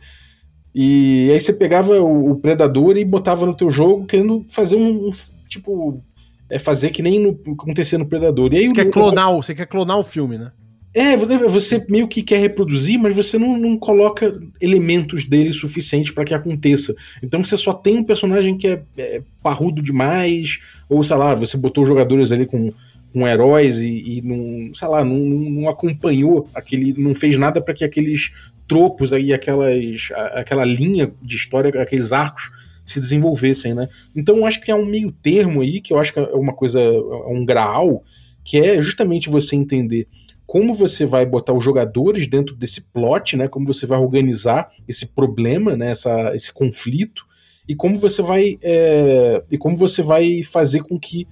E 0.73 1.29
aí 1.31 1.39
você 1.39 1.53
pegava 1.53 1.97
o, 2.01 2.31
o, 2.31 2.35
Predador 2.35 2.97
e 2.97 3.05
botava 3.05 3.45
no 3.45 3.55
teu 3.55 3.71
jogo 3.71 4.05
querendo 4.05 4.45
fazer 4.49 4.75
um, 4.75 5.07
um 5.07 5.11
tipo 5.47 6.03
é 6.49 6.59
fazer 6.59 6.89
que 6.89 7.01
nem 7.01 7.19
no, 7.19 7.39
acontecer 7.53 7.97
no 7.97 8.05
Predador. 8.05 8.53
E 8.53 8.57
aí, 8.57 8.67
você, 8.67 8.73
quer 8.73 8.91
clonar, 8.91 9.31
você 9.33 9.55
quer 9.55 9.65
clonar 9.65 9.97
o 9.97 10.03
filme, 10.03 10.37
né? 10.37 10.51
É, 10.93 11.17
você 11.17 11.85
meio 11.89 12.07
que 12.07 12.23
quer 12.23 12.39
reproduzir, 12.39 12.97
mas 12.97 13.13
você 13.13 13.37
não, 13.37 13.57
não 13.57 13.77
coloca 13.77 14.39
elementos 14.61 15.25
dele 15.25 15.51
suficiente 15.51 16.13
para 16.13 16.23
que 16.23 16.33
aconteça. 16.33 16.95
Então 17.21 17.43
você 17.43 17.57
só 17.57 17.73
tem 17.73 17.97
um 17.97 18.03
personagem 18.03 18.57
que 18.57 18.65
é, 18.65 18.81
é, 18.97 19.21
parrudo 19.43 19.81
demais, 19.81 20.59
ou 20.87 21.03
sei 21.03 21.17
lá, 21.17 21.35
você 21.35 21.57
botou 21.57 21.85
jogadores 21.85 22.31
ali 22.31 22.45
com 22.45 22.71
com 23.15 23.25
heróis 23.25 23.79
e, 23.79 24.17
e 24.17 24.21
não, 24.21 24.73
sei 24.73 24.87
lá, 24.89 25.05
não, 25.05 25.17
não 25.17 25.69
acompanhou 25.69 26.49
aquele, 26.53 26.93
não 27.01 27.15
fez 27.15 27.37
nada 27.37 27.61
para 27.61 27.73
que 27.73 27.85
aqueles 27.85 28.33
tropos 28.67 29.13
aí, 29.13 29.31
aquelas, 29.31 30.09
aquela 30.33 30.65
linha 30.65 31.13
de 31.21 31.37
história, 31.37 31.81
aqueles 31.81 32.11
arcos 32.11 32.51
se 32.85 32.99
desenvolvessem, 32.99 33.73
né? 33.73 33.89
Então 34.15 34.45
acho 34.45 34.61
que 34.61 34.71
é 34.71 34.75
um 34.75 34.85
meio 34.85 35.11
termo 35.11 35.61
aí, 35.61 35.81
que 35.81 35.91
eu 35.91 35.99
acho 35.99 36.13
que 36.13 36.19
é 36.19 36.23
uma 36.33 36.53
coisa, 36.53 36.79
é 36.79 37.33
um 37.33 37.43
graal, 37.45 38.03
que 38.43 38.57
é 38.57 38.81
justamente 38.81 39.29
você 39.29 39.55
entender 39.55 40.07
como 40.45 40.73
você 40.73 41.05
vai 41.05 41.25
botar 41.25 41.53
os 41.53 41.63
jogadores 41.63 42.27
dentro 42.27 42.55
desse 42.55 42.81
plot, 42.81 43.35
né? 43.35 43.47
Como 43.47 43.65
você 43.65 43.85
vai 43.87 43.99
organizar 43.99 44.69
esse 44.87 45.07
problema, 45.13 45.75
né? 45.75 45.91
Essa, 45.91 46.35
esse 46.35 46.53
conflito 46.53 47.25
e 47.67 47.75
como 47.75 47.97
você 47.97 48.21
vai 48.21 48.59
é, 48.61 49.43
e 49.49 49.57
como 49.57 49.75
você 49.75 50.03
vai 50.03 50.43
fazer 50.43 50.83
com 50.83 50.99
que 50.99 51.27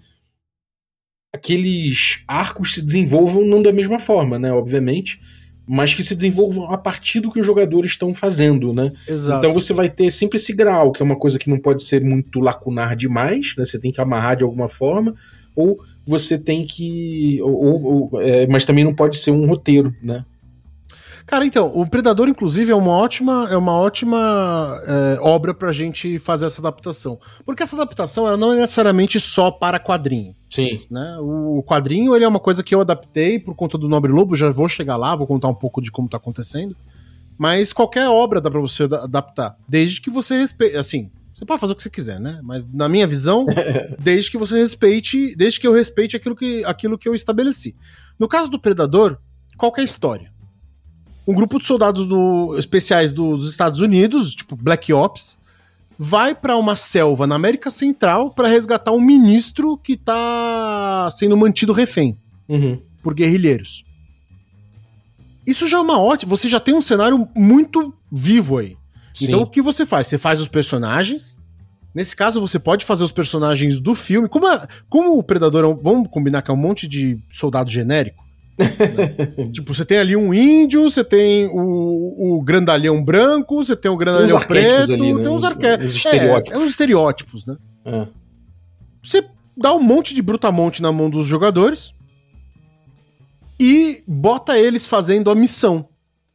aqueles 1.34 2.24
arcos 2.28 2.74
se 2.74 2.82
desenvolvam 2.82 3.46
não 3.46 3.62
da 3.62 3.72
mesma 3.72 4.00
forma, 4.00 4.40
né? 4.40 4.52
Obviamente, 4.52 5.22
mas 5.68 5.94
que 5.94 6.04
se 6.04 6.16
desenvolvam 6.16 6.72
a 6.72 6.78
partir 6.78 7.20
do 7.20 7.32
que 7.32 7.40
os 7.40 7.46
jogadores 7.46 7.92
estão 7.92 8.14
fazendo, 8.14 8.74
né? 8.74 8.92
Exato. 9.08 9.40
Então 9.40 9.54
você 9.54 9.74
vai 9.74 9.90
ter 9.90 10.12
sempre 10.12 10.38
esse 10.38 10.54
grau, 10.54 10.92
que 10.92 11.02
é 11.02 11.06
uma 11.06 11.16
coisa 11.16 11.40
que 11.40 11.50
não 11.50 11.58
pode 11.58 11.84
ser 11.84 12.04
muito 12.04 12.40
lacunar 12.40 12.96
demais, 12.96 13.54
né? 13.58 13.64
Você 13.64 13.80
tem 13.80 13.92
que 13.92 14.02
amarrar 14.02 14.36
de 14.36 14.44
alguma 14.44 14.68
forma, 14.68 15.16
ou 15.56 15.80
você 16.06 16.38
tem 16.38 16.66
que. 16.66 17.40
Ou, 17.42 18.12
ou, 18.12 18.22
é, 18.22 18.46
mas 18.48 18.66
também 18.66 18.84
não 18.84 18.94
pode 18.94 19.18
ser 19.18 19.32
um 19.32 19.48
roteiro, 19.48 19.96
né? 20.02 20.26
Cara, 21.26 21.46
então, 21.46 21.72
o 21.74 21.88
Predador, 21.88 22.28
inclusive, 22.28 22.72
é 22.72 22.76
uma 22.76 22.92
ótima, 22.92 23.48
é 23.50 23.56
uma 23.56 23.74
ótima 23.74 24.82
é, 24.86 25.18
obra 25.22 25.54
pra 25.54 25.72
gente 25.72 26.20
fazer 26.20 26.46
essa 26.46 26.62
adaptação. 26.62 27.20
Porque 27.46 27.64
essa 27.64 27.76
adaptação 27.76 28.28
ela 28.28 28.38
não 28.38 28.52
é 28.52 28.58
necessariamente 28.58 29.20
só 29.20 29.50
para 29.50 29.80
quadrinho. 29.80 30.36
Sim. 30.50 30.82
Né? 30.92 31.18
O 31.20 31.64
quadrinho 31.64 32.16
ele 32.16 32.26
é 32.26 32.28
uma 32.28 32.40
coisa 32.40 32.62
que 32.62 32.76
eu 32.76 32.82
adaptei 32.82 33.40
por 33.40 33.56
conta 33.56 33.78
do 33.78 33.88
Nobre 33.88 34.12
Lobo, 34.12 34.36
já 34.36 34.52
vou 34.52 34.68
chegar 34.68 34.98
lá, 34.98 35.16
vou 35.16 35.26
contar 35.26 35.48
um 35.48 35.56
pouco 35.56 35.82
de 35.82 35.92
como 35.92 36.10
tá 36.10 36.18
acontecendo. 36.18 36.76
Mas 37.38 37.74
qualquer 37.74 38.08
obra 38.10 38.40
dá 38.40 38.52
pra 38.52 38.60
você 38.60 38.84
adaptar, 38.84 39.58
desde 39.68 40.02
que 40.02 40.10
você 40.10 40.38
respeite. 40.38 40.76
Assim, 40.76 41.10
você 41.34 41.46
pode 41.46 41.60
fazer 41.60 41.74
o 41.74 41.76
que 41.76 41.84
você 41.84 41.90
quiser, 41.90 42.20
né? 42.20 42.40
Mas 42.44 42.68
na 42.72 42.88
minha 42.88 43.08
visão, 43.08 43.46
desde 44.00 44.30
que 44.30 44.38
você 44.38 44.58
respeite, 44.58 45.36
desde 45.36 45.60
que 45.60 45.68
eu 45.68 45.74
respeite 45.74 46.16
aquilo 46.16 46.36
que, 46.36 46.64
aquilo 46.66 46.98
que 46.98 47.08
eu 47.08 47.16
estabeleci. 47.16 47.76
No 48.20 48.28
caso 48.28 48.50
do 48.50 48.60
Predador, 48.60 49.18
qualquer 49.58 49.82
é 49.82 49.86
história? 49.86 50.33
Um 51.28 51.34
grupo 51.34 51.60
de 51.60 51.66
soldados 51.66 52.08
do, 52.08 52.58
especiais 52.58 53.14
dos 53.14 53.50
Estados 53.50 53.80
Unidos, 53.80 54.36
tipo 54.36 54.56
Black 54.56 54.92
Ops, 54.92 55.38
vai 55.98 56.36
para 56.36 56.58
uma 56.58 56.76
selva 56.76 57.26
na 57.26 57.36
América 57.36 57.70
Central 57.70 58.32
para 58.32 58.48
resgatar 58.48 58.92
um 58.92 59.00
ministro 59.00 59.78
que 59.78 59.96
tá 59.96 61.10
sendo 61.12 61.38
mantido 61.38 61.72
refém 61.72 62.18
uhum. 62.48 62.82
por 63.02 63.14
guerrilheiros. 63.14 63.86
Isso 65.46 65.68
já 65.68 65.78
é 65.78 65.82
uma 65.82 66.00
ótima. 66.00 66.30
Você 66.30 66.48
já 66.48 66.60
tem 66.60 66.74
um 66.74 66.82
cenário 66.82 67.28
muito 67.36 67.94
vivo 68.12 68.58
aí. 68.58 68.78
Sim. 69.14 69.26
Então 69.26 69.42
o 69.42 69.48
que 69.48 69.62
você 69.62 69.86
faz? 69.86 70.08
Você 70.08 70.18
faz 70.18 70.40
os 70.40 70.48
personagens. 70.48 71.38
Nesse 71.94 72.16
caso, 72.16 72.42
você 72.42 72.58
pode 72.58 72.86
fazer 72.86 73.04
os 73.04 73.12
personagens 73.12 73.80
do 73.80 73.94
filme. 73.94 74.28
Como, 74.28 74.48
a, 74.48 74.68
como 74.90 75.18
o 75.18 75.24
Predador 75.24 75.64
é 75.64 75.68
um, 75.68 75.76
Vamos 75.76 76.08
combinar 76.10 76.42
que 76.42 76.50
é 76.50 76.54
um 76.54 76.58
monte 76.58 76.88
de 76.88 77.20
soldado 77.32 77.70
genérico. 77.70 78.23
Né? 78.58 79.50
tipo, 79.52 79.74
você 79.74 79.84
tem 79.84 79.98
ali 79.98 80.16
um 80.16 80.34
índio, 80.34 80.84
você 80.84 81.04
tem 81.04 81.48
o, 81.48 82.38
o 82.38 82.42
grandalhão 82.42 83.04
branco, 83.04 83.64
você 83.64 83.76
tem 83.76 83.90
o 83.90 83.98
grandalhão 83.98 84.40
preto, 84.42 84.94
ali, 84.94 85.14
né? 85.14 85.24
tem 85.24 85.32
uns 85.32 85.44
arquétipos. 85.44 85.96
estereótipos. 85.96 86.52
É, 86.52 86.56
é 86.56 86.64
uns 86.64 86.70
estereótipos, 86.70 87.46
né? 87.46 87.58
É. 87.86 88.08
Você 89.02 89.26
dá 89.56 89.74
um 89.74 89.82
monte 89.82 90.14
de 90.14 90.22
brutamonte 90.22 90.82
na 90.82 90.92
mão 90.92 91.10
dos 91.10 91.26
jogadores 91.26 91.94
e 93.60 94.04
bota 94.08 94.58
eles 94.58 94.88
fazendo 94.88 95.30
a 95.30 95.36
missão. 95.36 95.88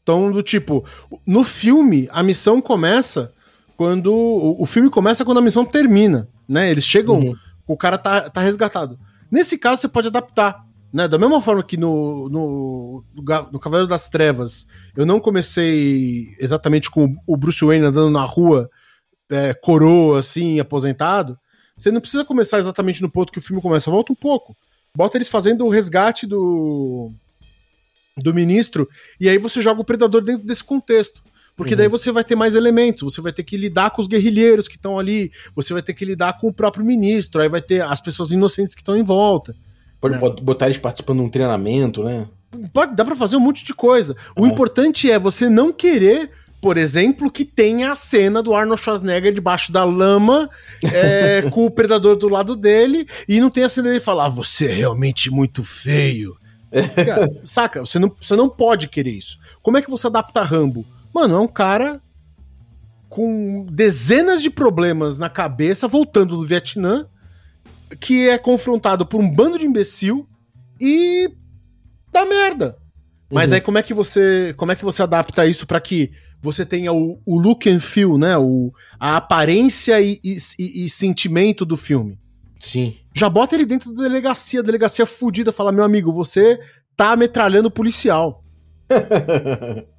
Então, 0.02 0.32
do 0.32 0.42
tipo, 0.42 0.84
no 1.26 1.44
filme, 1.44 2.08
a 2.10 2.22
missão 2.22 2.60
começa 2.60 3.32
quando. 3.76 4.12
O, 4.12 4.62
o 4.62 4.66
filme 4.66 4.88
começa 4.88 5.24
quando 5.24 5.38
a 5.38 5.42
missão 5.42 5.64
termina, 5.64 6.28
né? 6.48 6.70
Eles 6.70 6.84
chegam, 6.84 7.18
uhum. 7.20 7.36
o 7.66 7.76
cara 7.76 7.98
tá, 7.98 8.30
tá 8.30 8.40
resgatado. 8.40 8.98
Nesse 9.30 9.58
caso, 9.58 9.82
você 9.82 9.88
pode 9.88 10.08
adaptar. 10.08 10.64
Né? 10.92 11.06
Da 11.06 11.18
mesma 11.18 11.42
forma 11.42 11.62
que 11.62 11.76
no, 11.76 12.28
no, 12.28 13.04
no 13.52 13.58
Cavaleiro 13.58 13.88
das 13.88 14.08
Trevas 14.08 14.66
eu 14.96 15.04
não 15.04 15.20
comecei 15.20 16.34
exatamente 16.38 16.90
com 16.90 17.14
o 17.26 17.36
Bruce 17.36 17.64
Wayne 17.64 17.86
andando 17.86 18.10
na 18.10 18.24
rua, 18.24 18.70
é, 19.30 19.52
coroa, 19.54 20.20
assim, 20.20 20.58
aposentado. 20.58 21.38
Você 21.76 21.90
não 21.90 22.00
precisa 22.00 22.24
começar 22.24 22.58
exatamente 22.58 23.02
no 23.02 23.10
ponto 23.10 23.32
que 23.32 23.38
o 23.38 23.42
filme 23.42 23.62
começa. 23.62 23.90
Volta 23.90 24.12
um 24.12 24.16
pouco. 24.16 24.56
Bota 24.96 25.16
eles 25.16 25.28
fazendo 25.28 25.64
o 25.64 25.68
resgate 25.68 26.26
do, 26.26 27.12
do 28.16 28.34
ministro, 28.34 28.88
e 29.20 29.28
aí 29.28 29.38
você 29.38 29.62
joga 29.62 29.80
o 29.80 29.84
predador 29.84 30.22
dentro 30.22 30.46
desse 30.46 30.64
contexto. 30.64 31.22
Porque 31.56 31.74
uhum. 31.74 31.78
daí 31.78 31.88
você 31.88 32.12
vai 32.12 32.22
ter 32.22 32.36
mais 32.36 32.54
elementos, 32.54 33.02
você 33.02 33.20
vai 33.20 33.32
ter 33.32 33.42
que 33.42 33.56
lidar 33.56 33.90
com 33.90 34.00
os 34.00 34.06
guerrilheiros 34.06 34.68
que 34.68 34.76
estão 34.76 34.98
ali, 34.98 35.32
você 35.56 35.72
vai 35.72 35.82
ter 35.82 35.92
que 35.92 36.04
lidar 36.04 36.38
com 36.38 36.48
o 36.48 36.52
próprio 36.52 36.84
ministro, 36.84 37.40
aí 37.40 37.48
vai 37.48 37.60
ter 37.60 37.82
as 37.82 38.00
pessoas 38.00 38.30
inocentes 38.30 38.74
que 38.74 38.80
estão 38.80 38.96
em 38.96 39.02
volta. 39.02 39.54
Pode 40.00 40.14
né? 40.14 40.20
botar 40.42 40.66
eles 40.66 40.78
participando 40.78 41.18
de 41.18 41.24
um 41.24 41.28
treinamento, 41.28 42.02
né? 42.02 42.28
Pode, 42.72 42.94
dá 42.94 43.04
pra 43.04 43.16
fazer 43.16 43.36
um 43.36 43.40
monte 43.40 43.64
de 43.64 43.74
coisa. 43.74 44.16
O 44.36 44.46
importante 44.46 45.10
é 45.10 45.18
você 45.18 45.48
não 45.48 45.72
querer 45.72 46.30
por 46.60 46.76
exemplo, 46.76 47.30
que 47.30 47.44
tenha 47.44 47.92
a 47.92 47.94
cena 47.94 48.42
do 48.42 48.54
Arnold 48.54 48.82
Schwarzenegger 48.82 49.32
debaixo 49.32 49.70
da 49.70 49.84
lama, 49.84 50.50
é, 50.92 51.42
com 51.50 51.64
o 51.64 51.70
predador 51.70 52.16
do 52.16 52.28
lado 52.28 52.56
dele, 52.56 53.06
e 53.28 53.40
não 53.40 53.48
tem 53.48 53.62
a 53.62 53.68
cena 53.68 53.88
dele 53.88 54.00
falar: 54.00 54.26
ah, 54.26 54.30
Você 54.30 54.66
é 54.66 54.74
realmente 54.74 55.30
muito 55.30 55.62
feio. 55.62 56.36
Cara, 56.94 57.30
saca? 57.44 57.80
Você 57.80 57.98
não, 57.98 58.12
você 58.20 58.34
não 58.34 58.48
pode 58.48 58.88
querer 58.88 59.12
isso. 59.12 59.38
Como 59.62 59.78
é 59.78 59.82
que 59.82 59.90
você 59.90 60.08
adapta 60.08 60.42
Rambo? 60.42 60.84
Mano, 61.14 61.36
é 61.36 61.38
um 61.38 61.48
cara 61.48 62.00
com 63.08 63.64
dezenas 63.70 64.42
de 64.42 64.50
problemas 64.50 65.18
na 65.18 65.30
cabeça, 65.30 65.88
voltando 65.88 66.36
do 66.36 66.44
Vietnã, 66.44 67.06
que 68.00 68.28
é 68.28 68.38
confrontado 68.38 69.06
por 69.06 69.20
um 69.20 69.30
bando 69.30 69.58
de 69.58 69.66
imbecil 69.66 70.28
e 70.80 71.30
dá 72.12 72.24
merda. 72.24 72.76
Mas 73.30 73.50
uhum. 73.50 73.56
aí 73.56 73.60
como 73.60 73.78
é 73.78 73.82
que 73.82 73.92
você 73.92 74.54
como 74.56 74.72
é 74.72 74.76
que 74.76 74.84
você 74.84 75.02
adapta 75.02 75.46
isso 75.46 75.66
para 75.66 75.80
que 75.80 76.10
você 76.40 76.64
tenha 76.64 76.92
o, 76.92 77.20
o, 77.26 77.38
look 77.38 77.68
and 77.68 77.80
feel, 77.80 78.16
né? 78.16 78.38
O, 78.38 78.72
a 78.98 79.16
aparência 79.16 80.00
e, 80.00 80.20
e, 80.24 80.36
e 80.58 80.88
sentimento 80.88 81.64
do 81.64 81.76
filme? 81.76 82.18
Sim. 82.60 82.94
Já 83.14 83.28
bota 83.28 83.54
ele 83.54 83.66
dentro 83.66 83.92
da 83.92 84.02
delegacia, 84.04 84.60
a 84.60 84.62
delegacia 84.62 85.04
fudida, 85.04 85.52
fala: 85.52 85.72
meu 85.72 85.84
amigo, 85.84 86.12
você 86.12 86.60
tá 86.96 87.16
metralhando 87.16 87.70
policial. 87.70 88.44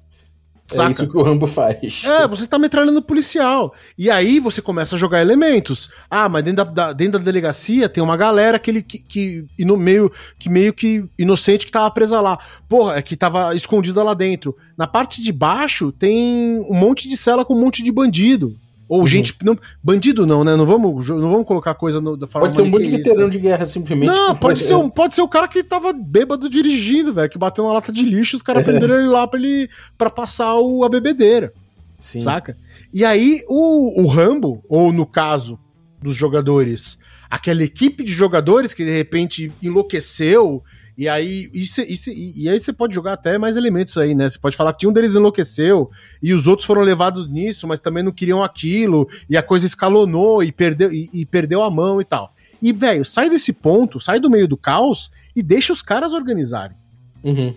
Saca? 0.70 0.88
É 0.88 0.90
isso 0.92 1.08
que 1.08 1.16
o 1.16 1.22
Rambo 1.22 1.46
faz. 1.46 2.02
É, 2.04 2.26
você 2.26 2.46
tá 2.46 2.58
metralhando 2.58 3.02
policial. 3.02 3.74
E 3.98 4.08
aí 4.10 4.38
você 4.38 4.62
começa 4.62 4.96
a 4.96 4.98
jogar 4.98 5.20
elementos. 5.20 5.90
Ah, 6.10 6.28
mas 6.28 6.42
dentro 6.42 6.64
da, 6.64 6.70
da 6.70 6.92
dentro 6.92 7.18
da 7.18 7.24
delegacia 7.24 7.88
tem 7.88 8.02
uma 8.02 8.16
galera 8.16 8.58
que, 8.58 8.70
ele, 8.70 8.82
que, 8.82 8.98
que, 8.98 9.46
no 9.64 9.76
meio, 9.76 10.10
que 10.38 10.48
meio 10.48 10.72
que 10.72 11.04
inocente 11.18 11.66
que 11.66 11.72
tava 11.72 11.90
presa 11.90 12.20
lá. 12.20 12.38
Porra, 12.68 12.96
é 12.96 13.02
que 13.02 13.16
tava 13.16 13.54
escondida 13.54 14.02
lá 14.02 14.14
dentro. 14.14 14.56
Na 14.76 14.86
parte 14.86 15.20
de 15.20 15.32
baixo 15.32 15.92
tem 15.92 16.60
um 16.68 16.74
monte 16.74 17.08
de 17.08 17.16
cela 17.16 17.44
com 17.44 17.54
um 17.54 17.60
monte 17.60 17.82
de 17.82 17.90
bandido. 17.90 18.56
Ou 18.90 19.02
uhum. 19.02 19.06
gente. 19.06 19.36
Não, 19.44 19.56
bandido 19.80 20.26
não, 20.26 20.42
né? 20.42 20.56
Não 20.56 20.66
vamos, 20.66 21.08
não 21.08 21.30
vamos 21.30 21.46
colocar 21.46 21.74
coisa 21.74 22.00
no, 22.00 22.16
da 22.16 22.26
forma 22.26 22.48
Pode 22.48 22.56
ser 22.56 22.62
um 22.62 22.68
monte 22.68 22.86
de 22.86 22.90
veterano 22.90 23.30
de 23.30 23.38
guerra, 23.38 23.64
simplesmente. 23.64 24.10
Não, 24.10 24.34
pode 24.34 24.58
ser, 24.58 24.74
um, 24.74 24.90
pode 24.90 25.14
ser 25.14 25.22
o 25.22 25.28
cara 25.28 25.46
que 25.46 25.62
tava 25.62 25.92
bêbado 25.92 26.50
dirigindo, 26.50 27.14
velho, 27.14 27.30
que 27.30 27.38
bateu 27.38 27.62
na 27.62 27.72
lata 27.72 27.92
de 27.92 28.02
lixo, 28.02 28.34
os 28.34 28.42
caras 28.42 28.64
prenderam 28.64 28.96
ele 28.96 29.06
lá 29.06 29.28
pra, 29.28 29.38
ele, 29.38 29.70
pra 29.96 30.10
passar 30.10 30.56
o, 30.56 30.82
a 30.82 30.88
bebedeira. 30.88 31.52
Sim. 32.00 32.18
Saca? 32.18 32.58
E 32.92 33.04
aí, 33.04 33.44
o, 33.46 34.02
o 34.02 34.08
Rambo, 34.08 34.60
ou 34.68 34.92
no 34.92 35.06
caso 35.06 35.56
dos 36.02 36.16
jogadores, 36.16 36.98
aquela 37.30 37.62
equipe 37.62 38.02
de 38.02 38.10
jogadores 38.10 38.74
que 38.74 38.84
de 38.84 38.90
repente 38.90 39.52
enlouqueceu 39.62 40.64
e 41.00 41.08
aí, 41.08 41.50
e 41.54 42.46
aí 42.46 42.60
você 42.60 42.74
pode 42.74 42.94
jogar 42.94 43.14
até 43.14 43.38
mais 43.38 43.56
elementos 43.56 43.96
aí, 43.96 44.14
né? 44.14 44.28
Você 44.28 44.38
pode 44.38 44.54
falar 44.54 44.74
que 44.74 44.86
um 44.86 44.92
deles 44.92 45.14
enlouqueceu 45.14 45.90
e 46.22 46.34
os 46.34 46.46
outros 46.46 46.66
foram 46.66 46.82
levados 46.82 47.26
nisso, 47.26 47.66
mas 47.66 47.80
também 47.80 48.02
não 48.02 48.12
queriam 48.12 48.44
aquilo, 48.44 49.08
e 49.26 49.34
a 49.34 49.42
coisa 49.42 49.64
escalonou 49.64 50.42
e 50.44 50.52
perdeu, 50.52 50.92
e, 50.92 51.08
e 51.10 51.24
perdeu 51.24 51.62
a 51.62 51.70
mão 51.70 52.02
e 52.02 52.04
tal. 52.04 52.34
E, 52.60 52.70
velho, 52.70 53.02
sai 53.02 53.30
desse 53.30 53.50
ponto, 53.50 53.98
sai 53.98 54.20
do 54.20 54.28
meio 54.28 54.46
do 54.46 54.58
caos 54.58 55.10
e 55.34 55.42
deixa 55.42 55.72
os 55.72 55.80
caras 55.80 56.12
organizarem. 56.12 56.76
Uhum. 57.24 57.54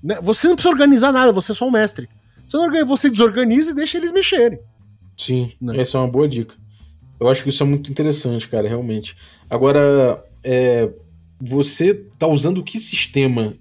Né? 0.00 0.20
Você 0.22 0.46
não 0.46 0.54
precisa 0.54 0.72
organizar 0.72 1.10
nada, 1.10 1.32
você 1.32 1.50
é 1.50 1.56
só 1.56 1.66
um 1.66 1.72
mestre. 1.72 2.08
Você, 2.46 2.84
você 2.84 3.10
desorganiza 3.10 3.72
e 3.72 3.74
deixa 3.74 3.98
eles 3.98 4.12
mexerem. 4.12 4.60
Sim, 5.16 5.50
né? 5.60 5.76
essa 5.80 5.98
é 5.98 6.00
uma 6.00 6.08
boa 6.08 6.28
dica. 6.28 6.54
Eu 7.18 7.28
acho 7.28 7.42
que 7.42 7.48
isso 7.48 7.64
é 7.64 7.66
muito 7.66 7.90
interessante, 7.90 8.46
cara, 8.46 8.68
realmente. 8.68 9.16
Agora, 9.50 10.24
é, 10.44 10.88
você 11.40 11.94
tá 12.18 12.26
usando 12.26 12.62
que 12.62 12.78
sistema 12.78 13.54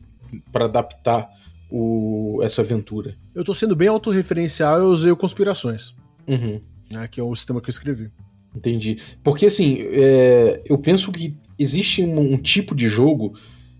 para 0.52 0.66
adaptar 0.66 1.30
o, 1.70 2.40
essa 2.44 2.62
aventura? 2.62 3.16
Eu 3.34 3.44
tô 3.44 3.54
sendo 3.54 3.76
bem 3.76 3.88
autorreferencial, 3.88 4.80
eu 4.80 4.88
usei 4.88 5.12
o 5.12 5.18
Conspirações. 5.18 5.94
Uhum. 6.28 6.60
Né, 6.92 7.08
que 7.08 7.20
é 7.20 7.24
o 7.24 7.36
sistema 7.36 7.62
que 7.62 7.70
eu 7.70 7.72
escrevi. 7.72 8.12
Entendi. 8.56 8.98
Porque 9.24 9.46
assim, 9.46 9.78
é, 9.92 10.62
eu 10.66 10.78
penso 10.78 11.12
que 11.12 11.36
existe 11.58 12.02
um, 12.02 12.34
um, 12.34 12.38
tipo 12.38 12.76
de 12.76 12.90
jogo, 12.90 13.38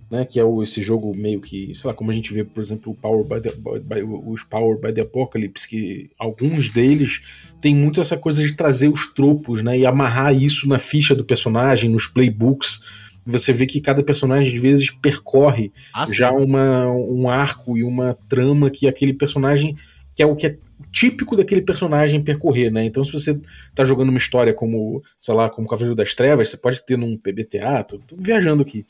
né, 0.10 0.26
que 0.26 0.40
é 0.40 0.44
o, 0.44 0.62
esse 0.62 0.82
jogo 0.82 1.16
meio 1.16 1.42
que, 1.42 1.74
sei 1.74 1.88
lá, 1.88 1.94
como 1.94 2.12
a 2.12 2.14
gente 2.14 2.34
vê, 2.34 2.44
por 2.44 2.62
exemplo, 2.62 2.92
o 2.92 2.96
Power 2.96 3.24
by 3.24 3.42
the, 3.42 3.56
by, 3.56 4.04
os 4.04 4.44
Power 4.44 4.80
by 4.80 4.94
the 4.94 5.02
Apocalypse, 5.02 5.68
que 5.68 6.12
alguns 6.20 6.70
deles 6.70 7.22
tem 7.60 7.76
muito 7.76 8.00
essa 8.00 8.16
coisa 8.16 8.44
de 8.44 8.54
trazer 8.54 8.90
os 8.90 9.08
tropos, 9.08 9.62
né, 9.62 9.78
e 9.78 9.86
amarrar 9.86 10.36
isso 10.36 10.68
na 10.68 10.78
ficha 10.78 11.16
do 11.16 11.26
personagem, 11.26 11.90
nos 11.90 12.08
playbooks. 12.08 12.82
Você 13.26 13.54
vê 13.54 13.66
que 13.66 13.82
cada 13.82 14.04
personagem 14.04 14.56
às 14.56 14.62
vezes 14.62 14.90
percorre 14.92 15.72
ah, 15.94 16.06
já 16.12 16.32
uma, 16.32 16.88
um 16.90 17.30
arco 17.30 17.78
e 17.78 17.84
uma 17.84 18.18
trama 18.28 18.70
que 18.70 18.88
aquele 18.88 19.14
personagem 19.14 19.76
que 20.16 20.24
é 20.24 20.26
o 20.26 20.36
que 20.36 20.48
é 20.48 20.58
típico 20.92 21.36
daquele 21.36 21.62
personagem 21.62 22.24
percorrer, 22.24 22.72
né? 22.72 22.84
Então, 22.84 23.04
se 23.06 23.12
você 23.12 23.40
tá 23.76 23.86
jogando 23.86 24.10
uma 24.10 24.18
história 24.18 24.54
como, 24.54 25.02
sei 25.20 25.34
lá, 25.34 25.50
como 25.50 25.68
Cavaleiro 25.68 25.96
das 25.96 26.14
Trevas, 26.14 26.50
você 26.50 26.58
pode 26.58 26.86
ter 26.86 26.98
num 26.98 27.18
PBTA, 27.18 27.84
tô, 27.84 28.00
tô 28.00 28.16
viajando 28.18 28.64
aqui, 28.64 28.86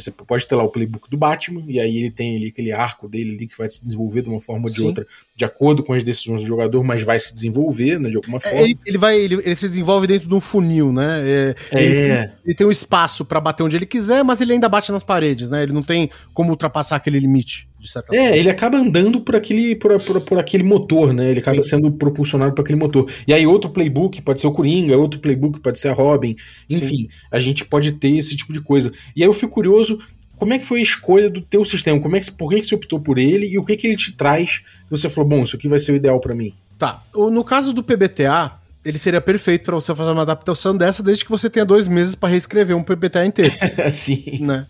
você 0.00 0.10
pode 0.10 0.46
ter 0.46 0.54
lá 0.56 0.64
o 0.64 0.68
playbook 0.68 1.08
do 1.08 1.16
Batman, 1.16 1.62
e 1.68 1.78
aí 1.78 1.98
ele 1.98 2.10
tem 2.10 2.36
ali 2.36 2.48
aquele 2.48 2.72
arco 2.72 3.08
dele 3.08 3.34
ali 3.34 3.46
que 3.46 3.56
vai 3.56 3.68
se 3.68 3.84
desenvolver 3.84 4.22
de 4.22 4.28
uma 4.28 4.40
forma 4.40 4.66
ou 4.66 4.70
de 4.70 4.80
Sim. 4.80 4.86
outra, 4.86 5.06
de 5.36 5.44
acordo 5.44 5.84
com 5.84 5.92
as 5.92 6.02
decisões 6.02 6.40
do 6.40 6.46
jogador, 6.46 6.82
mas 6.82 7.02
vai 7.02 7.18
se 7.20 7.32
desenvolver, 7.32 8.00
né, 8.00 8.10
de 8.10 8.16
alguma 8.16 8.38
é, 8.38 8.40
forma. 8.40 8.60
Ele, 8.60 8.78
ele 8.84 8.98
vai, 8.98 9.18
ele, 9.18 9.34
ele, 9.36 9.54
se 9.54 9.68
desenvolve 9.68 10.06
dentro 10.06 10.28
de 10.28 10.34
um 10.34 10.40
funil, 10.40 10.92
né? 10.92 11.20
É, 11.22 11.54
é. 11.70 11.82
Ele, 11.82 12.32
ele, 12.44 12.54
tem 12.54 12.66
um 12.66 12.72
espaço 12.72 13.24
para 13.24 13.40
bater 13.40 13.62
onde 13.62 13.76
ele 13.76 13.86
quiser, 13.86 14.24
mas 14.24 14.40
ele 14.40 14.52
ainda 14.52 14.68
bate 14.68 14.90
nas 14.90 15.02
paredes, 15.02 15.48
né? 15.48 15.62
Ele 15.62 15.72
não 15.72 15.82
tem 15.82 16.10
como 16.32 16.50
ultrapassar 16.50 16.96
aquele 16.96 17.20
limite 17.20 17.68
de 17.84 17.90
certa 17.90 18.14
é, 18.16 18.18
forma. 18.18 18.36
ele 18.36 18.48
acaba 18.48 18.78
andando 18.78 19.20
por 19.20 19.36
aquele, 19.36 19.76
por, 19.76 20.00
por, 20.00 20.20
por 20.22 20.38
aquele 20.38 20.64
motor, 20.64 21.12
né? 21.12 21.30
Ele 21.30 21.40
Sim. 21.40 21.42
acaba 21.42 21.62
sendo 21.62 21.92
propulsionado 21.92 22.54
por 22.54 22.62
aquele 22.62 22.78
motor. 22.78 23.10
E 23.28 23.34
aí, 23.34 23.46
outro 23.46 23.70
playbook 23.70 24.22
pode 24.22 24.40
ser 24.40 24.46
o 24.46 24.52
Coringa, 24.52 24.96
outro 24.96 25.20
playbook 25.20 25.60
pode 25.60 25.78
ser 25.78 25.88
a 25.88 25.92
Robin. 25.92 26.34
Enfim, 26.68 26.88
Sim. 26.88 27.08
a 27.30 27.38
gente 27.38 27.64
pode 27.64 27.92
ter 27.92 28.16
esse 28.16 28.34
tipo 28.34 28.52
de 28.52 28.60
coisa. 28.60 28.90
E 29.14 29.22
aí 29.22 29.28
eu 29.28 29.32
fico 29.34 29.52
curioso. 29.52 29.98
Como 30.36 30.52
é 30.52 30.58
que 30.58 30.66
foi 30.66 30.80
a 30.80 30.82
escolha 30.82 31.30
do 31.30 31.40
teu 31.40 31.64
sistema? 31.64 32.00
Como 32.00 32.16
é 32.16 32.20
que, 32.20 32.30
por 32.32 32.50
que, 32.50 32.60
que 32.60 32.66
você 32.66 32.74
optou 32.74 32.98
por 32.98 33.18
ele 33.18 33.46
e 33.46 33.58
o 33.58 33.64
que, 33.64 33.76
que 33.76 33.86
ele 33.86 33.96
te 33.96 34.12
traz? 34.12 34.62
Você 34.90 35.08
falou, 35.08 35.28
bom, 35.28 35.44
isso 35.44 35.54
aqui 35.54 35.68
vai 35.68 35.78
ser 35.78 35.92
o 35.92 35.96
ideal 35.96 36.18
para 36.18 36.34
mim. 36.34 36.52
Tá. 36.76 37.04
No 37.14 37.44
caso 37.44 37.72
do 37.72 37.84
PBTA, 37.84 38.58
ele 38.84 38.98
seria 38.98 39.20
perfeito 39.20 39.64
para 39.64 39.76
você 39.76 39.94
fazer 39.94 40.10
uma 40.10 40.22
adaptação 40.22 40.76
dessa, 40.76 41.02
desde 41.02 41.24
que 41.24 41.30
você 41.30 41.48
tenha 41.48 41.64
dois 41.64 41.86
meses 41.86 42.14
para 42.16 42.30
reescrever 42.30 42.76
um 42.76 42.82
PBTA 42.82 43.26
inteiro. 43.26 43.54
Sim. 43.92 44.38
Né? 44.40 44.66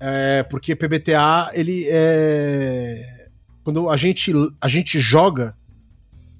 É, 0.00 0.42
porque 0.44 0.76
PBTA, 0.76 1.50
ele 1.54 1.86
é. 1.88 3.28
Quando 3.64 3.90
a 3.90 3.96
gente, 3.96 4.32
a 4.60 4.68
gente 4.68 5.00
joga, 5.00 5.56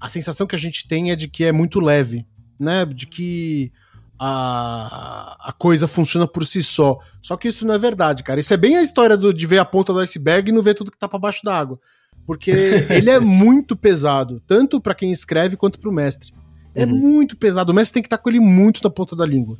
a 0.01 0.09
sensação 0.09 0.47
que 0.47 0.55
a 0.55 0.59
gente 0.59 0.87
tem 0.87 1.11
é 1.11 1.17
de 1.17 1.29
que 1.29 1.45
é 1.45 1.53
muito 1.53 1.81
leve, 1.81 2.27
né? 2.59 2.85
De 2.85 3.07
que 3.07 3.73
a, 4.19 5.37
a 5.49 5.53
coisa 5.53 5.87
funciona 5.87 6.27
por 6.27 6.47
si 6.47 6.63
só. 6.63 6.99
Só 7.21 7.37
que 7.37 7.49
isso 7.49 7.67
não 7.67 7.75
é 7.75 7.79
verdade, 7.79 8.23
cara. 8.23 8.41
Isso 8.41 8.55
é 8.55 8.57
bem 8.57 8.77
a 8.77 8.83
história 8.83 9.17
do, 9.17 9.35
de 9.35 9.47
ver 9.47 9.59
a 9.59 9.65
ponta 9.65 9.93
do 9.93 10.01
iceberg 10.01 10.49
e 10.49 10.53
não 10.53 10.63
ver 10.63 10.75
tudo 10.75 10.91
que 10.91 10.99
tá 10.99 11.09
para 11.09 11.19
baixo 11.19 11.45
da 11.45 11.57
água. 11.57 11.79
Porque 12.27 12.51
ele 12.91 13.11
é 13.11 13.21
muito 13.21 13.77
pesado, 13.77 14.43
tanto 14.47 14.81
para 14.81 14.95
quem 14.95 15.13
escreve 15.13 15.57
quanto 15.57 15.79
para 15.79 15.91
o 15.91 15.93
mestre. 15.93 16.33
É 16.75 16.85
uhum. 16.85 16.97
muito 16.97 17.37
pesado. 17.37 17.73
O 17.73 17.75
mestre 17.75 17.95
tem 17.95 18.03
que 18.03 18.07
estar 18.07 18.19
tá 18.19 18.23
com 18.23 18.31
ele 18.31 18.41
muito 18.41 18.83
na 18.83 18.91
ponta 18.91 19.15
da 19.15 19.27
língua. 19.27 19.59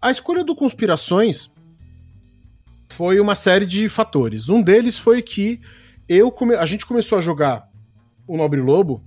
A 0.00 0.10
escolha 0.10 0.44
do 0.44 0.54
Conspirações 0.54 1.50
foi 2.94 3.18
uma 3.18 3.34
série 3.34 3.66
de 3.66 3.88
fatores. 3.88 4.48
Um 4.48 4.62
deles 4.62 4.96
foi 4.96 5.20
que 5.20 5.60
eu 6.08 6.30
come... 6.30 6.54
a 6.54 6.64
gente 6.64 6.86
começou 6.86 7.18
a 7.18 7.20
jogar 7.20 7.68
o 8.26 8.36
Nobre 8.36 8.60
Lobo 8.60 9.02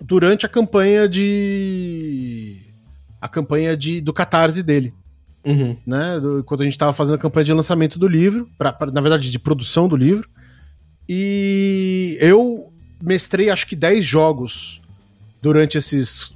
durante 0.00 0.44
a 0.44 0.48
campanha 0.48 1.08
de 1.08 2.60
a 3.20 3.28
campanha 3.28 3.76
de 3.76 4.00
do 4.00 4.12
Catarse 4.12 4.62
dele. 4.62 4.92
Uhum. 5.42 5.76
Né? 5.86 6.20
Do, 6.20 6.44
quando 6.44 6.60
a 6.60 6.64
gente 6.64 6.74
estava 6.74 6.92
fazendo 6.92 7.14
a 7.14 7.18
campanha 7.18 7.44
de 7.44 7.52
lançamento 7.54 7.98
do 7.98 8.06
livro, 8.06 8.48
pra, 8.58 8.72
pra, 8.72 8.90
na 8.90 9.00
verdade, 9.00 9.30
de 9.30 9.38
produção 9.38 9.88
do 9.88 9.96
livro. 9.96 10.28
E 11.08 12.18
eu 12.20 12.70
mestrei 13.00 13.48
acho 13.48 13.66
que 13.66 13.74
10 13.74 14.04
jogos 14.04 14.82
durante 15.40 15.78
esses 15.78 16.34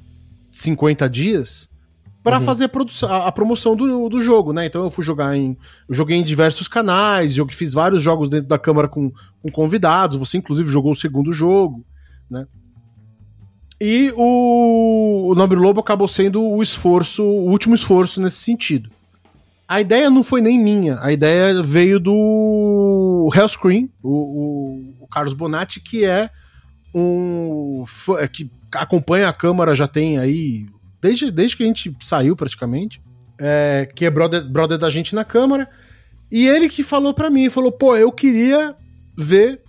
50 0.50 1.09
dias 1.11 1.70
para 2.23 2.39
uhum. 2.39 2.45
fazer 2.45 2.71
a, 3.09 3.27
a, 3.29 3.33
promoção 3.33 3.75
do, 3.75 4.09
do 4.09 4.23
jogo, 4.23 4.53
né? 4.53 4.67
Então 4.67 4.83
eu 4.83 4.91
fui 4.91 5.05
jogar 5.05 5.37
em. 5.37 5.57
Eu 5.89 5.95
joguei 5.95 6.17
em 6.17 6.23
diversos 6.23 6.69
canais, 6.69 7.37
eu 7.37 7.47
fiz 7.49 7.73
vários 7.73 8.03
jogos 8.03 8.29
dentro 8.29 8.49
da 8.49 8.59
câmara 8.59 8.89
com, 8.89 9.11
com 9.11 9.51
convidados. 9.51 10.19
Você, 10.19 10.37
inclusive, 10.37 10.71
jogou 10.71 10.93
o 10.93 10.97
segundo 10.97 11.33
jogo, 11.33 11.85
né? 12.31 12.47
E 13.81 14.13
o, 14.15 15.31
o 15.31 15.35
Nobre 15.35 15.59
Lobo 15.59 15.81
acabou 15.81 16.07
sendo 16.07 16.43
o 16.43 16.63
esforço, 16.63 17.25
o 17.25 17.51
último 17.51 17.75
esforço 17.75 18.21
nesse 18.21 18.37
sentido. 18.37 18.91
A 19.67 19.81
ideia 19.81 20.11
não 20.11 20.23
foi 20.23 20.43
nem 20.43 20.59
minha, 20.59 20.99
a 21.01 21.13
ideia 21.13 21.63
veio 21.63 21.99
do 21.99 23.31
Hellscreen, 23.35 23.89
o, 24.03 24.11
o, 24.11 24.95
o 25.05 25.07
Carlos 25.07 25.33
Bonatti, 25.33 25.81
que 25.81 26.05
é 26.05 26.29
um. 26.95 27.85
que 28.33 28.51
acompanha 28.75 29.29
a 29.29 29.33
Câmara 29.33 29.75
já 29.75 29.89
tem 29.89 30.19
aí 30.19 30.67
desde, 31.01 31.31
desde 31.31 31.57
que 31.57 31.63
a 31.63 31.67
gente 31.67 31.97
saiu 32.01 32.37
praticamente, 32.37 33.01
é, 33.39 33.91
que 33.95 34.05
é 34.05 34.11
brother, 34.11 34.49
brother 34.49 34.79
da 34.79 34.91
gente 34.91 35.15
na 35.15 35.25
Câmara, 35.25 35.69
e 36.31 36.47
ele 36.47 36.69
que 36.69 36.83
falou 36.83 37.13
para 37.13 37.31
mim, 37.31 37.51
falou, 37.51 37.73
pô, 37.73 37.97
eu 37.97 38.13
queria 38.13 38.75
ver 39.17 39.63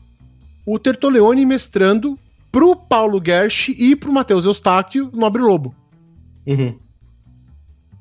o 0.66 0.78
Tertoleone 0.78 1.46
mestrando 1.46 2.20
pro 2.52 2.76
Paulo 2.76 3.22
Gersh 3.26 3.70
e 3.70 3.96
pro 3.96 4.12
Matheus 4.12 4.46
Eustáquio 4.46 5.10
Nobre 5.14 5.42
Lobo. 5.42 5.74
Uhum. 6.46 6.78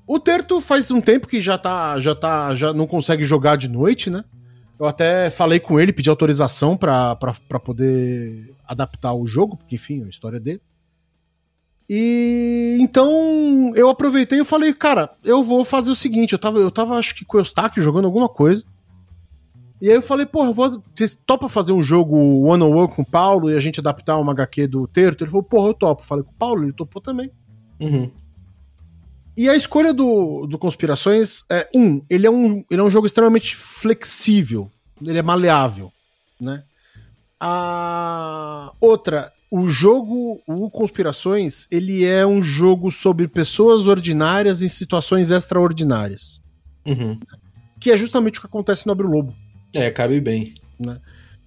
O 0.06 0.18
Terto 0.18 0.60
faz 0.60 0.90
um 0.90 1.00
tempo 1.00 1.28
que 1.28 1.40
já 1.40 1.56
tá, 1.56 1.98
já 2.00 2.14
tá, 2.14 2.54
já 2.54 2.72
não 2.72 2.86
consegue 2.86 3.22
jogar 3.22 3.56
de 3.56 3.68
noite, 3.68 4.10
né? 4.10 4.24
Eu 4.78 4.86
até 4.86 5.30
falei 5.30 5.60
com 5.60 5.78
ele, 5.78 5.92
pedi 5.92 6.10
autorização 6.10 6.76
para 6.76 7.14
poder 7.62 8.52
adaptar 8.66 9.14
o 9.14 9.26
jogo, 9.26 9.56
porque 9.56 9.76
enfim, 9.76 10.02
é 10.02 10.06
a 10.06 10.08
história 10.08 10.40
dele. 10.40 10.60
E 11.92 12.78
então 12.78 13.72
eu 13.74 13.88
aproveitei 13.88 14.38
e 14.38 14.44
falei, 14.44 14.72
cara, 14.72 15.10
eu 15.24 15.42
vou 15.42 15.64
fazer 15.64 15.90
o 15.90 15.94
seguinte, 15.96 16.32
eu 16.32 16.38
tava, 16.38 16.60
eu 16.60 16.70
tava 16.70 16.94
acho 16.94 17.16
que 17.16 17.24
com 17.24 17.36
o 17.36 17.40
Eustáquio 17.40 17.82
jogando 17.82 18.04
alguma 18.04 18.28
coisa. 18.28 18.64
E 19.80 19.88
aí 19.88 19.96
eu 19.96 20.02
falei, 20.02 20.24
porra, 20.24 20.52
vou, 20.52 20.80
vocês 20.94 21.20
topa 21.26 21.48
fazer 21.48 21.72
um 21.72 21.82
jogo 21.82 22.16
one 22.46 22.62
on 22.62 22.76
one 22.76 22.94
com 22.94 23.02
o 23.02 23.04
Paulo 23.04 23.50
e 23.50 23.56
a 23.56 23.58
gente 23.58 23.80
adaptar 23.80 24.18
uma 24.18 24.30
HQ 24.30 24.68
do 24.68 24.86
Terto? 24.86 25.24
Ele 25.24 25.30
falou, 25.32 25.42
porra, 25.42 25.70
eu 25.70 25.74
topo. 25.74 26.02
Eu 26.02 26.06
falei 26.06 26.22
com 26.22 26.30
o 26.30 26.34
Paulo, 26.34 26.62
ele 26.62 26.72
topou 26.72 27.02
também. 27.02 27.28
Uhum. 27.80 28.08
E 29.36 29.48
a 29.48 29.56
escolha 29.56 29.92
do, 29.92 30.46
do 30.46 30.58
Conspirações 30.58 31.42
é, 31.50 31.68
um, 31.74 32.00
ele 32.08 32.24
é 32.24 32.30
um, 32.30 32.64
ele 32.70 32.80
é 32.80 32.84
um 32.84 32.90
jogo 32.90 33.06
extremamente 33.08 33.56
flexível, 33.56 34.70
ele 35.02 35.18
é 35.18 35.22
maleável, 35.22 35.92
né? 36.40 36.62
A 37.40 38.72
outra, 38.80 39.32
o 39.50 39.68
jogo, 39.68 40.40
o 40.46 40.70
Conspirações, 40.70 41.66
ele 41.70 42.04
é 42.04 42.24
um 42.24 42.40
jogo 42.40 42.90
sobre 42.90 43.26
pessoas 43.26 43.86
ordinárias 43.86 44.62
em 44.62 44.68
situações 44.68 45.30
extraordinárias. 45.30 46.40
Uhum. 46.86 47.18
Que 47.80 47.90
é 47.90 47.96
justamente 47.96 48.38
o 48.38 48.42
que 48.42 48.46
acontece 48.46 48.86
no 48.86 48.92
Abre 48.92 49.06
Lobo. 49.06 49.34
É, 49.74 49.90
cabe 49.90 50.20
bem. 50.20 50.54
Né? 50.78 51.00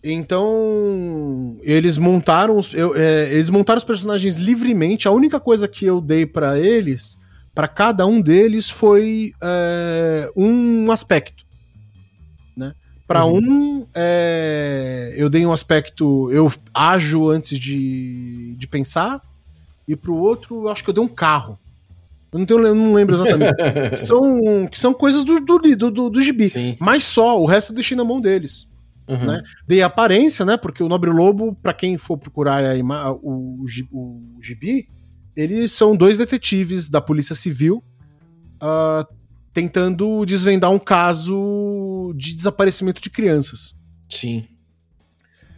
Então, 0.03 1.57
eles 1.61 1.97
montaram 1.97 2.57
os, 2.57 2.73
eu, 2.73 2.93
é, 2.95 3.33
eles 3.33 3.49
montaram 3.49 3.77
os 3.77 3.85
personagens 3.85 4.35
livremente. 4.35 5.07
A 5.07 5.11
única 5.11 5.39
coisa 5.39 5.67
que 5.67 5.85
eu 5.85 6.01
dei 6.01 6.25
para 6.25 6.59
eles, 6.59 7.17
para 7.55 7.69
cada 7.69 8.05
um 8.05 8.19
deles, 8.19 8.69
foi 8.69 9.31
é, 9.41 10.29
um 10.35 10.91
aspecto. 10.91 11.43
Para 13.07 13.25
uhum. 13.25 13.37
um, 13.37 13.87
é, 13.93 15.13
eu 15.17 15.29
dei 15.29 15.45
um 15.45 15.51
aspecto. 15.51 16.31
Eu 16.31 16.51
ajo 16.73 17.29
antes 17.29 17.59
de, 17.59 18.55
de 18.57 18.67
pensar. 18.67 19.21
E 19.87 19.95
pro 19.95 20.15
outro, 20.15 20.63
eu 20.63 20.69
acho 20.69 20.83
que 20.83 20.89
eu 20.89 20.93
dei 20.93 21.03
um 21.03 21.07
carro. 21.07 21.59
Eu 22.31 22.39
não, 22.39 22.45
tenho, 22.45 22.65
eu 22.65 22.73
não 22.75 22.93
lembro 22.93 23.15
exatamente. 23.15 23.55
que, 23.91 23.97
são, 23.97 24.67
que 24.67 24.79
são 24.79 24.93
coisas 24.93 25.23
do, 25.23 25.39
do, 25.39 25.59
do, 25.59 25.91
do, 25.91 26.09
do 26.09 26.21
gibi. 26.21 26.49
Sim. 26.49 26.77
Mas 26.79 27.03
só, 27.03 27.39
o 27.39 27.45
resto 27.45 27.71
eu 27.71 27.75
deixei 27.75 27.95
na 27.95 28.03
mão 28.03 28.21
deles. 28.21 28.67
Uhum. 29.07 29.25
Né? 29.25 29.43
Dei 29.67 29.81
aparência, 29.81 30.45
né? 30.45 30.55
Porque 30.55 30.81
o 30.81 30.87
Nobre 30.87 31.11
Lobo, 31.11 31.55
para 31.61 31.73
quem 31.73 31.97
for 31.97 32.17
procurar 32.17 32.63
a, 32.63 33.11
o, 33.11 33.65
o, 33.65 33.65
o 33.91 34.41
gibi, 34.41 34.87
eles 35.35 35.73
são 35.73 35.95
dois 35.95 36.17
detetives 36.17 36.89
da 36.89 37.01
Polícia 37.01 37.35
Civil. 37.35 37.83
Uh, 38.55 39.05
tentando 39.53 40.25
desvendar 40.25 40.71
um 40.71 40.79
caso 40.79 41.33
de 42.13 42.33
desaparecimento 42.33 43.01
de 43.01 43.09
crianças. 43.09 43.75
Sim. 44.09 44.45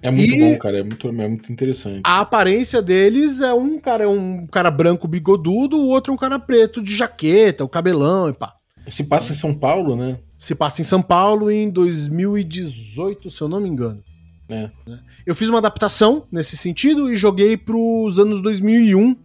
É 0.02 0.12
muito 0.12 0.34
e 0.34 0.39
bom, 0.39 0.60
cara. 0.60 0.80
É 0.80 0.84
muito, 0.84 1.08
é 1.08 1.12
muito 1.12 1.52
interessante. 1.52 2.02
A 2.04 2.20
aparência 2.20 2.82
deles 2.82 3.41
é 3.41 3.54
um 3.54 3.80
cara, 3.80 4.04
é 4.04 4.08
um 4.08 4.46
cara 4.48 4.70
branco 4.70 5.08
bigodudo, 5.08 5.78
o 5.78 5.88
outro 5.88 6.12
é 6.12 6.15
um 6.15 6.18
cara 6.18 6.39
preto 6.39 6.82
de 6.82 6.96
jaqueta, 6.96 7.63
o 7.63 7.70
cabelão 7.70 8.30
e 8.30 8.34
pá. 8.34 8.54
Se 8.88 9.04
passa 9.04 9.32
em 9.32 9.36
São 9.36 9.54
Paulo, 9.54 9.96
né? 9.96 10.20
Se 10.38 10.54
passa 10.54 10.82
em 10.82 10.84
São 10.84 11.02
Paulo 11.02 11.50
em 11.50 11.72
2018, 11.72 13.32
se 13.32 13.41
eu 13.41 13.48
não 13.48 13.60
me 13.60 13.68
engano. 13.68 14.04
É. 14.48 14.70
Eu 15.26 15.34
fiz 15.34 15.50
uma 15.50 15.58
adaptação 15.58 16.28
nesse 16.32 16.56
sentido 16.56 17.12
e 17.12 17.18
joguei 17.18 17.58
para 17.58 17.76
os 17.76 18.20
anos 18.20 18.44
2001, 18.44 19.15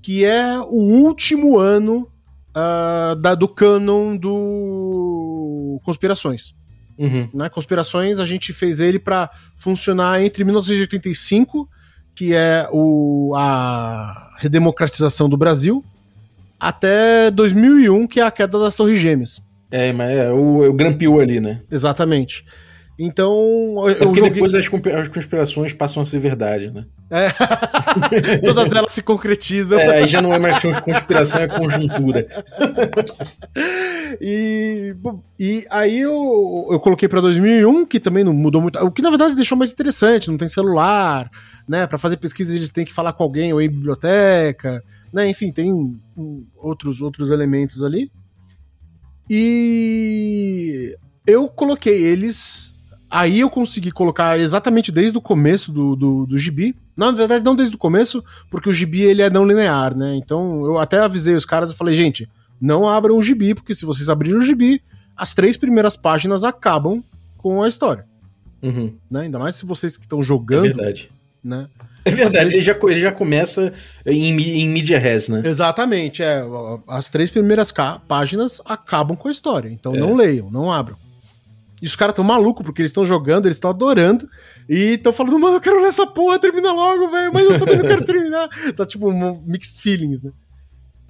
que 0.00 0.24
é 0.24 0.60
o 0.60 0.76
último 1.02 1.58
ano 1.58 2.08
uh, 2.50 3.16
da, 3.16 3.34
do 3.34 3.48
canon 3.48 4.16
do 4.16 5.80
Conspirações. 5.84 6.54
Uhum. 7.00 7.26
Né? 7.32 7.48
Conspirações, 7.48 8.20
a 8.20 8.26
gente 8.26 8.52
fez 8.52 8.78
ele 8.78 8.98
para 8.98 9.30
funcionar 9.56 10.22
entre 10.22 10.44
1985, 10.44 11.66
que 12.14 12.34
é 12.34 12.68
o, 12.70 13.32
a 13.34 14.36
redemocratização 14.38 15.26
do 15.26 15.36
Brasil, 15.36 15.82
até 16.60 17.30
2001, 17.30 18.06
que 18.06 18.20
é 18.20 18.22
a 18.22 18.30
queda 18.30 18.58
das 18.58 18.76
Torres 18.76 19.00
Gêmeas. 19.00 19.42
É, 19.70 19.92
mas 19.94 20.10
é 20.10 20.30
o, 20.30 20.62
é 20.62 20.68
o 20.68 20.74
grampeou 20.74 21.20
ali, 21.20 21.40
né? 21.40 21.60
Exatamente. 21.70 22.44
Então. 23.02 23.88
É 23.88 23.94
porque 23.94 24.20
joguei... 24.20 24.30
depois 24.30 24.54
as, 24.54 24.66
as 24.66 25.08
conspirações 25.08 25.72
passam 25.72 26.02
a 26.02 26.06
ser 26.06 26.18
verdade, 26.18 26.70
né? 26.70 26.84
É. 27.10 27.30
Todas 28.44 28.70
elas 28.72 28.92
se 28.92 29.02
concretizam. 29.02 29.80
É, 29.80 30.00
aí 30.00 30.06
já 30.06 30.20
não 30.20 30.34
é 30.34 30.38
mais 30.38 30.60
conspiração, 30.84 31.40
é 31.40 31.48
conjuntura. 31.48 32.26
e, 34.20 34.94
e 35.38 35.66
aí 35.70 36.00
eu, 36.00 36.68
eu 36.70 36.78
coloquei 36.78 37.08
para 37.08 37.22
2001, 37.22 37.86
que 37.86 37.98
também 37.98 38.22
não 38.22 38.34
mudou 38.34 38.60
muito. 38.60 38.78
O 38.80 38.90
que 38.90 39.00
na 39.00 39.08
verdade 39.08 39.34
deixou 39.34 39.56
mais 39.56 39.72
interessante, 39.72 40.28
não 40.28 40.36
tem 40.36 40.46
celular, 40.46 41.30
né? 41.66 41.86
Para 41.86 41.96
fazer 41.96 42.18
pesquisa 42.18 42.54
eles 42.54 42.70
têm 42.70 42.84
que 42.84 42.92
falar 42.92 43.14
com 43.14 43.22
alguém 43.22 43.50
ou 43.50 43.62
em 43.62 43.70
biblioteca, 43.70 44.84
né? 45.10 45.26
Enfim, 45.26 45.50
tem 45.50 45.72
um, 45.72 46.46
outros, 46.54 47.00
outros 47.00 47.30
elementos 47.30 47.82
ali. 47.82 48.12
E 49.30 50.94
eu 51.26 51.48
coloquei 51.48 52.02
eles 52.02 52.78
Aí 53.10 53.40
eu 53.40 53.50
consegui 53.50 53.90
colocar 53.90 54.38
exatamente 54.38 54.92
desde 54.92 55.18
o 55.18 55.20
começo 55.20 55.72
do, 55.72 55.96
do, 55.96 56.26
do 56.26 56.38
gibi. 56.38 56.76
Na 56.96 57.10
verdade, 57.10 57.44
não 57.44 57.56
desde 57.56 57.74
o 57.74 57.78
começo, 57.78 58.22
porque 58.48 58.68
o 58.68 58.74
gibi 58.74 59.02
ele 59.02 59.20
é 59.20 59.28
não 59.28 59.44
linear, 59.44 59.96
né? 59.96 60.14
Então 60.14 60.64
eu 60.64 60.78
até 60.78 61.00
avisei 61.00 61.34
os 61.34 61.44
caras 61.44 61.72
e 61.72 61.76
falei, 61.76 61.96
gente, 61.96 62.28
não 62.60 62.88
abram 62.88 63.18
o 63.18 63.22
gibi, 63.22 63.54
porque 63.54 63.74
se 63.74 63.84
vocês 63.84 64.08
abrirem 64.08 64.38
o 64.38 64.42
gibi, 64.42 64.80
as 65.16 65.34
três 65.34 65.56
primeiras 65.56 65.96
páginas 65.96 66.44
acabam 66.44 67.02
com 67.36 67.62
a 67.62 67.68
história. 67.68 68.04
Uhum. 68.62 68.94
Né? 69.10 69.22
Ainda 69.22 69.38
mais 69.38 69.56
se 69.56 69.66
vocês 69.66 69.96
que 69.96 70.04
estão 70.04 70.22
jogando. 70.22 70.66
É 70.66 70.68
verdade. 70.68 71.10
Né? 71.42 71.66
É 72.04 72.10
verdade, 72.10 72.50
três... 72.50 72.54
ele, 72.54 72.62
já, 72.62 72.78
ele 72.82 73.00
já 73.00 73.12
começa 73.12 73.72
em, 74.06 74.40
em 74.40 74.68
mídia 74.68 74.98
res, 74.98 75.28
né? 75.28 75.42
Exatamente, 75.44 76.22
é. 76.22 76.42
As 76.86 77.10
três 77.10 77.30
primeiras 77.30 77.72
páginas 78.06 78.60
acabam 78.64 79.16
com 79.16 79.28
a 79.28 79.30
história. 79.30 79.68
Então 79.68 79.94
é. 79.94 79.98
não 79.98 80.14
leiam, 80.14 80.50
não 80.50 80.70
abram. 80.70 80.96
E 81.80 81.86
os 81.86 81.96
caras 81.96 82.14
tão 82.14 82.24
malucos, 82.24 82.64
porque 82.64 82.82
eles 82.82 82.90
estão 82.90 83.06
jogando, 83.06 83.46
eles 83.46 83.56
estão 83.56 83.70
adorando. 83.70 84.28
E 84.68 84.94
estão 84.94 85.12
falando, 85.12 85.38
mano, 85.38 85.56
eu 85.56 85.60
quero 85.60 85.80
ler 85.80 85.88
essa 85.88 86.06
porra, 86.06 86.38
termina 86.38 86.72
logo, 86.72 87.10
velho. 87.10 87.32
Mas 87.32 87.48
eu 87.48 87.58
também 87.58 87.78
não 87.78 87.86
quero 87.88 88.04
terminar. 88.04 88.48
Tá 88.76 88.84
tipo 88.84 89.08
um 89.10 89.42
mixed 89.46 89.80
feelings, 89.80 90.22
né? 90.22 90.30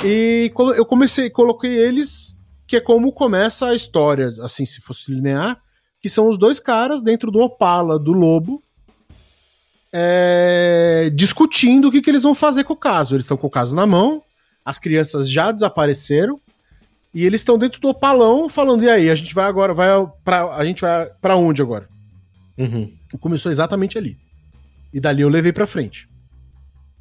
E 0.04 0.52
eu 0.76 0.84
comecei, 0.86 1.28
coloquei 1.28 1.76
eles, 1.76 2.38
que 2.66 2.76
é 2.76 2.80
como 2.80 3.12
começa 3.12 3.66
a 3.66 3.74
história, 3.74 4.32
assim, 4.42 4.64
se 4.64 4.80
fosse 4.80 5.12
linear, 5.12 5.60
que 6.00 6.08
são 6.08 6.28
os 6.28 6.38
dois 6.38 6.58
caras 6.58 7.02
dentro 7.02 7.30
do 7.30 7.40
Opala 7.40 7.98
do 7.98 8.12
Lobo, 8.12 8.62
é, 9.92 11.10
discutindo 11.14 11.88
o 11.88 11.92
que, 11.92 12.00
que 12.00 12.08
eles 12.08 12.22
vão 12.22 12.34
fazer 12.34 12.64
com 12.64 12.72
o 12.72 12.76
caso. 12.76 13.14
Eles 13.14 13.24
estão 13.24 13.36
com 13.36 13.48
o 13.48 13.50
caso 13.50 13.76
na 13.76 13.86
mão, 13.86 14.22
as 14.64 14.78
crianças 14.78 15.30
já 15.30 15.50
desapareceram, 15.52 16.40
e 17.12 17.24
eles 17.24 17.40
estão 17.40 17.58
dentro 17.58 17.80
do 17.80 17.88
opalão 17.88 18.48
falando: 18.48 18.84
e 18.84 18.88
aí, 18.88 19.10
a 19.10 19.14
gente 19.14 19.34
vai 19.34 19.44
agora, 19.44 19.74
vai 19.74 19.88
pra, 20.24 20.54
a 20.54 20.64
gente 20.64 20.80
vai 20.80 21.06
para 21.20 21.36
onde 21.36 21.60
agora? 21.60 21.88
Uhum. 22.56 22.92
Começou 23.18 23.50
exatamente 23.50 23.98
ali. 23.98 24.16
E 24.92 25.00
dali 25.00 25.22
eu 25.22 25.28
levei 25.28 25.52
para 25.52 25.66
frente. 25.66 26.08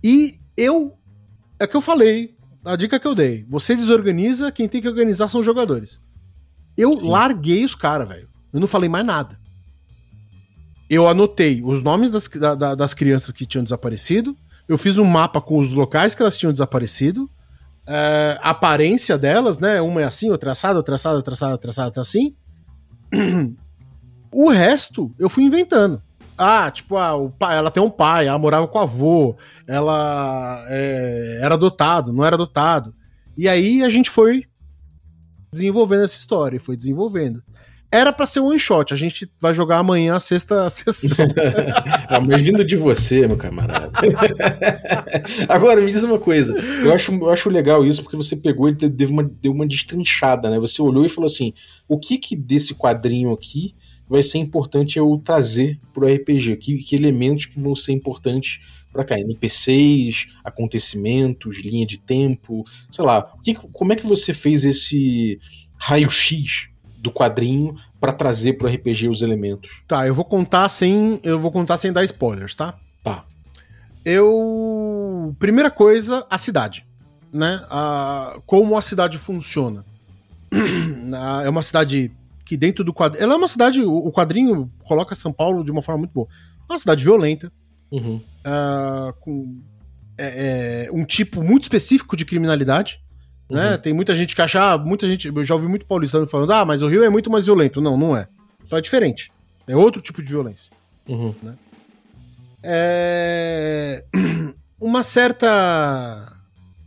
E 0.04 0.40
eu. 0.58 0.96
É 1.60 1.68
que 1.68 1.76
eu 1.76 1.82
falei, 1.82 2.36
a 2.64 2.76
dica 2.76 3.00
que 3.00 3.08
eu 3.08 3.14
dei. 3.14 3.46
Você 3.50 3.76
desorganiza, 3.76 4.52
quem 4.52 4.68
tem 4.68 4.82
que 4.82 4.88
organizar 4.88 5.28
são 5.28 5.42
os 5.42 5.46
jogadores. 5.46 6.00
Eu 6.78 6.94
Sim. 6.94 7.10
larguei 7.10 7.66
os 7.66 7.76
caras, 7.76 8.08
velho. 8.08 8.30
Eu 8.54 8.60
não 8.60 8.68
falei 8.68 8.90
mais 8.90 9.06
nada. 9.06 9.38
Eu 10.90 11.08
anotei 11.08 11.62
os 11.64 11.84
nomes 11.84 12.10
das, 12.10 12.28
da, 12.28 12.74
das 12.74 12.94
crianças 12.94 13.32
que 13.32 13.46
tinham 13.46 13.64
desaparecido. 13.64 14.36
Eu 14.68 14.78
fiz 14.78 14.98
um 14.98 15.06
mapa 15.06 15.42
com 15.42 15.60
os 15.60 15.74
locais 15.74 16.16
que 16.16 16.22
elas 16.22 16.38
tinham 16.38 16.52
desaparecido 16.52 17.30
é, 17.92 18.38
a 18.42 18.52
aparência 18.52 19.18
delas, 19.18 19.58
né? 19.58 19.82
Uma 19.82 20.02
é 20.02 20.06
assim, 20.06 20.30
outra 20.30 20.52
é 20.52 20.54
assada, 20.54 20.78
outra 20.78 20.94
é 20.94 20.98
assada, 20.98 21.16
outra 21.16 21.34
é 21.34 21.36
assada, 21.36 21.52
outra 21.54 21.70
assada, 21.72 21.88
outra 21.88 22.02
assim. 22.02 22.36
O 24.32 24.50
resto 24.50 25.12
eu 25.18 25.28
fui 25.28 25.44
inventando. 25.44 26.00
Ah, 26.38 26.70
tipo, 26.70 26.96
ah, 26.98 27.16
o 27.16 27.32
pai, 27.32 27.58
ela 27.58 27.72
tem 27.72 27.82
um 27.82 27.90
pai, 27.90 28.28
ela 28.28 28.38
morava 28.38 28.68
com 28.68 28.78
o 28.78 28.82
avô, 28.82 29.36
ela 29.66 30.64
é, 30.68 31.40
era 31.42 31.56
adotado, 31.56 32.14
não 32.14 32.24
era 32.24 32.36
adotado. 32.36 32.94
E 33.36 33.50
aí 33.50 33.84
a 33.84 33.90
gente 33.90 34.08
foi 34.08 34.46
desenvolvendo 35.52 36.04
essa 36.04 36.18
história, 36.18 36.60
foi 36.60 36.78
desenvolvendo. 36.78 37.44
Era 37.92 38.14
para 38.14 38.28
ser 38.28 38.40
um 38.40 38.48
one 38.48 38.60
shot. 38.60 38.94
A 38.94 38.98
gente 38.98 39.30
vai 39.40 39.54
jogar 39.54 39.80
amanhã 39.80 40.16
a 40.16 40.20
sexta 40.20 40.70
sessão. 40.70 41.18
ah, 42.08 42.20
mas 42.22 42.42
vindo 42.42 42.64
de 42.64 42.76
você, 42.76 43.26
meu 43.28 43.38
camarada. 43.38 43.92
Agora, 45.50 45.82
me 45.82 45.92
diz 45.92 46.04
uma 46.04 46.20
coisa. 46.20 46.56
Eu 46.84 46.94
acho, 46.94 47.12
eu 47.12 47.30
acho 47.30 47.50
legal 47.50 47.84
isso 47.86 48.04
porque 48.04 48.16
você 48.16 48.36
pegou 48.36 48.70
e 48.70 48.74
deu 48.74 49.10
uma, 49.10 49.24
deu 49.24 49.52
uma 49.52 49.68
destrinchada, 49.68 50.50
né? 50.50 50.60
Você 50.60 50.82
olhou 50.82 51.04
e 51.04 51.10
falou 51.10 51.28
assim: 51.28 51.54
o 51.88 51.98
que 51.98 52.20
que 52.20 52.36
desse 52.36 52.76
quadrinho 52.76 53.32
aqui 53.32 53.74
vai 54.08 54.22
ser 54.22 54.38
importante 54.38 55.00
eu 55.00 55.20
trazer 55.24 55.80
pro 55.92 56.08
RPG? 56.08 56.58
Que, 56.58 56.78
que 56.78 56.96
elementos 56.96 57.48
que 57.48 57.60
vão 57.60 57.76
ser 57.76 57.94
importantes 57.94 58.60
para 58.94 59.04
cá? 59.04 59.20
NPCs, 59.20 60.28
acontecimentos, 60.44 61.58
linha 61.64 61.88
de 61.88 61.98
tempo, 61.98 62.64
sei 62.92 63.04
lá. 63.04 63.34
Que, 63.44 63.56
como 63.56 63.94
é 63.94 63.96
que 63.96 64.06
você 64.06 64.32
fez 64.32 64.64
esse 64.64 65.40
raio-x 65.76 66.69
do 67.02 67.12
quadrinho 67.12 67.76
para 68.00 68.12
trazer 68.12 68.54
pro 68.54 68.68
RPG 68.68 69.08
os 69.08 69.22
elementos. 69.22 69.82
Tá, 69.88 70.08
eu 70.08 70.14
vou 70.14 70.26
contar 70.26 70.68
sem, 70.70 71.20
eu 71.24 71.40
vou 71.40 71.52
contar 71.52 71.78
sem 71.78 71.92
dar 71.92 72.04
spoilers, 72.04 72.56
tá? 72.56 72.78
Tá. 73.04 73.26
Eu 74.04 75.36
primeira 75.40 75.72
coisa, 75.72 76.26
a 76.30 76.38
cidade, 76.38 76.86
né? 77.32 77.66
A, 77.70 78.40
como 78.46 78.78
a 78.78 78.82
cidade 78.82 79.18
funciona. 79.18 79.86
é 81.44 81.50
uma 81.50 81.62
cidade 81.62 82.12
que 82.46 82.58
dentro 82.58 82.84
do 82.84 82.94
quadrinho, 82.94 83.24
ela 83.24 83.34
é 83.34 83.38
uma 83.38 83.48
cidade, 83.48 83.82
o 83.82 84.12
quadrinho 84.12 84.72
coloca 84.84 85.14
São 85.14 85.32
Paulo 85.32 85.64
de 85.64 85.72
uma 85.72 85.84
forma 85.84 86.00
muito 86.00 86.14
boa. 86.14 86.28
É 86.68 86.74
uma 86.74 86.80
cidade 86.80 87.04
violenta, 87.04 87.52
uhum. 87.92 88.16
uh, 88.16 89.14
com 89.20 89.62
é, 90.18 90.88
é, 90.88 90.92
um 90.92 91.06
tipo 91.06 91.44
muito 91.44 91.64
específico 91.64 92.18
de 92.18 92.26
criminalidade. 92.26 93.00
Né? 93.50 93.72
Uhum. 93.72 93.78
Tem 93.78 93.94
muita 93.94 94.16
gente 94.16 94.36
que 94.36 94.42
acha, 94.42 94.74
ah, 94.74 94.78
muita 94.78 95.08
gente, 95.08 95.28
eu 95.28 95.46
já 95.46 95.56
ouvi 95.56 95.68
muito 95.68 95.86
paulistano 95.86 96.28
falando, 96.28 96.54
ah, 96.54 96.66
mas 96.66 96.82
o 96.82 96.88
Rio 96.88 97.04
é 97.04 97.10
muito 97.10 97.32
mais 97.32 97.46
violento. 97.46 97.82
Não, 97.82 97.98
não 97.98 98.16
é. 98.16 98.28
Só 98.66 98.78
é 98.78 98.82
diferente. 98.82 99.32
É 99.68 99.76
outro 99.76 100.02
tipo 100.02 100.22
de 100.22 100.30
violência. 100.30 100.72
Uhum. 101.08 101.34
Né? 101.42 101.56
É... 102.64 104.04
Uma 104.80 105.04
certa 105.04 106.40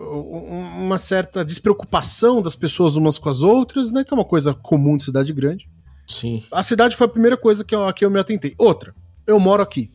uma 0.03 0.99
certa 0.99 1.45
despreocupação 1.45 2.43
das 2.43 2.57
pessoas 2.57 2.97
umas 2.97 3.19
com 3.19 3.29
as 3.29 3.43
outras, 3.43 3.93
né? 3.93 4.03
Que 4.03 4.13
é 4.13 4.17
uma 4.17 4.25
coisa 4.25 4.55
comum 4.55 4.97
de 4.97 5.05
cidade 5.05 5.33
grande. 5.33 5.69
Sim. 6.09 6.43
A 6.51 6.63
cidade 6.63 6.97
foi 6.97 7.07
a 7.07 7.11
primeira 7.11 7.37
coisa 7.37 7.65
que 7.65 7.75
eu, 7.75 7.93
que 7.93 8.05
eu 8.05 8.11
me 8.11 8.19
atentei. 8.19 8.55
Outra, 8.59 8.95
eu 9.27 9.39
moro 9.39 9.63
aqui. 9.63 9.91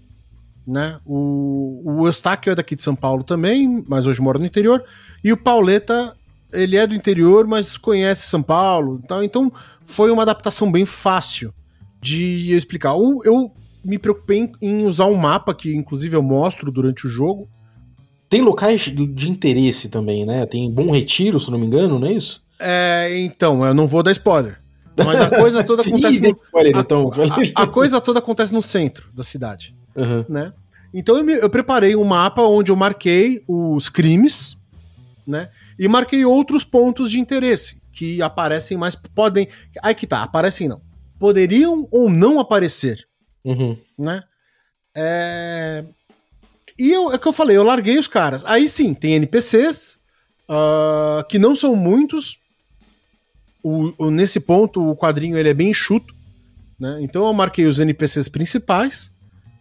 Né? 0.66 1.00
O, 1.06 1.82
o 1.86 2.08
Eustáquio 2.08 2.52
é 2.52 2.56
daqui 2.56 2.76
de 2.76 2.82
São 2.82 2.96
Paulo 2.96 3.24
também, 3.24 3.84
mas 3.88 4.06
hoje 4.08 4.22
mora 4.22 4.40
no 4.40 4.46
interior. 4.46 4.84
E 5.24 5.32
o 5.32 5.38
Pauleta 5.38 6.16
ele 6.52 6.78
é 6.78 6.88
do 6.88 6.96
interior, 6.96 7.46
mas 7.46 7.78
conhece 7.78 8.28
São 8.28 8.42
Paulo, 8.42 9.00
então, 9.04 9.24
então 9.24 9.52
foi 9.86 10.12
uma 10.12 10.24
adaptação 10.24 10.72
bem 10.72 10.86
fácil 10.86 11.54
de 12.02 12.54
explicar. 12.54 12.90
Eu, 12.92 13.22
eu 13.24 13.52
me 13.84 13.98
preocupei 13.98 14.50
em 14.62 14.86
usar 14.86 15.06
um 15.06 15.16
mapa 15.16 15.54
que, 15.54 15.76
inclusive, 15.76 16.16
eu 16.16 16.22
mostro 16.22 16.72
durante 16.72 17.08
o 17.08 17.10
jogo. 17.10 17.50
Tem 18.30 18.42
locais 18.42 18.82
de 18.82 19.30
interesse 19.30 19.88
também, 19.88 20.26
né? 20.26 20.46
Tem 20.46 20.70
Bom 20.70 20.92
Retiro, 20.92 21.40
se 21.40 21.50
não 21.50 21.58
me 21.58 21.66
engano, 21.66 21.98
não 21.98 22.08
é 22.08 22.14
isso? 22.14 22.44
É, 22.60 23.18
então, 23.20 23.66
eu 23.66 23.74
não 23.74 23.88
vou 23.88 24.04
dar 24.04 24.12
spoiler. 24.12 24.60
Mas 25.06 25.22
a 25.22 25.30
coisa 25.30 25.64
toda 25.64 25.84
acontece 25.88 26.20
no, 26.20 26.30
spoiler, 26.30 26.76
a, 26.76 26.80
então. 26.80 27.10
a, 27.56 27.64
a, 27.64 27.68
coisa 27.68 28.02
toda 28.02 28.20
acontece 28.20 28.54
no 28.54 28.62
centro 28.62 29.10
da 29.14 29.24
cidade, 29.24 29.76
uhum. 29.96 30.26
né? 30.28 30.52
Então 30.94 31.18
eu, 31.18 31.24
me, 31.24 31.34
eu 31.34 31.50
preparei 31.50 31.96
um 31.96 32.04
mapa 32.04 32.42
onde 32.42 32.72
eu 32.72 32.76
marquei 32.76 33.44
os 33.48 33.90
crimes, 33.90 34.58
né? 35.26 35.50
E 35.78 35.88
marquei 35.88 36.26
outros 36.26 36.64
pontos 36.64 37.12
de 37.12 37.20
interesse 37.20 37.82
que 37.92 38.22
aparecem 38.22 38.78
mais. 38.78 38.96
Podem. 38.96 39.48
Aí 39.82 39.94
que 39.96 40.08
tá, 40.08 40.24
aparecem 40.24 40.68
não. 40.68 40.82
Poderiam 41.20 41.88
ou 41.92 42.10
não 42.10 42.40
aparecer. 42.40 43.08
Uhum. 43.44 43.78
Né? 43.98 44.24
É... 44.96 45.84
E 46.78 46.92
eu, 46.92 47.12
é 47.12 47.18
que 47.18 47.28
eu 47.28 47.34
falei, 47.34 47.58
eu 47.58 47.64
larguei 47.64 47.98
os 47.98 48.08
caras. 48.08 48.44
Aí 48.46 48.70
sim, 48.70 48.94
tem 48.94 49.14
NPCs, 49.14 49.96
uh, 50.48 51.20
ah, 51.20 51.26
que 51.28 51.40
não 51.40 51.56
são 51.56 51.76
muitos. 51.76 52.38
O, 53.64 53.92
o, 53.98 54.12
nesse 54.12 54.40
ponto, 54.40 54.92
o 54.92 54.96
quadrinho 54.96 55.38
ele 55.38 55.50
é 55.50 55.54
bem 55.56 55.72
enxuto. 55.72 56.14
Né? 56.80 57.00
Então 57.02 57.26
eu 57.26 57.34
marquei 57.34 57.66
os 57.66 57.80
NPCs 57.80 58.30
principais 58.30 59.12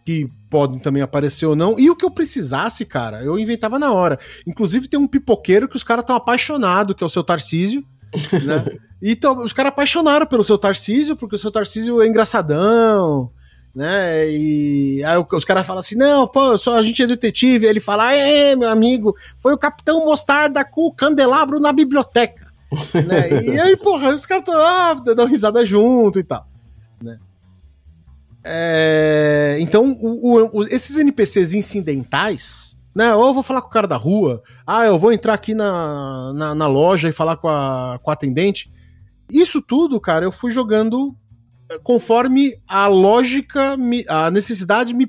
que 0.07 0.31
podem 0.49 0.79
também 0.79 1.03
aparecer 1.03 1.45
ou 1.45 1.53
não. 1.53 1.77
E 1.77 1.89
o 1.89 1.95
que 1.97 2.05
eu 2.05 2.09
precisasse, 2.09 2.85
cara, 2.85 3.21
eu 3.25 3.37
inventava 3.37 3.77
na 3.77 3.91
hora. 3.91 4.17
Inclusive 4.47 4.87
tem 4.87 4.97
um 4.97 5.05
pipoqueiro 5.05 5.67
que 5.67 5.75
os 5.75 5.83
caras 5.83 6.03
estão 6.03 6.15
apaixonados, 6.15 6.95
que 6.95 7.03
é 7.03 7.05
o 7.05 7.09
seu 7.09 7.25
Tarcísio, 7.25 7.83
né? 8.45 8.65
Então, 8.99 9.41
os 9.41 9.53
caras 9.53 9.71
apaixonaram 9.73 10.25
pelo 10.25 10.43
seu 10.43 10.57
Tarcísio, 10.57 11.15
porque 11.15 11.35
o 11.35 11.37
seu 11.37 11.51
Tarcísio 11.51 12.01
é 12.01 12.07
engraçadão, 12.07 13.29
né? 13.75 14.27
E 14.27 15.03
aí 15.03 15.23
os 15.31 15.45
caras 15.45 15.67
falam 15.67 15.81
assim: 15.81 15.95
não, 15.95 16.27
pô, 16.27 16.57
só 16.57 16.79
a 16.79 16.81
gente 16.81 17.03
é 17.03 17.05
detetive. 17.05 17.65
Aí 17.65 17.69
ele 17.69 17.79
fala: 17.79 18.11
é, 18.11 18.55
meu 18.55 18.69
amigo, 18.69 19.15
foi 19.37 19.53
o 19.53 19.57
Capitão 19.57 20.03
Mostarda 20.03 20.65
com 20.65 20.87
o 20.87 20.91
candelabro 20.91 21.59
na 21.59 21.71
biblioteca. 21.71 22.47
né? 23.05 23.43
E 23.43 23.59
aí, 23.59 23.77
porra, 23.77 24.15
os 24.15 24.25
caras 24.25 24.49
ah, 24.49 24.95
dão 25.15 25.27
risada 25.27 25.63
junto 25.63 26.17
e 26.17 26.23
tal. 26.23 26.47
Né? 26.99 27.19
É, 28.49 29.57
então, 29.59 29.91
o, 29.99 30.59
o, 30.59 30.63
esses 30.63 30.97
NPCs 30.97 31.53
incidentais, 31.53 32.77
né? 32.95 33.13
Ou 33.13 33.27
eu 33.27 33.33
vou 33.33 33.43
falar 33.43 33.61
com 33.61 33.67
o 33.67 33.71
cara 33.71 33.87
da 33.87 33.97
rua, 33.97 34.41
ah, 34.65 34.85
eu 34.85 34.97
vou 34.97 35.11
entrar 35.11 35.33
aqui 35.33 35.53
na, 35.53 36.33
na, 36.33 36.55
na 36.55 36.67
loja 36.67 37.09
e 37.09 37.13
falar 37.13 37.35
com 37.37 37.49
a, 37.49 37.99
com 38.01 38.09
a 38.09 38.13
atendente. 38.13 38.71
Isso 39.29 39.61
tudo, 39.61 39.99
cara, 39.99 40.25
eu 40.25 40.31
fui 40.31 40.51
jogando 40.51 41.15
conforme 41.83 42.57
a 42.67 42.87
lógica, 42.87 43.75
me, 43.75 44.05
a 44.07 44.31
necessidade 44.31 44.93
me 44.93 45.05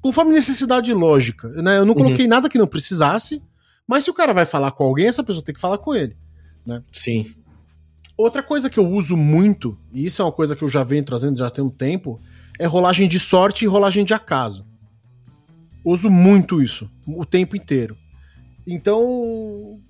conforme 0.00 0.32
necessidade 0.32 0.92
lógica, 0.92 1.48
né? 1.62 1.78
Eu 1.78 1.86
não 1.86 1.94
uhum. 1.94 2.02
coloquei 2.02 2.26
nada 2.26 2.48
que 2.48 2.58
não 2.58 2.66
precisasse, 2.66 3.42
mas 3.86 4.04
se 4.04 4.10
o 4.10 4.14
cara 4.14 4.34
vai 4.34 4.44
falar 4.44 4.72
com 4.72 4.84
alguém, 4.84 5.06
essa 5.06 5.22
pessoa 5.22 5.44
tem 5.44 5.54
que 5.54 5.60
falar 5.60 5.78
com 5.78 5.94
ele, 5.94 6.16
né? 6.66 6.82
Sim. 6.92 7.34
Outra 8.16 8.42
coisa 8.42 8.68
que 8.68 8.78
eu 8.78 8.86
uso 8.86 9.16
muito, 9.16 9.78
e 9.92 10.04
isso 10.04 10.20
é 10.20 10.24
uma 10.24 10.32
coisa 10.32 10.54
que 10.54 10.62
eu 10.62 10.68
já 10.68 10.82
venho 10.82 11.04
trazendo 11.04 11.38
já 11.38 11.48
tem 11.48 11.64
um 11.64 11.70
tempo, 11.70 12.20
é 12.58 12.66
rolagem 12.66 13.08
de 13.08 13.18
sorte 13.18 13.64
e 13.64 13.68
rolagem 13.68 14.04
de 14.04 14.14
acaso. 14.14 14.66
Uso 15.84 16.10
muito 16.10 16.62
isso 16.62 16.90
o 17.06 17.24
tempo 17.24 17.56
inteiro. 17.56 17.96
Então, 18.66 19.80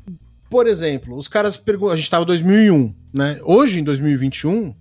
por 0.49 0.67
exemplo, 0.67 1.17
os 1.17 1.29
caras 1.29 1.57
perguntam, 1.57 1.93
a 1.93 1.97
gente 1.97 2.05
estava 2.05 2.25
em 2.25 2.27
2001, 2.27 2.95
né? 3.13 3.41
Hoje 3.45 3.81
em 3.81 3.85
2021, 3.85 4.75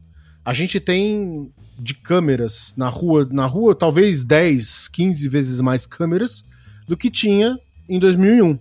a 0.43 0.53
gente 0.53 0.79
tem 0.79 1.51
de 1.77 1.93
câmeras 1.93 2.73
na 2.77 2.89
rua, 2.89 3.27
na 3.31 3.45
rua 3.45 3.75
talvez 3.75 4.23
10, 4.23 4.87
15 4.87 5.29
vezes 5.29 5.61
mais 5.61 5.85
câmeras 5.85 6.45
do 6.87 6.95
que 6.95 7.09
tinha 7.09 7.59
em 7.89 7.99
2001, 7.99 8.51
né? 8.51 8.59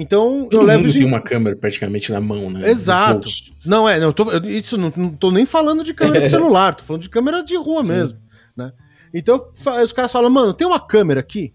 Então, 0.00 0.48
Todo 0.50 0.62
eu 0.62 0.62
levo 0.62 0.84
mundo 0.84 0.92
tem 0.94 1.04
uma 1.04 1.20
câmera 1.20 1.54
praticamente 1.54 2.10
na 2.10 2.22
mão, 2.22 2.48
né? 2.48 2.70
Exato. 2.70 3.28
Não 3.66 3.86
é, 3.86 4.00
não 4.00 4.12
tô, 4.12 4.32
isso 4.46 4.78
não, 4.78 4.90
não 4.96 5.10
tô 5.10 5.30
nem 5.30 5.44
falando 5.44 5.84
de 5.84 5.92
câmera 5.92 6.22
de 6.22 6.30
celular, 6.30 6.74
tô 6.74 6.84
falando 6.84 7.02
de 7.02 7.10
câmera 7.10 7.44
de 7.44 7.54
rua 7.54 7.84
Sim. 7.84 7.92
mesmo, 7.92 8.18
né? 8.56 8.72
Então, 9.12 9.48
os 9.84 9.92
caras 9.92 10.10
falam, 10.10 10.30
mano, 10.30 10.54
tem 10.54 10.66
uma 10.66 10.80
câmera 10.80 11.20
aqui? 11.20 11.52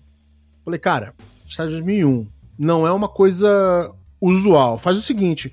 Falei, 0.64 0.80
cara, 0.80 1.16
está 1.48 1.66
em 1.66 1.70
2001, 1.70 2.28
não 2.60 2.86
é 2.86 2.92
uma 2.92 3.10
coisa 3.10 3.92
usual. 4.22 4.78
Faz 4.78 4.96
o 4.96 5.02
seguinte, 5.02 5.52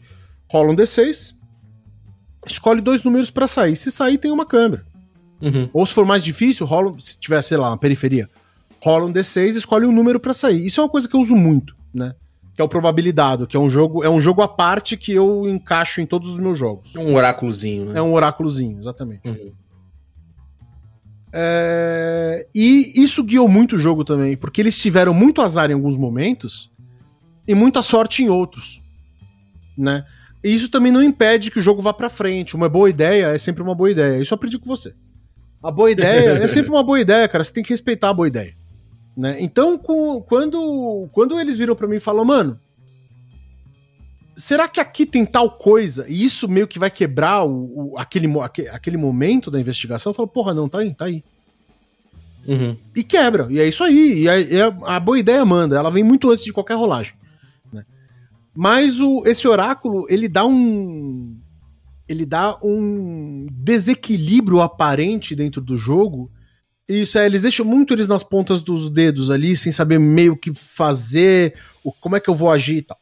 rola 0.51 0.73
um 0.73 0.77
D6, 0.77 1.35
escolhe 2.47 2.83
dois 2.83 3.03
números 3.03 3.31
para 3.31 3.47
sair. 3.47 3.75
Se 3.75 3.91
sair, 3.91 4.19
tem 4.19 4.31
uma 4.31 4.45
câmera. 4.45 4.85
Uhum. 5.41 5.67
Ou 5.73 5.87
se 5.87 5.95
for 5.95 6.05
mais 6.05 6.23
difícil, 6.23 6.67
rola, 6.67 6.95
se 6.99 7.19
tiver, 7.19 7.41
sei 7.41 7.57
lá, 7.57 7.71
uma 7.71 7.79
periferia, 7.79 8.29
rola 8.83 9.07
um 9.07 9.13
D6 9.13 9.57
escolhe 9.57 9.87
um 9.87 9.93
número 9.93 10.21
para 10.21 10.35
sair. 10.35 10.67
Isso 10.67 10.79
é 10.79 10.85
uma 10.85 10.91
coisa 10.91 11.09
que 11.09 11.17
eu 11.17 11.21
uso 11.21 11.35
muito, 11.35 11.75
né? 11.95 12.15
Que 12.63 12.65
é 12.65 12.67
o 12.67 12.69
probabilidade, 12.69 13.47
que 13.47 13.57
é 13.57 13.61
um 13.61 13.69
jogo, 13.69 14.05
é 14.05 14.09
um 14.09 14.21
jogo 14.21 14.41
à 14.41 14.47
parte 14.47 14.97
que 14.97 15.13
eu 15.13 15.49
encaixo 15.49 16.01
em 16.01 16.07
todos 16.07 16.31
os 16.31 16.39
meus 16.39 16.57
jogos. 16.57 16.95
É 16.95 16.99
um 17.01 17.13
oráculozinho, 17.15 17.87
né? 17.87 17.99
É 17.99 18.03
um 18.03 18.13
oráculozinho, 18.13 18.79
exatamente. 18.79 19.29
Uhum. 19.29 19.53
É... 21.33 22.47
E 22.55 22.93
isso 23.03 23.25
guiou 23.25 23.49
muito 23.49 23.75
o 23.75 23.79
jogo 23.79 24.05
também, 24.05 24.37
porque 24.37 24.61
eles 24.61 24.79
tiveram 24.79 25.13
muito 25.13 25.43
azar 25.43 25.71
em 25.71 25.75
alguns 25.75 25.97
momentos 25.97 26.71
e 27.49 27.53
muita 27.53 27.83
sorte 27.83 28.23
em 28.23 28.29
outros, 28.29 28.81
né? 29.77 30.05
E 30.45 30.55
isso 30.55 30.69
também 30.69 30.93
não 30.93 31.03
impede 31.03 31.51
que 31.51 31.59
o 31.59 31.63
jogo 31.63 31.83
vá 31.83 31.93
para 31.93 32.09
frente. 32.09 32.55
Uma 32.55 32.69
boa 32.69 32.89
ideia 32.89 33.27
é 33.27 33.39
sempre 33.39 33.63
uma 33.63 33.75
boa 33.75 33.91
ideia. 33.91 34.23
Isso 34.23 34.33
eu 34.33 34.37
aprendi 34.37 34.57
com 34.59 34.67
você. 34.67 34.95
A 35.63 35.71
boa 35.71 35.91
ideia 35.91 36.31
é 36.43 36.47
sempre 36.49 36.71
uma 36.71 36.83
boa 36.83 37.01
ideia, 37.01 37.27
cara. 37.27 37.43
Você 37.43 37.53
tem 37.53 37.65
que 37.65 37.71
respeitar 37.71 38.11
a 38.11 38.15
boa 38.15 38.29
ideia. 38.29 38.55
Né? 39.17 39.37
Então, 39.41 39.77
com, 39.77 40.23
quando, 40.23 41.09
quando 41.13 41.39
eles 41.39 41.57
viram 41.57 41.77
para 41.77 41.87
mim 41.87 41.97
e 41.97 42.01
falaram, 42.01 42.25
mano, 42.25 42.61
será 44.35 44.69
que 44.69 44.81
aqui 44.81 45.05
tem 45.05 45.25
tal 45.25 45.51
coisa? 45.51 46.07
E 46.09 46.25
isso 46.25 46.49
meio 46.49 46.67
que 46.67 46.79
vai 46.79 46.91
quebrar 46.91 47.45
o, 47.45 47.93
o 47.93 47.99
aquele, 47.99 48.29
aquele 48.71 48.97
momento 48.97 49.51
da 49.51 49.61
investigação? 49.61 50.11
Eu 50.11 50.15
falo, 50.15 50.29
porra, 50.29 50.55
não, 50.55 50.69
tá 50.69 50.79
aí, 50.79 50.95
tá 50.95 51.05
aí. 51.07 51.23
Uhum. 52.47 52.77
E 52.95 53.05
quebra. 53.05 53.47
E 53.51 53.61
é 53.61 53.69
isso 53.69 53.85
aí. 53.85 54.25
E 54.25 54.61
a, 54.61 54.97
a, 54.97 55.01
boa 55.01 55.19
ideia 55.19 55.45
manda. 55.45 55.77
Ela 55.77 55.91
vem 55.91 56.03
muito 56.03 56.31
antes 56.31 56.45
de 56.45 56.53
qualquer 56.53 56.75
rolagem. 56.75 57.15
Mas 58.55 59.01
o, 59.01 59.23
esse 59.27 59.49
oráculo, 59.49 60.07
ele 60.09 60.29
dá 60.29 60.45
um. 60.45 61.39
Ele 62.09 62.27
dá 62.27 62.59
um 62.63 63.47
desequilíbrio 63.51 64.61
aparente 64.61 65.35
dentro 65.35 65.61
do 65.61 65.79
jogo. 65.79 66.31
Isso 67.01 67.19
é, 67.19 67.27
eles 67.27 67.43
deixam 67.43 67.65
muito 67.65 67.95
eles 67.95 68.09
nas 68.09 68.23
pontas 68.23 68.63
dos 68.63 68.91
dedos 68.91 69.31
ali, 69.31 69.57
sem 69.57 69.73
saber 69.73 69.99
meio 69.99 70.35
o 70.35 70.37
que 70.37 70.53
fazer, 70.55 71.55
o, 71.83 71.93
como 71.93 72.17
é 72.17 72.21
que 72.21 72.29
eu 72.29 72.35
vou 72.35 72.51
agir 72.51 72.79
e 72.79 72.83
tal. 72.83 72.99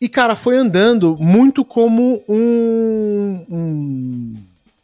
E, 0.00 0.08
cara, 0.08 0.36
foi 0.36 0.56
andando 0.56 1.16
muito 1.18 1.64
como 1.64 2.22
um. 2.28 3.46
um, 3.48 4.34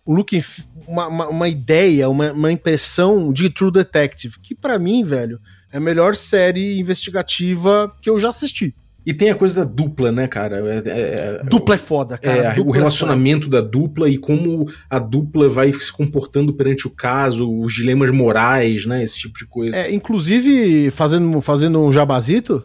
um 0.07 0.15
look, 0.15 0.43
uma, 0.87 1.07
uma, 1.07 1.29
uma, 1.29 1.49
ideia, 1.49 2.09
uma, 2.09 2.33
uma 2.33 2.53
impressão 2.53 3.33
de 3.33 3.51
True 3.51 3.71
Detective, 3.71 4.39
que 4.41 4.55
para 4.55 4.79
mim, 4.79 5.05
velho, 5.05 5.41
é 5.71 5.77
a 5.77 5.81
melhor 5.81 6.17
série 6.17 6.79
investigativa 6.79 7.95
que 8.01 8.09
eu 8.09 8.19
já 8.19 8.31
assisti. 8.31 8.75
E 9.05 9.13
tem 9.13 9.31
a 9.31 9.35
coisa 9.35 9.65
da 9.65 9.71
dupla, 9.71 10.13
né, 10.13 10.29
cara? 10.29 10.59
É, 10.59 10.89
é, 10.89 11.41
é 11.41 11.45
dupla 11.45 11.75
é 11.75 11.79
foda, 11.79 12.17
cara. 12.17 12.55
É, 12.55 12.61
o 12.61 12.71
relacionamento 12.71 13.49
da 13.49 13.61
dupla 13.61 14.09
e 14.09 14.17
como 14.17 14.69
a 14.89 14.99
dupla 14.99 15.49
vai 15.49 15.73
se 15.73 15.93
comportando 15.93 16.53
perante 16.55 16.87
o 16.87 16.91
caso, 16.91 17.51
os 17.51 17.75
dilemas 17.75 18.11
morais, 18.11 18.87
né? 18.87 19.03
Esse 19.03 19.19
tipo 19.19 19.39
de 19.39 19.47
coisa. 19.47 19.77
É, 19.77 19.93
inclusive, 19.93 20.91
fazendo, 20.93 21.41
fazendo 21.41 21.81
um 21.81 21.91
jabazito, 21.91 22.65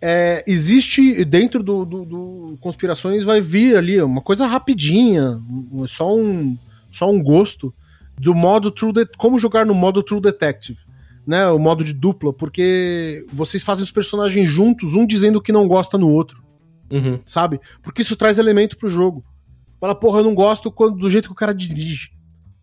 é, 0.00 0.44
existe 0.46 1.24
dentro 1.24 1.62
do, 1.62 1.84
do, 1.84 2.04
do, 2.04 2.58
Conspirações 2.60 3.24
vai 3.24 3.40
vir 3.40 3.76
ali 3.76 4.00
uma 4.00 4.20
coisa 4.20 4.46
rapidinha, 4.46 5.40
só 5.88 6.16
um, 6.16 6.56
só 6.90 7.10
um 7.10 7.20
gosto 7.20 7.74
do 8.16 8.32
modo 8.32 8.70
True 8.70 8.92
De 8.92 9.06
como 9.18 9.40
jogar 9.40 9.66
no 9.66 9.74
modo 9.74 10.02
True 10.04 10.20
Detective 10.20 10.78
né, 11.26 11.48
o 11.48 11.58
modo 11.58 11.82
de 11.82 11.92
dupla, 11.92 12.32
porque 12.32 13.26
vocês 13.32 13.62
fazem 13.62 13.82
os 13.82 13.92
personagens 13.92 14.48
juntos, 14.48 14.94
um 14.94 15.06
dizendo 15.06 15.40
que 15.40 15.52
não 15.52 15.66
gosta 15.66 15.96
no 15.96 16.08
outro. 16.08 16.42
Uhum. 16.90 17.18
Sabe? 17.24 17.60
Porque 17.82 18.02
isso 18.02 18.16
traz 18.16 18.38
elemento 18.38 18.76
pro 18.76 18.88
jogo. 18.88 19.24
Fala, 19.80 19.94
porra, 19.94 20.20
eu 20.20 20.24
não 20.24 20.34
gosto 20.34 20.70
quando, 20.70 20.96
do 20.96 21.10
jeito 21.10 21.28
que 21.28 21.32
o 21.32 21.36
cara 21.36 21.54
dirige. 21.54 22.10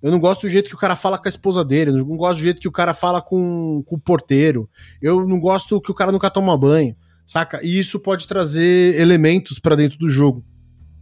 Eu 0.02 0.12
não 0.12 0.20
gosto 0.20 0.42
do 0.42 0.50
jeito 0.50 0.70
que 0.70 0.76
o 0.76 0.80
cara 0.80 0.96
fala 0.96 1.18
com 1.18 1.28
a 1.28 1.30
esposa 1.30 1.64
dele. 1.64 1.92
Eu 1.92 2.06
não 2.06 2.18
gosto 2.18 2.40
do 2.40 2.44
jeito 2.44 2.62
que 2.62 2.68
o 2.68 2.72
cara 2.72 2.94
fala 2.94 3.22
com, 3.22 3.84
com 3.86 3.96
o 3.96 4.00
porteiro. 4.00 4.68
Eu 5.02 5.28
não 5.28 5.40
gosto 5.40 5.80
que 5.80 5.92
o 5.92 5.94
cara 5.94 6.12
nunca 6.12 6.30
toma 6.30 6.58
banho. 6.58 6.96
Saca? 7.26 7.60
E 7.64 7.78
isso 7.78 8.00
pode 8.00 8.28
trazer 8.28 9.00
elementos 9.00 9.60
para 9.60 9.76
dentro 9.76 10.00
do 10.00 10.10
jogo. 10.10 10.44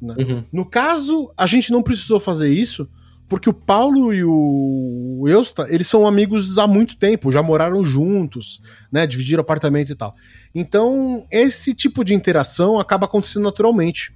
Né? 0.01 0.15
Uhum. 0.17 0.43
No 0.51 0.65
caso, 0.65 1.31
a 1.37 1.45
gente 1.45 1.71
não 1.71 1.81
precisou 1.81 2.19
fazer 2.19 2.51
isso, 2.51 2.89
porque 3.29 3.49
o 3.49 3.53
Paulo 3.53 4.11
e 4.11 4.23
o 4.25 5.23
Eusta, 5.27 5.67
eles 5.69 5.87
são 5.87 6.07
amigos 6.07 6.57
há 6.57 6.65
muito 6.65 6.97
tempo, 6.97 7.31
já 7.31 7.43
moraram 7.43 7.83
juntos, 7.83 8.59
né? 8.91 9.05
Dividiram 9.05 9.41
apartamento 9.41 9.91
e 9.91 9.95
tal. 9.95 10.15
Então, 10.53 11.25
esse 11.31 11.75
tipo 11.75 12.03
de 12.03 12.15
interação 12.15 12.79
acaba 12.79 13.05
acontecendo 13.05 13.43
naturalmente. 13.43 14.11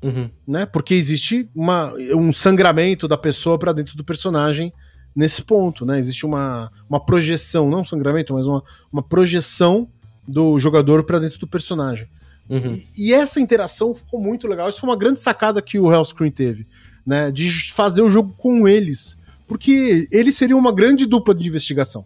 Uhum. 0.00 0.30
Né? 0.46 0.64
Porque 0.64 0.94
existe 0.94 1.48
uma, 1.54 1.92
um 2.14 2.32
sangramento 2.32 3.08
da 3.08 3.18
pessoa 3.18 3.58
para 3.58 3.72
dentro 3.72 3.96
do 3.96 4.04
personagem 4.04 4.72
nesse 5.14 5.42
ponto, 5.42 5.84
né? 5.84 5.98
Existe 5.98 6.24
uma, 6.24 6.70
uma 6.88 7.04
projeção, 7.04 7.68
não 7.68 7.80
um 7.80 7.84
sangramento, 7.84 8.32
mas 8.32 8.46
uma, 8.46 8.62
uma 8.92 9.02
projeção 9.02 9.88
do 10.26 10.58
jogador 10.60 11.02
para 11.02 11.18
dentro 11.18 11.38
do 11.38 11.48
personagem. 11.48 12.06
Uhum. 12.48 12.74
E, 12.96 13.08
e, 13.08 13.12
essa 13.14 13.40
interação 13.40 13.92
ficou 13.92 14.20
muito 14.20 14.46
legal. 14.46 14.68
Isso 14.68 14.80
foi 14.80 14.90
uma 14.90 14.96
grande 14.96 15.20
sacada 15.20 15.60
que 15.60 15.78
o 15.78 15.92
Hellscreen 15.92 16.30
teve 16.30 16.66
né? 17.06 17.30
De 17.30 17.72
fazer 17.72 18.02
o 18.02 18.10
jogo 18.10 18.34
com 18.36 18.66
eles. 18.66 19.18
Porque 19.46 20.08
eles 20.10 20.36
seriam 20.36 20.58
uma 20.58 20.72
grande 20.72 21.06
dupla 21.06 21.34
de 21.34 21.46
investigação. 21.46 22.04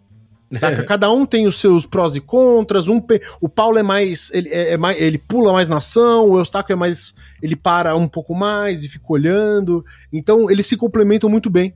Saca? 0.57 0.83
Cada 0.85 1.11
um 1.11 1.25
tem 1.25 1.45
os 1.45 1.59
seus 1.59 1.85
prós 1.85 2.15
e 2.15 2.21
contras. 2.21 2.87
Um, 2.87 3.01
o 3.41 3.49
Paulo 3.49 3.77
é 3.77 3.83
mais 3.83 4.31
ele, 4.33 4.47
é, 4.49 4.73
é 4.73 4.77
mais. 4.77 4.99
ele 5.01 5.17
pula 5.17 5.51
mais 5.51 5.67
na 5.67 5.77
ação, 5.77 6.29
o 6.29 6.37
Eustáquio 6.37 6.73
é 6.73 6.75
mais. 6.75 7.15
Ele 7.41 7.55
para 7.55 7.95
um 7.97 8.07
pouco 8.07 8.33
mais 8.33 8.83
e 8.83 8.87
fica 8.87 9.05
olhando. 9.09 9.85
Então 10.11 10.49
eles 10.49 10.65
se 10.65 10.77
complementam 10.77 11.29
muito 11.29 11.49
bem. 11.49 11.73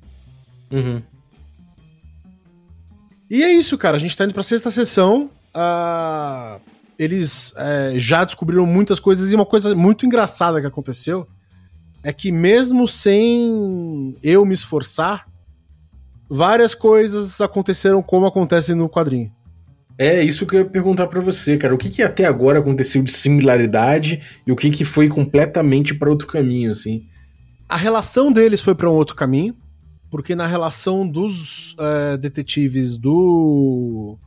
Uhum. 0.72 1.02
E 3.30 3.44
é 3.44 3.52
isso, 3.52 3.78
cara. 3.78 3.98
A 3.98 4.00
gente 4.00 4.16
tá 4.16 4.24
indo 4.24 4.34
pra 4.34 4.44
sexta 4.44 4.72
sessão. 4.72 5.30
Uh, 5.54 6.62
eles 6.98 7.54
é, 7.58 7.94
já 7.98 8.24
descobriram 8.24 8.66
muitas 8.66 9.00
coisas 9.00 9.32
e 9.32 9.36
uma 9.36 9.46
coisa 9.46 9.76
muito 9.76 10.06
engraçada 10.06 10.62
que 10.62 10.68
aconteceu 10.68 11.28
é 12.04 12.12
que 12.12 12.32
mesmo 12.32 12.88
sem 12.88 14.16
eu 14.24 14.46
me 14.46 14.54
esforçar, 14.54 15.28
várias 16.30 16.74
coisas 16.74 17.40
aconteceram 17.42 18.02
como 18.02 18.26
acontece 18.26 18.74
no 18.74 18.90
quadrinho. 18.90 19.32
É 19.98 20.24
isso 20.24 20.46
que 20.46 20.56
eu 20.56 20.62
ia 20.62 20.66
perguntar 20.66 21.08
para 21.08 21.20
você, 21.20 21.58
cara. 21.58 21.76
O 21.76 21.78
que, 21.78 21.90
que 21.90 22.02
até 22.02 22.26
agora 22.26 22.60
aconteceu 22.60 23.04
de 23.04 23.12
similaridade 23.12 24.22
e 24.48 24.52
o 24.52 24.56
que, 24.56 24.72
que 24.72 24.84
foi 24.84 25.08
completamente 25.08 25.94
para 25.94 26.10
outro 26.10 26.28
caminho, 26.28 26.72
assim? 26.72 27.06
A 27.70 27.78
relação 27.78 28.32
deles 28.32 28.62
foi 28.62 28.74
para 28.74 28.90
um 28.90 28.94
outro 28.94 29.16
caminho, 29.16 29.56
porque 30.10 30.34
na 30.34 30.48
relação 30.48 31.08
dos 31.08 31.76
é, 31.80 32.18
detetives 32.18 32.98
do 32.98 34.18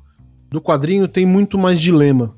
do 0.49 0.61
quadrinho 0.61 1.09
tem 1.09 1.27
muito 1.27 1.59
mais 1.59 1.81
dilema 1.81 2.37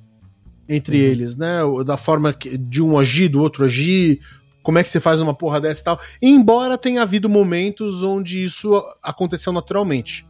entre 0.67 0.97
uhum. 0.97 1.03
eles, 1.11 1.37
né? 1.37 1.59
Da 1.85 1.97
forma 1.97 2.35
de 2.59 2.83
um 2.83 2.99
agir, 2.99 3.29
do 3.29 3.43
outro 3.43 3.65
agir, 3.65 4.21
como 4.67 4.81
é 4.81 4.83
que 4.83 4.91
você 4.91 4.99
faz 4.99 5.21
uma 5.21 5.33
porra 5.33 5.61
dessa 5.61 5.81
e 5.81 5.85
tal. 5.85 6.01
Embora 6.21 6.77
tenha 6.77 7.01
havido 7.01 7.29
momentos 7.29 8.03
onde 8.03 8.43
isso 8.43 8.75
aconteceu 9.01 9.53
naturalmente. 9.53 10.27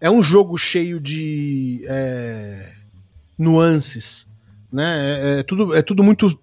É 0.00 0.10
um 0.10 0.20
jogo 0.20 0.58
cheio 0.58 0.98
de 0.98 1.80
é, 1.86 2.72
nuances, 3.38 4.28
né? 4.72 5.36
É, 5.36 5.38
é, 5.38 5.42
tudo, 5.44 5.72
é 5.72 5.82
tudo 5.82 6.02
muito 6.02 6.36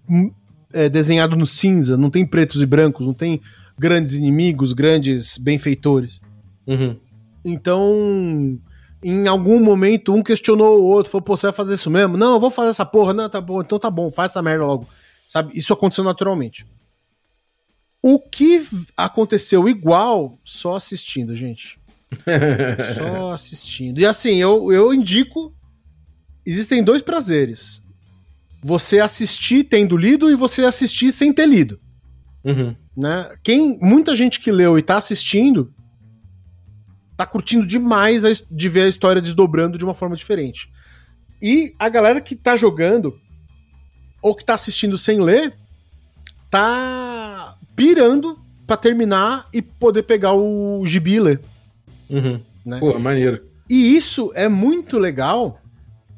é, 0.72 0.88
desenhado 0.88 1.36
no 1.36 1.46
cinza, 1.46 1.98
não 1.98 2.08
tem 2.08 2.24
pretos 2.24 2.62
e 2.62 2.66
brancos, 2.66 3.06
não 3.06 3.12
tem 3.12 3.42
grandes 3.78 4.14
inimigos, 4.14 4.72
grandes 4.72 5.36
benfeitores. 5.36 6.22
Uhum. 6.66 6.96
Então, 7.44 8.58
em 9.04 9.28
algum 9.28 9.62
momento, 9.62 10.14
um 10.14 10.22
questionou 10.22 10.80
o 10.80 10.86
outro, 10.86 11.12
falou, 11.12 11.24
pô, 11.26 11.36
você 11.36 11.48
vai 11.48 11.54
fazer 11.54 11.74
isso 11.74 11.90
mesmo? 11.90 12.16
Não, 12.16 12.32
eu 12.32 12.40
vou 12.40 12.48
fazer 12.48 12.70
essa 12.70 12.86
porra. 12.86 13.12
Não, 13.12 13.28
tá 13.28 13.38
bom, 13.38 13.60
então 13.60 13.78
tá 13.78 13.90
bom, 13.90 14.10
faz 14.10 14.30
essa 14.30 14.40
merda 14.40 14.64
logo. 14.64 14.88
Sabe? 15.28 15.52
Isso 15.54 15.74
aconteceu 15.74 16.02
naturalmente. 16.02 16.64
O 18.10 18.18
que 18.18 18.66
aconteceu 18.96 19.68
igual, 19.68 20.38
só 20.42 20.76
assistindo, 20.76 21.34
gente. 21.34 21.78
só 22.96 23.32
assistindo. 23.32 24.00
E 24.00 24.06
assim, 24.06 24.36
eu, 24.36 24.72
eu 24.72 24.94
indico. 24.94 25.54
Existem 26.46 26.82
dois 26.82 27.02
prazeres. 27.02 27.82
Você 28.62 28.98
assistir 28.98 29.64
tendo 29.64 29.94
lido 29.94 30.30
e 30.30 30.34
você 30.34 30.64
assistir 30.64 31.12
sem 31.12 31.34
ter 31.34 31.46
lido. 31.46 31.78
Uhum. 32.42 32.74
Né? 32.96 33.30
Quem, 33.44 33.78
muita 33.78 34.16
gente 34.16 34.40
que 34.40 34.50
leu 34.50 34.78
e 34.78 34.82
tá 34.82 34.96
assistindo 34.96 35.70
tá 37.14 37.26
curtindo 37.26 37.66
demais 37.66 38.24
a, 38.24 38.30
de 38.50 38.68
ver 38.70 38.84
a 38.84 38.88
história 38.88 39.20
desdobrando 39.20 39.76
de 39.76 39.84
uma 39.84 39.92
forma 39.92 40.16
diferente. 40.16 40.70
E 41.42 41.74
a 41.78 41.90
galera 41.90 42.22
que 42.22 42.34
tá 42.34 42.56
jogando 42.56 43.20
ou 44.22 44.34
que 44.34 44.46
tá 44.46 44.54
assistindo 44.54 44.96
sem 44.96 45.20
ler 45.20 45.54
tá 46.50 47.07
pirando 47.78 48.36
para 48.66 48.76
terminar 48.76 49.46
e 49.52 49.62
poder 49.62 50.02
pegar 50.02 50.32
o 50.34 50.84
gibi 50.84 51.14
e 51.14 51.20
ler. 51.20 51.40
Uhum. 52.10 52.40
Né? 52.66 52.80
Pô, 52.80 52.98
maneiro. 52.98 53.40
E 53.70 53.96
isso 53.96 54.32
é 54.34 54.48
muito 54.48 54.98
legal 54.98 55.62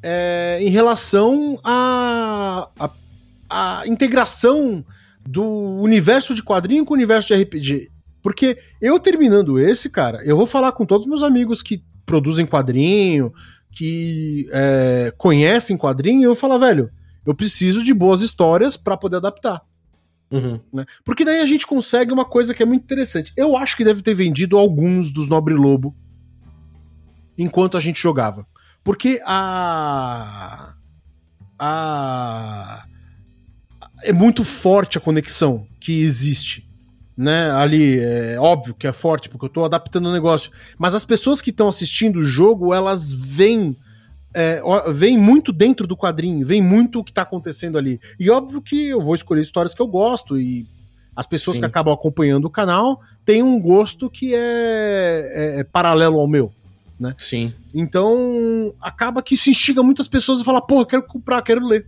é, 0.01 0.57
em 0.59 0.69
relação 0.69 1.59
à 1.63 2.67
a, 2.79 2.85
a, 2.85 3.79
a, 3.81 3.87
integração 3.87 4.83
do 5.23 5.43
universo 5.43 6.33
de 6.33 6.41
quadrinho 6.41 6.83
com 6.83 6.95
o 6.95 6.97
universo 6.97 7.27
de 7.27 7.43
RPG. 7.43 7.91
Porque 8.23 8.57
eu 8.81 8.99
terminando 8.99 9.59
esse, 9.59 9.87
cara, 9.87 10.19
eu 10.25 10.35
vou 10.35 10.47
falar 10.47 10.71
com 10.71 10.83
todos 10.83 11.05
os 11.05 11.09
meus 11.09 11.21
amigos 11.21 11.61
que 11.61 11.83
produzem 12.07 12.47
quadrinho, 12.47 13.31
que 13.71 14.49
é, 14.51 15.13
conhecem 15.15 15.77
quadrinho, 15.77 16.21
e 16.21 16.23
eu 16.23 16.29
vou 16.29 16.35
falar, 16.35 16.57
velho, 16.57 16.89
eu 17.23 17.35
preciso 17.35 17.83
de 17.83 17.93
boas 17.93 18.21
histórias 18.21 18.75
para 18.75 18.97
poder 18.97 19.17
adaptar. 19.17 19.61
Uhum. 20.31 20.59
Né? 20.71 20.85
Porque 21.03 21.25
daí 21.25 21.41
a 21.41 21.45
gente 21.45 21.67
consegue 21.67 22.13
uma 22.13 22.23
coisa 22.23 22.53
que 22.53 22.63
é 22.63 22.65
muito 22.65 22.83
interessante. 22.83 23.33
Eu 23.35 23.57
acho 23.57 23.75
que 23.75 23.83
deve 23.83 24.01
ter 24.01 24.13
vendido 24.13 24.57
alguns 24.57 25.11
dos 25.11 25.27
Nobre 25.27 25.53
Lobo 25.53 25.95
enquanto 27.37 27.77
a 27.77 27.81
gente 27.81 28.01
jogava. 28.01 28.47
Porque 28.83 29.21
a. 29.25 30.73
A. 31.59 32.85
É 34.03 34.11
muito 34.11 34.43
forte 34.43 34.97
a 34.97 35.01
conexão 35.01 35.67
que 35.79 36.01
existe. 36.01 36.67
Né, 37.17 37.51
ali, 37.51 37.99
é 37.99 38.39
óbvio 38.39 38.73
que 38.73 38.87
é 38.87 38.93
forte, 38.93 39.29
porque 39.29 39.45
eu 39.45 39.49
tô 39.49 39.63
adaptando 39.63 40.07
o 40.07 40.11
negócio. 40.11 40.49
Mas 40.79 40.95
as 40.95 41.05
pessoas 41.05 41.39
que 41.39 41.51
estão 41.51 41.67
assistindo 41.67 42.17
o 42.17 42.23
jogo, 42.23 42.73
elas 42.73 43.13
veem 43.13 43.77
é, 44.33 44.61
vem 44.93 45.17
muito 45.17 45.51
dentro 45.51 45.85
do 45.85 45.97
quadrinho, 45.97 46.45
vem 46.45 46.61
muito 46.61 46.99
o 46.99 47.03
que 47.03 47.11
tá 47.11 47.23
acontecendo 47.23 47.77
ali. 47.77 47.99
E 48.19 48.29
óbvio 48.29 48.61
que 48.61 48.89
eu 48.89 49.01
vou 49.01 49.15
escolher 49.15 49.41
histórias 49.41 49.73
que 49.73 49.81
eu 49.81 49.87
gosto 49.87 50.39
e 50.39 50.65
as 51.15 51.27
pessoas 51.27 51.55
Sim. 51.55 51.61
que 51.61 51.65
acabam 51.65 51.93
acompanhando 51.93 52.45
o 52.45 52.49
canal 52.49 53.01
têm 53.25 53.43
um 53.43 53.59
gosto 53.59 54.09
que 54.09 54.33
é, 54.33 54.39
é, 54.39 55.59
é, 55.59 55.63
paralelo 55.63 56.19
ao 56.19 56.27
meu. 56.27 56.51
Né? 56.99 57.13
Sim. 57.17 57.53
Então 57.73 58.73
acaba 58.81 59.21
que 59.21 59.35
isso 59.35 59.49
instiga 59.49 59.83
muitas 59.83 60.07
pessoas 60.07 60.41
a 60.41 60.43
falar, 60.43 60.61
porra, 60.61 60.85
quero 60.85 61.03
comprar, 61.03 61.41
quero 61.41 61.65
ler. 61.65 61.87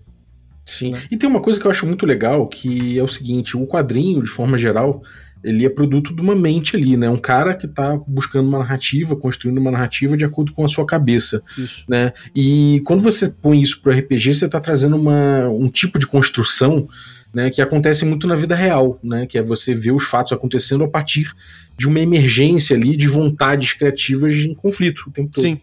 Sim. 0.66 0.92
Né? 0.92 1.04
E 1.12 1.18
tem 1.18 1.30
uma 1.30 1.42
coisa 1.42 1.60
que 1.60 1.66
eu 1.66 1.72
acho 1.72 1.86
muito 1.86 2.06
legal, 2.06 2.48
que 2.48 2.98
é 2.98 3.04
o 3.04 3.08
seguinte, 3.08 3.56
o 3.56 3.68
quadrinho, 3.68 4.24
de 4.24 4.30
forma 4.30 4.58
geral, 4.58 5.02
ele 5.44 5.66
é 5.66 5.70
produto 5.70 6.16
de 6.16 6.22
uma 6.22 6.36
mente 6.36 6.76
ali, 6.76 6.96
né? 6.96 7.10
Um 7.10 7.18
cara 7.18 7.54
que 7.54 7.68
tá 7.68 8.00
buscando 8.08 8.48
uma 8.48 8.60
narrativa, 8.60 9.16
construindo 9.16 9.58
uma 9.58 9.72
narrativa 9.72 10.16
de 10.16 10.24
acordo 10.24 10.54
com 10.54 10.64
a 10.64 10.68
sua 10.68 10.86
cabeça, 10.86 11.44
isso. 11.58 11.84
né? 11.88 12.14
E 12.34 12.82
quando 12.86 13.02
você 13.02 13.30
põe 13.30 13.62
isso 13.62 13.82
pro 13.82 13.92
RPG, 13.92 14.36
você 14.36 14.48
tá 14.48 14.62
trazendo 14.62 14.96
uma, 14.96 15.50
um 15.50 15.70
tipo 15.70 16.00
de 16.00 16.08
construção, 16.08 16.88
né, 17.34 17.50
que 17.50 17.62
acontece 17.62 18.06
muito 18.06 18.28
na 18.28 18.36
vida 18.36 18.56
real, 18.56 19.00
né? 19.04 19.26
Que 19.26 19.38
é 19.38 19.44
você 19.44 19.74
ver 19.74 19.92
os 19.92 20.06
fatos 20.06 20.32
acontecendo 20.32 20.84
a 20.84 20.88
partir 20.88 21.34
de 21.78 21.88
uma 21.88 22.00
emergência 22.00 22.76
ali 22.76 22.96
de 22.96 23.08
vontades 23.08 23.74
criativas 23.74 24.36
em 24.36 24.54
conflito 24.54 25.06
o 25.08 25.12
tempo 25.12 25.32
todo. 25.32 25.44
Sim. 25.44 25.60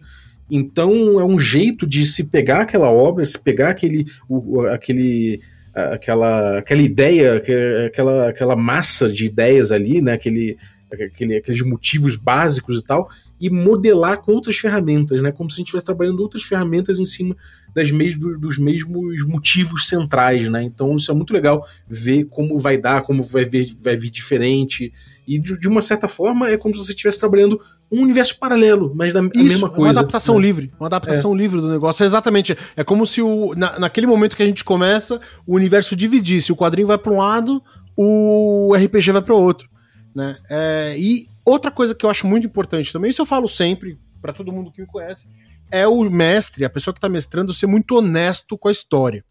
Então 0.50 1.20
é 1.20 1.24
um 1.24 1.38
jeito 1.38 1.86
de 1.86 2.04
se 2.04 2.24
pegar 2.24 2.62
aquela 2.62 2.90
obra, 2.90 3.24
se 3.24 3.38
pegar 3.38 3.70
aquele, 3.70 4.04
o, 4.28 4.62
aquele 4.62 5.40
aquela, 5.74 6.58
aquela 6.58 6.82
ideia, 6.82 7.42
aquela, 7.86 8.28
aquela 8.28 8.56
massa 8.56 9.08
de 9.08 9.26
ideias 9.26 9.72
ali, 9.72 10.00
né? 10.00 10.14
Aquele, 10.14 10.56
aquele, 10.92 11.36
aqueles 11.36 11.62
motivos 11.62 12.16
básicos 12.16 12.78
e 12.78 12.84
tal, 12.84 13.08
e 13.40 13.48
modelar 13.48 14.20
com 14.20 14.32
outras 14.32 14.56
ferramentas, 14.56 15.22
né? 15.22 15.32
Como 15.32 15.50
se 15.50 15.54
a 15.54 15.58
gente 15.58 15.66
estivesse 15.66 15.86
trabalhando 15.86 16.20
outras 16.20 16.42
ferramentas 16.42 16.98
em 16.98 17.04
cima 17.04 17.36
das 17.74 17.90
mes 17.90 18.16
dos 18.16 18.58
mesmos 18.58 19.24
motivos 19.24 19.86
centrais, 19.86 20.48
né? 20.48 20.62
Então 20.62 20.96
isso 20.96 21.10
é 21.10 21.14
muito 21.14 21.32
legal 21.32 21.66
ver 21.88 22.24
como 22.24 22.58
vai 22.58 22.76
dar, 22.76 23.02
como 23.02 23.22
vai 23.22 23.44
vir, 23.44 23.74
vai 23.82 23.96
vir 23.96 24.10
diferente. 24.10 24.92
E 25.30 25.38
de, 25.38 25.56
de 25.56 25.68
uma 25.68 25.80
certa 25.80 26.08
forma 26.08 26.48
é 26.48 26.56
como 26.56 26.74
se 26.74 26.84
você 26.84 26.90
estivesse 26.90 27.20
trabalhando 27.20 27.60
um 27.88 28.02
universo 28.02 28.36
paralelo, 28.36 28.92
mas 28.96 29.12
da 29.12 29.20
Isso, 29.20 29.44
mesma 29.44 29.68
coisa. 29.68 29.82
Uma 29.82 29.90
adaptação 29.90 30.34
né? 30.34 30.40
livre. 30.40 30.72
Uma 30.80 30.88
adaptação 30.88 31.32
é. 31.32 31.36
livre 31.36 31.60
do 31.60 31.70
negócio. 31.70 32.02
É 32.02 32.06
exatamente. 32.06 32.58
É 32.74 32.82
como 32.82 33.06
se 33.06 33.22
o, 33.22 33.54
na, 33.54 33.78
naquele 33.78 34.08
momento 34.08 34.34
que 34.34 34.42
a 34.42 34.46
gente 34.46 34.64
começa, 34.64 35.20
o 35.46 35.54
universo 35.54 35.94
dividisse. 35.94 36.50
O 36.50 36.56
quadrinho 36.56 36.88
vai 36.88 36.98
para 36.98 37.12
um 37.12 37.18
lado, 37.18 37.62
o 37.96 38.74
RPG 38.74 39.12
vai 39.12 39.22
para 39.22 39.32
o 39.32 39.40
outro. 39.40 39.68
Né? 40.12 40.36
É, 40.50 40.96
e 40.98 41.28
outra 41.44 41.70
coisa 41.70 41.94
que 41.94 42.04
eu 42.04 42.10
acho 42.10 42.26
muito 42.26 42.44
importante 42.44 42.92
também, 42.92 43.12
isso 43.12 43.22
eu 43.22 43.26
falo 43.26 43.46
sempre 43.46 44.00
para 44.20 44.32
todo 44.32 44.50
mundo 44.50 44.72
que 44.72 44.80
me 44.80 44.86
conhece, 44.88 45.28
é 45.70 45.86
o 45.86 46.02
mestre, 46.10 46.64
a 46.64 46.70
pessoa 46.70 46.92
que 46.92 46.98
está 46.98 47.08
mestrando, 47.08 47.54
ser 47.54 47.68
muito 47.68 47.94
honesto 47.94 48.58
com 48.58 48.66
a 48.66 48.72
história 48.72 49.24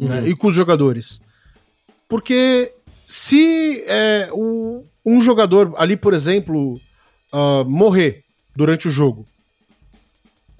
né? 0.00 0.16
uhum. 0.16 0.22
né? 0.22 0.28
e 0.30 0.34
com 0.34 0.48
os 0.48 0.54
jogadores. 0.56 1.22
Porque 2.08 2.74
se 3.06 3.84
é, 3.86 4.28
o, 4.32 4.84
um 5.04 5.20
jogador 5.20 5.74
ali, 5.76 5.96
por 5.96 6.14
exemplo, 6.14 6.74
uh, 7.32 7.64
morrer 7.68 8.24
durante 8.54 8.88
o 8.88 8.90
jogo, 8.90 9.26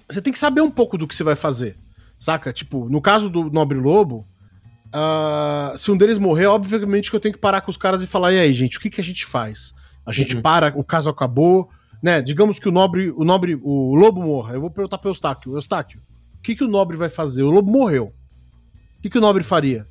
você 0.08 0.20
tem 0.20 0.32
que 0.32 0.38
saber 0.38 0.60
um 0.60 0.70
pouco 0.70 0.98
do 0.98 1.06
que 1.06 1.14
você 1.14 1.24
vai 1.24 1.36
fazer, 1.36 1.76
saca? 2.18 2.52
Tipo, 2.52 2.88
no 2.88 3.00
caso 3.00 3.30
do 3.30 3.50
Nobre 3.50 3.78
Lobo, 3.78 4.26
uh, 4.88 5.76
se 5.76 5.90
um 5.90 5.96
deles 5.96 6.18
morrer, 6.18 6.46
obviamente 6.46 7.10
que 7.10 7.16
eu 7.16 7.20
tenho 7.20 7.34
que 7.34 7.40
parar 7.40 7.60
com 7.60 7.70
os 7.70 7.76
caras 7.76 8.02
e 8.02 8.06
falar, 8.06 8.32
e 8.32 8.38
aí, 8.38 8.52
gente, 8.52 8.78
o 8.78 8.80
que, 8.80 8.90
que 8.90 9.00
a 9.00 9.04
gente 9.04 9.24
faz? 9.24 9.72
A 10.04 10.12
gente 10.12 10.36
uhum. 10.36 10.42
para, 10.42 10.72
o 10.76 10.84
caso 10.84 11.08
acabou, 11.08 11.70
né? 12.02 12.20
Digamos 12.20 12.58
que 12.58 12.68
o 12.68 12.72
Nobre, 12.72 13.10
o 13.10 13.24
Nobre, 13.24 13.58
o 13.62 13.94
Lobo 13.94 14.20
morra. 14.20 14.54
Eu 14.54 14.60
vou 14.60 14.70
perguntar 14.70 14.98
pro 14.98 15.10
Eustáquio, 15.10 15.54
Eustáquio, 15.54 16.00
o 16.38 16.42
que, 16.42 16.56
que 16.56 16.64
o 16.64 16.68
Nobre 16.68 16.96
vai 16.96 17.08
fazer? 17.08 17.44
O 17.44 17.50
Lobo 17.50 17.70
morreu. 17.70 18.12
O 18.98 19.02
que, 19.02 19.08
que 19.08 19.18
o 19.18 19.20
Nobre 19.20 19.44
faria? 19.44 19.86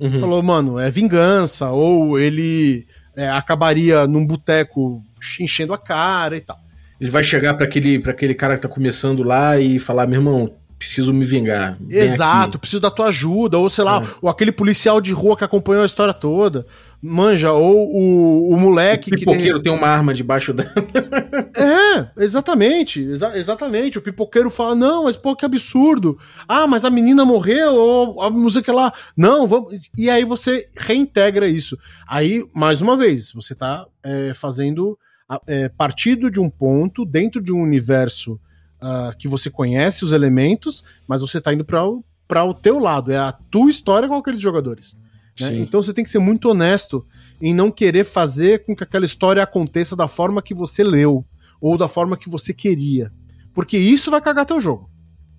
Uhum. 0.00 0.20
Falou, 0.20 0.42
mano, 0.42 0.78
é 0.78 0.90
vingança, 0.90 1.70
ou 1.70 2.18
ele 2.18 2.86
é, 3.16 3.28
acabaria 3.28 4.06
num 4.06 4.26
boteco 4.26 5.02
enchendo 5.40 5.72
a 5.72 5.78
cara 5.78 6.36
e 6.36 6.40
tal. 6.40 6.58
Ele 7.00 7.10
vai 7.10 7.22
chegar 7.22 7.54
para 7.54 7.64
aquele, 7.64 8.02
aquele 8.06 8.34
cara 8.34 8.56
que 8.56 8.62
tá 8.62 8.68
começando 8.68 9.22
lá 9.22 9.58
e 9.58 9.78
falar: 9.78 10.06
meu 10.06 10.20
irmão, 10.20 10.54
preciso 10.80 11.12
me 11.12 11.26
vingar. 11.26 11.76
Exato, 11.90 12.58
preciso 12.58 12.80
da 12.80 12.90
tua 12.90 13.08
ajuda, 13.08 13.58
ou 13.58 13.68
sei 13.68 13.84
lá, 13.84 14.02
é. 14.02 14.06
ou 14.22 14.30
aquele 14.30 14.50
policial 14.50 14.98
de 14.98 15.12
rua 15.12 15.36
que 15.36 15.44
acompanhou 15.44 15.82
a 15.82 15.86
história 15.86 16.14
toda. 16.14 16.66
Manja, 17.02 17.52
ou 17.52 17.94
o, 17.94 18.50
o 18.50 18.58
moleque 18.58 19.12
o 19.12 19.18
pipoqueiro 19.18 19.58
que. 19.58 19.64
tem 19.64 19.72
uma 19.72 19.86
arma 19.86 20.14
debaixo 20.14 20.54
dela. 20.54 20.72
é, 21.54 22.22
exatamente. 22.22 23.02
Exa 23.02 23.36
exatamente. 23.36 23.98
O 23.98 24.02
pipoqueiro 24.02 24.50
fala: 24.50 24.74
não, 24.74 25.04
mas 25.04 25.18
pô, 25.18 25.36
que 25.36 25.44
absurdo. 25.44 26.18
Ah, 26.48 26.66
mas 26.66 26.82
a 26.82 26.90
menina 26.90 27.26
morreu, 27.26 27.74
ou 27.74 28.22
a 28.22 28.30
música 28.30 28.72
lá. 28.72 28.90
Não, 29.14 29.46
vamos. 29.46 29.90
E 29.98 30.08
aí 30.08 30.24
você 30.24 30.66
reintegra 30.74 31.46
isso. 31.46 31.78
Aí, 32.08 32.42
mais 32.54 32.80
uma 32.80 32.96
vez, 32.96 33.32
você 33.32 33.54
tá 33.54 33.86
é, 34.02 34.32
fazendo 34.32 34.98
é, 35.46 35.68
partido 35.68 36.30
de 36.30 36.40
um 36.40 36.48
ponto 36.48 37.04
dentro 37.04 37.42
de 37.42 37.52
um 37.52 37.60
universo 37.62 38.40
uh, 38.82 39.16
que 39.18 39.28
você 39.28 39.50
conhece 39.50 40.04
os 40.04 40.12
elementos, 40.12 40.84
mas 41.06 41.20
você 41.20 41.40
tá 41.40 41.52
indo 41.52 41.64
para 41.64 42.44
o 42.44 42.54
teu 42.54 42.78
lado. 42.78 43.12
É 43.12 43.18
a 43.18 43.32
tua 43.32 43.70
história 43.70 44.08
com 44.08 44.14
aqueles 44.14 44.42
jogadores. 44.42 44.98
Né? 45.40 45.56
Então 45.58 45.82
você 45.82 45.92
tem 45.92 46.04
que 46.04 46.10
ser 46.10 46.18
muito 46.18 46.48
honesto 46.48 47.06
em 47.40 47.54
não 47.54 47.70
querer 47.70 48.04
fazer 48.04 48.64
com 48.64 48.74
que 48.74 48.84
aquela 48.84 49.04
história 49.04 49.42
aconteça 49.42 49.96
da 49.96 50.08
forma 50.08 50.42
que 50.42 50.54
você 50.54 50.82
leu 50.82 51.24
ou 51.60 51.76
da 51.76 51.88
forma 51.88 52.16
que 52.16 52.28
você 52.28 52.52
queria. 52.52 53.12
Porque 53.54 53.76
isso 53.76 54.10
vai 54.10 54.20
cagar 54.20 54.46
teu 54.46 54.60
jogo. 54.60 54.90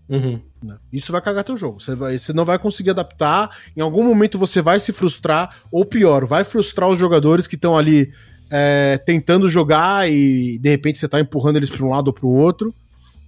Uhum. 0.09 0.41
Né? 0.61 0.77
Isso 0.91 1.11
vai 1.11 1.21
cagar 1.21 1.43
teu 1.43 1.57
jogo. 1.57 1.81
Você, 1.81 1.95
vai, 1.95 2.17
você 2.17 2.33
não 2.33 2.43
vai 2.43 2.59
conseguir 2.59 2.89
adaptar. 2.89 3.55
Em 3.75 3.81
algum 3.81 4.03
momento 4.03 4.37
você 4.37 4.61
vai 4.61 4.79
se 4.79 4.91
frustrar, 4.91 5.55
ou 5.71 5.85
pior, 5.85 6.25
vai 6.25 6.43
frustrar 6.43 6.89
os 6.89 6.99
jogadores 6.99 7.47
que 7.47 7.55
estão 7.55 7.77
ali 7.77 8.11
é, 8.49 8.97
tentando 9.05 9.49
jogar 9.49 10.11
e 10.11 10.59
de 10.59 10.69
repente 10.69 10.99
você 10.99 11.05
está 11.05 11.19
empurrando 11.19 11.55
eles 11.55 11.69
para 11.69 11.85
um 11.85 11.89
lado 11.89 12.07
ou 12.07 12.13
para 12.13 12.25
o 12.25 12.33
outro. 12.33 12.73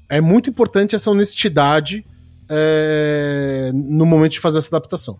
É 0.09 0.21
muito 0.21 0.49
importante 0.49 0.95
essa 0.95 1.09
honestidade 1.09 2.05
é, 2.49 3.71
no 3.73 4.05
momento 4.05 4.33
de 4.33 4.39
fazer 4.39 4.59
essa 4.59 4.75
adaptação. 4.75 5.19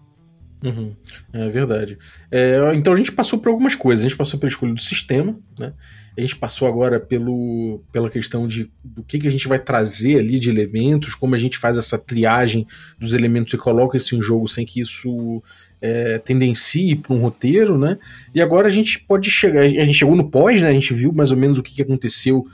Uhum, 0.64 0.96
é 1.34 1.50
verdade. 1.50 1.98
É, 2.32 2.58
então 2.74 2.94
a 2.94 2.96
gente 2.96 3.12
passou 3.12 3.40
por 3.40 3.50
algumas 3.50 3.76
coisas. 3.76 4.06
A 4.06 4.08
gente 4.08 4.18
passou 4.18 4.40
pela 4.40 4.50
escolha 4.50 4.74
do 4.74 4.80
sistema, 4.80 5.38
né? 5.60 5.74
A 6.18 6.22
gente 6.22 6.36
passou 6.36 6.68
agora 6.68 7.00
pelo, 7.00 7.84
pela 7.92 8.10
questão 8.10 8.48
de 8.48 8.72
do 8.84 9.04
que, 9.04 9.18
que 9.18 9.28
a 9.28 9.32
gente 9.32 9.48
vai 9.48 9.58
trazer 9.58 10.20
ali 10.20 10.40
de 10.40 10.50
elementos, 10.50 11.16
como 11.16 11.34
a 11.34 11.38
gente 11.38 11.58
faz 11.58 11.76
essa 11.76 11.98
triagem 11.98 12.68
dos 13.00 13.14
elementos 13.14 13.54
e 13.54 13.58
coloca 13.58 13.98
isso 13.98 14.16
em 14.16 14.22
jogo 14.22 14.48
sem 14.48 14.64
que 14.64 14.80
isso 14.80 15.44
é, 15.82 16.20
tendencie 16.20 16.96
para 16.96 17.14
um 17.14 17.20
roteiro, 17.20 17.78
né? 17.78 17.98
E 18.34 18.42
agora 18.42 18.68
a 18.68 18.72
gente 18.72 19.00
pode 19.00 19.30
chegar. 19.30 19.62
A 19.64 19.68
gente 19.68 19.94
chegou 19.94 20.16
no 20.16 20.30
pós, 20.30 20.62
né? 20.62 20.70
A 20.70 20.74
gente 20.74 20.94
viu 20.94 21.12
mais 21.12 21.32
ou 21.32 21.38
menos 21.38 21.58
o 21.58 21.64
que, 21.64 21.74
que 21.74 21.82
aconteceu. 21.82 22.46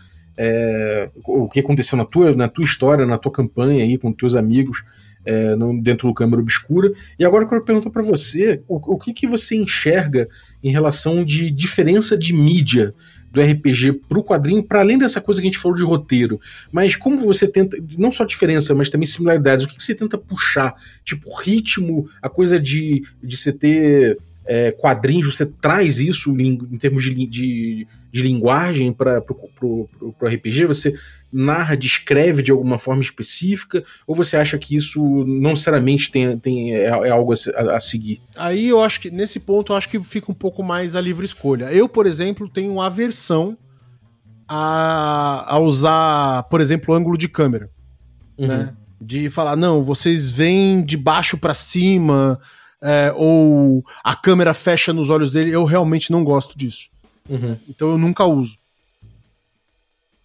É, 0.41 1.09
o 1.25 1.49
que 1.49 1.59
aconteceu 1.59 1.97
na 1.97 2.05
tua, 2.05 2.31
na 2.31 2.47
tua 2.47 2.63
história, 2.63 3.05
na 3.05 3.17
tua 3.17 3.29
campanha 3.29 3.83
aí 3.83 3.97
com 3.97 4.13
teus 4.13 4.37
amigos 4.37 4.85
é, 5.25 5.53
no, 5.53 5.81
dentro 5.81 6.07
do 6.07 6.13
Câmara 6.13 6.41
Obscura. 6.41 6.93
E 7.17 7.25
agora 7.25 7.43
eu 7.43 7.49
quero 7.49 7.65
perguntar 7.65 7.89
para 7.89 8.01
você 8.01 8.61
o, 8.65 8.95
o, 8.95 8.97
que, 8.97 9.11
que 9.11 9.27
você 9.27 9.57
enxerga 9.57 10.29
em 10.63 10.71
relação 10.71 11.25
de 11.25 11.51
diferença 11.51 12.17
de 12.17 12.33
mídia 12.33 12.95
do 13.31 13.41
RPG 13.41 13.93
pro 14.07 14.23
quadrinho, 14.23 14.63
para 14.63 14.79
além 14.79 14.97
dessa 14.97 15.21
coisa 15.21 15.41
que 15.41 15.47
a 15.47 15.51
gente 15.51 15.59
falou 15.59 15.77
de 15.77 15.83
roteiro. 15.83 16.39
Mas 16.71 16.95
como 16.95 17.17
você 17.17 17.47
tenta, 17.47 17.77
não 17.97 18.11
só 18.11 18.23
diferença, 18.23 18.73
mas 18.73 18.89
também 18.89 19.05
similaridades, 19.05 19.65
o 19.65 19.67
que, 19.67 19.75
que 19.75 19.83
você 19.83 19.93
tenta 19.93 20.17
puxar? 20.17 20.73
Tipo, 21.03 21.29
ritmo, 21.41 22.09
a 22.21 22.29
coisa 22.29 22.59
de, 22.59 23.03
de 23.21 23.37
você 23.37 23.51
ter 23.51 24.17
é, 24.49 24.71
quadrinhos, 24.71 25.35
você 25.35 25.45
traz 25.45 25.99
isso 25.99 26.31
em, 26.31 26.57
em 26.71 26.77
termos 26.79 27.03
de, 27.03 27.13
de, 27.27 27.87
de 28.11 28.21
linguagem 28.23 28.91
para 28.91 29.23
o 29.61 29.87
RPG? 30.19 30.65
Você 30.65 30.95
narra, 31.31 31.77
descreve 31.77 32.41
de 32.41 32.49
alguma 32.49 32.79
forma 32.79 33.03
específica? 33.03 33.83
Ou 34.07 34.15
você 34.15 34.37
acha 34.37 34.57
que 34.57 34.75
isso 34.75 35.03
não 35.23 35.51
necessariamente 35.51 36.09
tem, 36.09 36.35
tem, 36.39 36.73
é, 36.73 36.85
é 36.85 37.09
algo 37.11 37.31
a, 37.31 37.75
a, 37.75 37.79
seguir? 37.79 38.23
Aí 38.35 38.67
eu 38.67 38.81
acho 38.81 39.01
que, 39.01 39.11
nesse 39.11 39.39
ponto, 39.39 39.71
eu 39.71 39.77
acho 39.77 39.87
que 39.87 39.99
fica 39.99 40.31
um 40.31 40.35
pouco 40.35 40.63
mais 40.63 40.95
a 40.95 41.01
livre 41.01 41.25
escolha. 41.25 41.65
Eu, 41.65 41.87
por 41.87 42.07
exemplo, 42.07 42.49
tenho 42.49 42.81
aversão 42.81 43.55
a, 44.47 45.45
a 45.47 45.59
usar, 45.59 46.41
por 46.49 46.59
exemplo, 46.59 46.95
ângulo 46.95 47.19
de 47.19 47.29
câmera. 47.29 47.69
Uhum. 48.35 48.47
Né? 48.47 48.73
De 48.99 49.29
falar, 49.29 49.55
não, 49.55 49.83
vocês 49.83 50.31
vêm 50.31 50.83
de 50.83 50.97
baixo 50.97 51.37
para 51.37 51.53
cima, 51.53 52.39
é, 52.81 53.13
ou 53.15 53.83
a 54.03 54.15
câmera 54.15 54.53
fecha 54.53 54.93
nos 54.93 55.09
olhos 55.09 55.31
dele. 55.31 55.51
Eu 55.51 55.65
realmente 55.65 56.11
não 56.11 56.23
gosto 56.23 56.57
disso. 56.57 56.87
Uhum. 57.29 57.57
Então 57.67 57.91
eu 57.91 57.97
nunca 57.97 58.25
uso. 58.25 58.57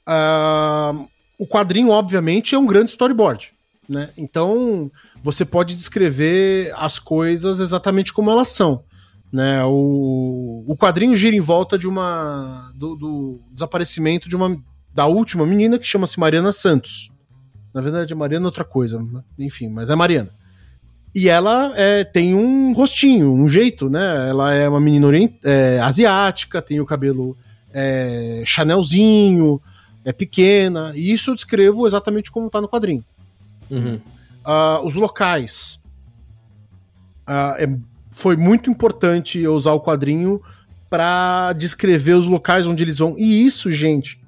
Uh, 0.07 1.09
o 1.39 1.47
quadrinho, 1.47 1.91
obviamente, 1.91 2.55
é 2.55 2.59
um 2.59 2.67
grande 2.67 2.91
storyboard. 2.91 3.53
Né? 3.89 4.11
Então, 4.17 4.91
você 5.23 5.45
pode 5.45 5.75
descrever 5.75 6.73
as 6.77 6.99
coisas 6.99 7.61
exatamente 7.61 8.13
como 8.13 8.31
elas 8.31 8.49
são. 8.49 8.83
Né? 9.33 9.63
O, 9.65 10.65
o 10.67 10.77
quadrinho 10.77 11.17
gira 11.17 11.35
em 11.35 11.41
volta 11.41 11.79
de 11.79 11.87
uma. 11.87 12.71
do, 12.75 12.95
do 12.95 13.41
desaparecimento 13.51 14.29
de 14.29 14.37
uma. 14.37 14.57
da 14.93 15.07
última 15.07 15.47
menina 15.47 15.79
que 15.79 15.87
chama-se 15.87 16.21
Mariana 16.21 16.53
Santos. 16.53 17.11
Na 17.73 17.81
verdade, 17.81 18.13
a 18.13 18.17
Mariana 18.17 18.47
é 18.47 18.49
outra 18.49 18.65
coisa, 18.65 19.05
enfim, 19.37 19.69
mas 19.69 19.91
é 19.91 19.97
Mariana. 19.97 20.31
E 21.15 21.29
ela 21.29 21.73
é, 21.77 22.03
tem 22.03 22.35
um 22.35 22.73
rostinho, 22.73 23.33
um 23.33 23.49
jeito, 23.49 23.89
né? 23.89 24.29
Ela 24.29 24.53
é 24.53 24.69
uma 24.69 24.81
menina 24.81 25.07
orient... 25.07 25.33
É, 25.45 25.79
asiática, 25.81 26.61
tem 26.61 26.81
o 26.81 26.87
cabelo 26.87 27.37
é, 27.73 28.43
chanelzinho, 28.45 29.61
é 30.05 30.13
pequena, 30.13 30.93
e 30.95 31.13
isso 31.13 31.31
eu 31.31 31.35
descrevo 31.35 31.87
exatamente 31.87 32.31
como 32.31 32.47
está 32.47 32.61
no 32.61 32.69
quadrinho. 32.69 33.05
Uhum. 33.71 34.01
Uh, 34.45 34.85
os 34.85 34.95
locais. 34.95 35.81
Uh, 37.27 37.57
é, 37.59 37.79
foi 38.11 38.37
muito 38.37 38.71
importante 38.71 39.39
eu 39.39 39.55
usar 39.55 39.73
o 39.73 39.81
quadrinho 39.81 40.41
para 40.91 41.53
descrever 41.55 42.13
os 42.13 42.27
locais 42.27 42.67
onde 42.67 42.83
eles 42.83 42.99
vão. 42.99 43.17
E 43.19 43.45
isso, 43.45 43.71
gente, 43.71 44.21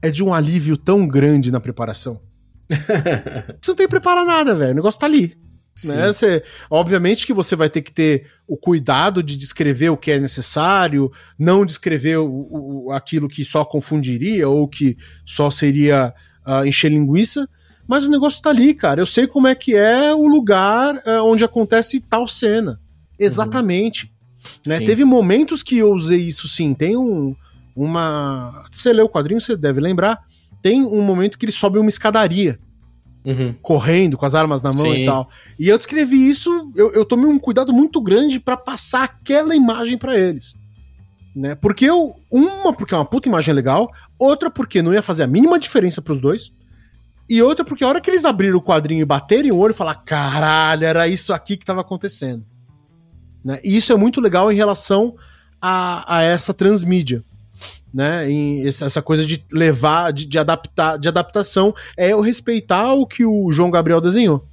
é 0.00 0.10
de 0.10 0.22
um 0.22 0.32
alívio 0.32 0.76
tão 0.76 1.06
grande 1.06 1.50
na 1.50 1.60
preparação. 1.60 2.20
você 3.60 3.70
não 3.70 3.76
tem 3.76 3.86
que 3.86 3.88
preparar 3.88 4.24
nada, 4.24 4.54
velho. 4.54 4.72
O 4.72 4.76
negócio 4.76 5.00
tá 5.00 5.06
ali. 5.06 5.36
Né? 5.84 6.12
Você, 6.12 6.42
obviamente 6.70 7.26
que 7.26 7.32
você 7.32 7.56
vai 7.56 7.68
ter 7.68 7.82
que 7.82 7.90
ter 7.90 8.26
o 8.46 8.56
cuidado 8.56 9.22
de 9.22 9.36
descrever 9.36 9.88
o 9.88 9.96
que 9.96 10.12
é 10.12 10.20
necessário, 10.20 11.10
não 11.36 11.66
descrever 11.66 12.18
o, 12.18 12.48
o 12.86 12.92
aquilo 12.92 13.28
que 13.28 13.44
só 13.44 13.64
confundiria 13.64 14.48
ou 14.48 14.68
que 14.68 14.96
só 15.24 15.50
seria 15.50 16.14
uh, 16.46 16.64
encher 16.64 16.90
linguiça, 16.90 17.48
mas 17.88 18.04
o 18.04 18.10
negócio 18.10 18.40
tá 18.40 18.50
ali, 18.50 18.72
cara. 18.72 19.00
Eu 19.00 19.06
sei 19.06 19.26
como 19.26 19.48
é 19.48 19.54
que 19.54 19.74
é 19.74 20.14
o 20.14 20.26
lugar 20.28 20.94
uh, 20.96 21.24
onde 21.24 21.44
acontece 21.44 22.00
tal 22.00 22.28
cena. 22.28 22.80
Exatamente. 23.18 24.04
Uhum. 24.06 24.10
Né? 24.66 24.78
Teve 24.80 25.04
momentos 25.04 25.62
que 25.62 25.78
eu 25.78 25.92
usei 25.92 26.20
isso 26.20 26.46
sim. 26.46 26.72
Tem 26.72 26.96
um, 26.96 27.34
uma. 27.74 28.64
Você 28.70 28.92
lê 28.92 29.02
o 29.02 29.08
quadrinho, 29.08 29.40
você 29.40 29.56
deve 29.56 29.80
lembrar. 29.80 30.22
Tem 30.64 30.82
um 30.82 31.02
momento 31.02 31.36
que 31.36 31.44
ele 31.44 31.52
sobe 31.52 31.78
uma 31.78 31.90
escadaria 31.90 32.58
uhum. 33.22 33.54
correndo 33.60 34.16
com 34.16 34.24
as 34.24 34.34
armas 34.34 34.62
na 34.62 34.72
mão 34.72 34.94
Sim. 34.94 35.02
e 35.02 35.04
tal. 35.04 35.28
E 35.58 35.68
eu 35.68 35.76
descrevi 35.76 36.26
isso, 36.26 36.72
eu, 36.74 36.90
eu 36.94 37.04
tomei 37.04 37.26
um 37.26 37.38
cuidado 37.38 37.70
muito 37.70 38.00
grande 38.00 38.40
para 38.40 38.56
passar 38.56 39.04
aquela 39.04 39.54
imagem 39.54 39.98
para 39.98 40.18
eles. 40.18 40.54
Né? 41.36 41.54
Porque 41.54 41.84
eu, 41.84 42.16
uma, 42.30 42.72
porque 42.72 42.94
é 42.94 42.96
uma 42.96 43.04
puta 43.04 43.28
imagem 43.28 43.52
legal, 43.52 43.92
outra, 44.18 44.50
porque 44.50 44.80
não 44.80 44.94
ia 44.94 45.02
fazer 45.02 45.24
a 45.24 45.26
mínima 45.26 45.58
diferença 45.58 46.00
pros 46.00 46.18
dois. 46.18 46.50
E 47.28 47.42
outra, 47.42 47.62
porque 47.62 47.84
a 47.84 47.88
hora 47.88 48.00
que 48.00 48.08
eles 48.08 48.24
abriram 48.24 48.56
o 48.56 48.62
quadrinho 48.62 49.02
e 49.02 49.04
baterem 49.04 49.52
o 49.52 49.58
olho 49.58 49.72
e 49.72 49.76
falar, 49.76 49.96
caralho, 49.96 50.86
era 50.86 51.06
isso 51.06 51.34
aqui 51.34 51.58
que 51.58 51.66
tava 51.66 51.82
acontecendo. 51.82 52.42
Né? 53.44 53.60
E 53.62 53.76
isso 53.76 53.92
é 53.92 53.96
muito 53.98 54.18
legal 54.18 54.50
em 54.50 54.56
relação 54.56 55.14
a, 55.60 56.16
a 56.16 56.22
essa 56.22 56.54
transmídia 56.54 57.22
né? 57.94 58.28
Em 58.28 58.66
essa 58.66 59.00
coisa 59.00 59.24
de 59.24 59.44
levar, 59.52 60.12
de, 60.12 60.26
de, 60.26 60.36
adaptar, 60.36 60.98
de 60.98 61.06
adaptação, 61.06 61.72
é 61.96 62.12
eu 62.12 62.20
respeitar 62.20 62.92
o 62.92 63.06
que 63.06 63.24
o 63.24 63.52
João 63.52 63.70
Gabriel 63.70 64.00
desenhou, 64.00 64.44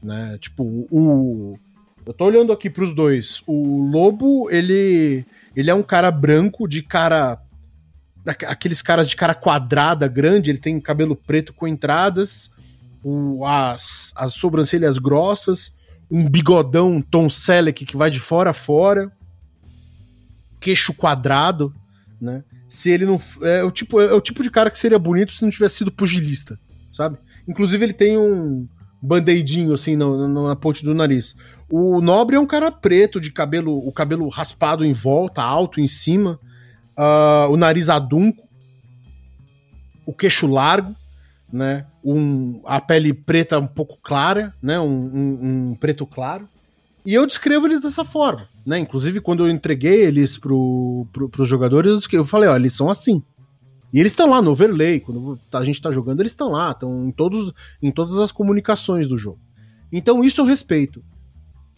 né? 0.00 0.38
Tipo, 0.40 0.86
o 0.88 1.58
eu 2.06 2.14
tô 2.14 2.24
olhando 2.24 2.52
aqui 2.52 2.70
para 2.70 2.84
os 2.84 2.94
dois. 2.94 3.42
O 3.46 3.82
Lobo, 3.90 4.48
ele 4.50 5.26
ele 5.54 5.68
é 5.68 5.74
um 5.74 5.82
cara 5.82 6.10
branco 6.12 6.68
de 6.68 6.80
cara 6.80 7.42
aqueles 8.46 8.82
caras 8.82 9.08
de 9.08 9.16
cara 9.16 9.34
quadrada, 9.34 10.06
grande, 10.06 10.50
ele 10.50 10.58
tem 10.58 10.78
cabelo 10.80 11.16
preto 11.16 11.52
com 11.52 11.66
entradas, 11.66 12.54
o, 13.02 13.44
as, 13.46 14.12
as 14.14 14.34
sobrancelhas 14.34 14.98
grossas, 14.98 15.74
um 16.10 16.28
bigodão 16.28 17.00
Tom 17.00 17.30
Selleck 17.30 17.84
que 17.84 17.96
vai 17.96 18.10
de 18.10 18.20
fora 18.20 18.50
a 18.50 18.54
fora, 18.54 19.10
queixo 20.60 20.94
quadrado, 20.94 21.74
né? 22.20 22.44
Se 22.70 22.88
ele 22.88 23.04
não. 23.04 23.20
É 23.42 23.64
o, 23.64 23.70
tipo, 23.70 24.00
é 24.00 24.14
o 24.14 24.20
tipo 24.20 24.44
de 24.44 24.50
cara 24.50 24.70
que 24.70 24.78
seria 24.78 24.98
bonito 24.98 25.32
se 25.32 25.42
não 25.42 25.50
tivesse 25.50 25.78
sido 25.78 25.90
pugilista, 25.90 26.56
sabe? 26.92 27.18
Inclusive, 27.46 27.84
ele 27.84 27.92
tem 27.92 28.16
um 28.16 28.68
band-aidinho 29.02 29.72
assim 29.72 29.96
na, 29.96 30.28
na, 30.28 30.54
ponte 30.54 30.84
do 30.84 30.94
nariz. 30.94 31.36
O 31.68 32.00
Nobre 32.00 32.36
é 32.36 32.40
um 32.40 32.46
cara 32.46 32.70
preto, 32.70 33.20
de 33.20 33.32
cabelo, 33.32 33.76
o 33.76 33.92
cabelo 33.92 34.28
raspado 34.28 34.84
em 34.84 34.92
volta, 34.92 35.42
alto 35.42 35.80
em 35.80 35.88
cima, 35.88 36.38
uh, 36.96 37.50
o 37.50 37.56
nariz 37.56 37.90
adunco, 37.90 38.48
o 40.06 40.12
queixo 40.12 40.46
largo, 40.46 40.94
né? 41.52 41.86
Um, 42.04 42.62
a 42.64 42.80
pele 42.80 43.12
preta 43.12 43.58
um 43.58 43.66
pouco 43.66 43.98
clara, 44.00 44.54
né? 44.62 44.78
Um, 44.78 44.86
um, 44.86 45.70
um 45.70 45.74
preto 45.74 46.06
claro. 46.06 46.48
E 47.04 47.14
eu 47.14 47.26
descrevo 47.26 47.66
eles 47.66 47.80
dessa 47.80 48.04
forma, 48.04 48.48
né? 48.66 48.78
Inclusive, 48.78 49.20
quando 49.20 49.46
eu 49.46 49.50
entreguei 49.50 50.02
eles 50.02 50.36
pro, 50.36 51.06
pro, 51.12 51.28
pros 51.28 51.48
jogadores, 51.48 52.06
eu 52.12 52.24
falei, 52.24 52.48
ó, 52.48 52.56
eles 52.56 52.74
são 52.74 52.90
assim. 52.90 53.22
E 53.92 53.98
eles 53.98 54.12
estão 54.12 54.28
lá 54.28 54.40
no 54.40 54.52
overlay, 54.52 55.00
quando 55.00 55.38
a 55.52 55.64
gente 55.64 55.82
tá 55.82 55.90
jogando, 55.90 56.20
eles 56.20 56.32
estão 56.32 56.50
lá, 56.50 56.70
estão 56.70 57.08
em, 57.08 57.10
todos, 57.10 57.52
em 57.82 57.90
todas 57.90 58.18
as 58.18 58.30
comunicações 58.30 59.08
do 59.08 59.16
jogo. 59.16 59.40
Então, 59.90 60.22
isso 60.22 60.40
eu 60.40 60.44
respeito. 60.44 61.02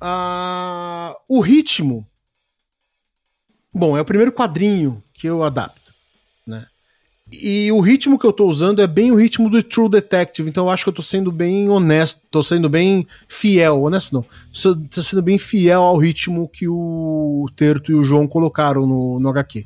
Ah, 0.00 1.16
o 1.28 1.40
ritmo. 1.40 2.06
Bom, 3.72 3.96
é 3.96 4.00
o 4.00 4.04
primeiro 4.04 4.32
quadrinho 4.32 5.02
que 5.14 5.26
eu 5.26 5.42
adapto, 5.42 5.94
né? 6.46 6.66
E 7.32 7.72
o 7.72 7.80
ritmo 7.80 8.18
que 8.18 8.26
eu 8.26 8.32
tô 8.32 8.46
usando 8.46 8.82
é 8.82 8.86
bem 8.86 9.10
o 9.10 9.14
ritmo 9.14 9.48
do 9.48 9.62
True 9.62 9.88
Detective, 9.88 10.50
então 10.50 10.66
eu 10.66 10.70
acho 10.70 10.84
que 10.84 10.90
eu 10.90 10.94
tô 10.94 11.00
sendo 11.00 11.32
bem 11.32 11.70
honesto, 11.70 12.20
tô 12.30 12.42
sendo 12.42 12.68
bem 12.68 13.06
fiel, 13.26 13.82
honesto 13.82 14.12
não, 14.12 14.24
tô 14.90 15.02
sendo 15.02 15.22
bem 15.22 15.38
fiel 15.38 15.82
ao 15.82 15.96
ritmo 15.96 16.46
que 16.46 16.68
o 16.68 17.46
Terto 17.56 17.90
e 17.90 17.94
o 17.94 18.04
João 18.04 18.28
colocaram 18.28 18.86
no, 18.86 19.18
no 19.18 19.28
HQ, 19.30 19.64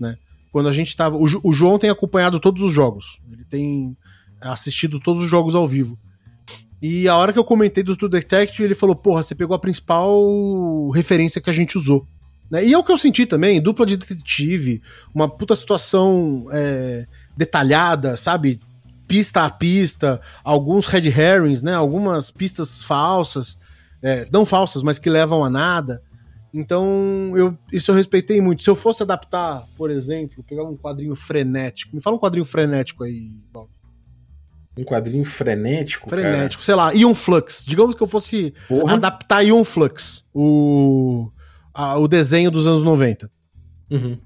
né? 0.00 0.16
Quando 0.50 0.68
a 0.70 0.72
gente 0.72 0.96
tava. 0.96 1.16
O, 1.16 1.26
o 1.44 1.52
João 1.52 1.78
tem 1.78 1.90
acompanhado 1.90 2.40
todos 2.40 2.62
os 2.62 2.72
jogos, 2.72 3.20
ele 3.30 3.44
tem 3.44 3.94
assistido 4.40 4.98
todos 4.98 5.22
os 5.22 5.30
jogos 5.30 5.54
ao 5.54 5.68
vivo. 5.68 5.98
E 6.80 7.06
a 7.06 7.16
hora 7.16 7.32
que 7.32 7.38
eu 7.38 7.44
comentei 7.44 7.84
do 7.84 7.96
True 7.96 8.10
Detective, 8.10 8.64
ele 8.64 8.74
falou: 8.74 8.96
Porra, 8.96 9.22
você 9.22 9.34
pegou 9.34 9.54
a 9.54 9.58
principal 9.58 10.90
referência 10.90 11.40
que 11.40 11.50
a 11.50 11.52
gente 11.52 11.76
usou. 11.76 12.06
Né? 12.52 12.66
E 12.66 12.74
é 12.74 12.78
o 12.78 12.84
que 12.84 12.92
eu 12.92 12.98
senti 12.98 13.24
também: 13.24 13.62
dupla 13.62 13.86
de 13.86 13.96
detetive, 13.96 14.82
uma 15.14 15.26
puta 15.26 15.56
situação 15.56 16.46
é, 16.52 17.06
detalhada, 17.34 18.14
sabe? 18.14 18.60
Pista 19.08 19.44
a 19.44 19.50
pista, 19.50 20.20
alguns 20.44 20.86
red 20.86 21.08
herrings, 21.08 21.62
né? 21.62 21.74
Algumas 21.74 22.30
pistas 22.30 22.82
falsas, 22.82 23.58
é, 24.02 24.28
não 24.30 24.44
falsas, 24.44 24.82
mas 24.82 24.98
que 24.98 25.08
levam 25.08 25.42
a 25.42 25.48
nada. 25.48 26.02
Então, 26.54 27.32
eu, 27.34 27.56
isso 27.72 27.90
eu 27.90 27.94
respeitei 27.94 28.38
muito. 28.38 28.62
Se 28.62 28.68
eu 28.68 28.76
fosse 28.76 29.02
adaptar, 29.02 29.64
por 29.76 29.90
exemplo, 29.90 30.44
pegar 30.44 30.64
um 30.64 30.76
quadrinho 30.76 31.16
frenético, 31.16 31.96
me 31.96 32.02
fala 32.02 32.16
um 32.16 32.18
quadrinho 32.18 32.44
frenético 32.44 33.04
aí, 33.04 33.32
Paulo. 33.50 33.70
Um 34.76 34.84
quadrinho 34.84 35.24
frenético? 35.24 36.08
Frenético, 36.08 36.62
cara. 36.62 36.64
sei 36.64 36.74
lá, 36.74 36.94
Ion 36.94 37.14
Flux. 37.14 37.64
Digamos 37.66 37.94
que 37.94 38.02
eu 38.02 38.06
fosse 38.06 38.52
Porra. 38.68 38.94
adaptar 38.94 39.42
Ion 39.42 39.64
Flux, 39.64 40.26
o, 40.34 41.30
a, 41.72 41.96
o 41.96 42.06
desenho 42.06 42.50
dos 42.50 42.66
anos 42.66 42.82
90. 42.82 43.30
Uhum. 43.90 44.18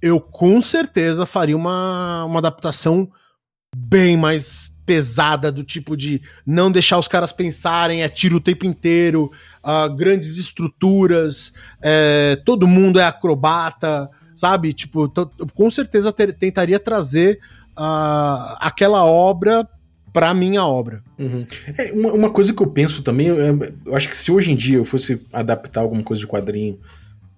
Eu 0.00 0.20
com 0.20 0.60
certeza 0.60 1.26
faria 1.26 1.56
uma, 1.56 2.24
uma 2.24 2.38
adaptação 2.38 3.10
bem 3.76 4.16
mais 4.16 4.72
pesada, 4.86 5.52
do 5.52 5.62
tipo 5.62 5.94
de 5.94 6.22
não 6.46 6.72
deixar 6.72 6.98
os 6.98 7.06
caras 7.06 7.30
pensarem, 7.30 8.02
é 8.02 8.08
tiro 8.08 8.36
o 8.36 8.40
tempo 8.40 8.64
inteiro, 8.64 9.30
uh, 9.62 9.94
grandes 9.94 10.38
estruturas, 10.38 11.52
é, 11.82 12.36
todo 12.36 12.66
mundo 12.66 12.98
é 12.98 13.04
acrobata, 13.04 14.08
sabe? 14.34 14.72
Tipo, 14.72 15.12
com 15.54 15.70
certeza 15.70 16.10
ter, 16.10 16.32
tentaria 16.32 16.80
trazer 16.80 17.38
uh, 17.78 18.56
aquela 18.60 19.04
obra 19.04 19.68
para 20.18 20.34
minha 20.34 20.64
obra. 20.66 21.00
Uhum. 21.16 21.46
É, 21.78 21.92
uma, 21.92 22.12
uma, 22.12 22.30
coisa 22.30 22.52
que 22.52 22.60
eu 22.60 22.66
penso 22.66 23.02
também, 23.04 23.28
eu, 23.28 23.38
eu, 23.86 23.94
acho 23.94 24.08
que 24.08 24.18
se 24.18 24.32
hoje 24.32 24.50
em 24.50 24.56
dia 24.56 24.78
eu 24.78 24.84
fosse 24.84 25.24
adaptar 25.32 25.82
alguma 25.82 26.02
coisa 26.02 26.20
de 26.20 26.26
quadrinho 26.26 26.76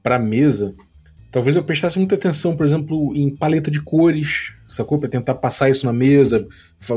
para 0.03 0.19
mesa, 0.19 0.75
talvez 1.31 1.57
eu 1.57 1.63
prestasse 1.63 1.99
muita 1.99 2.15
atenção, 2.15 2.57
por 2.57 2.65
exemplo, 2.65 3.15
em 3.15 3.29
paleta 3.37 3.71
de 3.71 3.83
cores, 3.83 4.55
sacou? 4.67 4.99
Pra 4.99 5.11
tentar 5.11 5.35
passar 5.35 5.69
isso 5.69 5.85
na 5.85 5.93
mesa, 5.93 6.49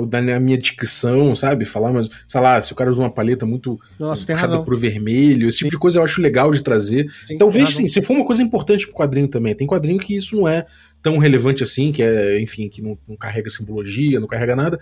dar 0.08 0.20
a 0.20 0.40
minha 0.40 0.58
descrição, 0.58 1.36
sabe? 1.36 1.66
Falar, 1.66 1.92
mas, 1.92 2.08
sei 2.30 2.40
lá, 2.40 2.62
se 2.62 2.72
o 2.72 2.76
cara 2.76 2.90
usa 2.90 3.02
uma 3.02 3.12
paleta 3.12 3.46
muito 3.46 3.78
Nossa, 4.00 4.34
razão. 4.34 4.64
pro 4.64 4.78
vermelho, 4.78 5.50
esse 5.50 5.58
sim. 5.58 5.66
tipo 5.66 5.72
de 5.72 5.80
coisa 5.80 6.00
eu 6.00 6.04
acho 6.06 6.22
legal 6.22 6.50
de 6.50 6.64
trazer. 6.64 7.12
Sim, 7.28 7.38
talvez 7.38 7.76
sim, 7.76 7.90
se 7.90 8.02
for 8.02 8.16
uma 8.16 8.26
coisa 8.26 8.42
importante 8.42 8.88
pro 8.88 8.96
quadrinho 8.96 9.28
também. 9.28 9.54
Tem 9.54 9.68
quadrinho 9.68 10.00
que 10.00 10.16
isso 10.16 10.34
não 10.38 10.48
é 10.48 10.66
tão 11.04 11.18
relevante 11.18 11.62
assim, 11.62 11.92
que 11.92 12.02
é, 12.02 12.42
enfim, 12.42 12.70
que 12.70 12.82
não, 12.82 12.98
não 13.06 13.18
carrega 13.18 13.50
simbologia, 13.50 14.22
não 14.22 14.28
carrega 14.28 14.56
nada, 14.56 14.80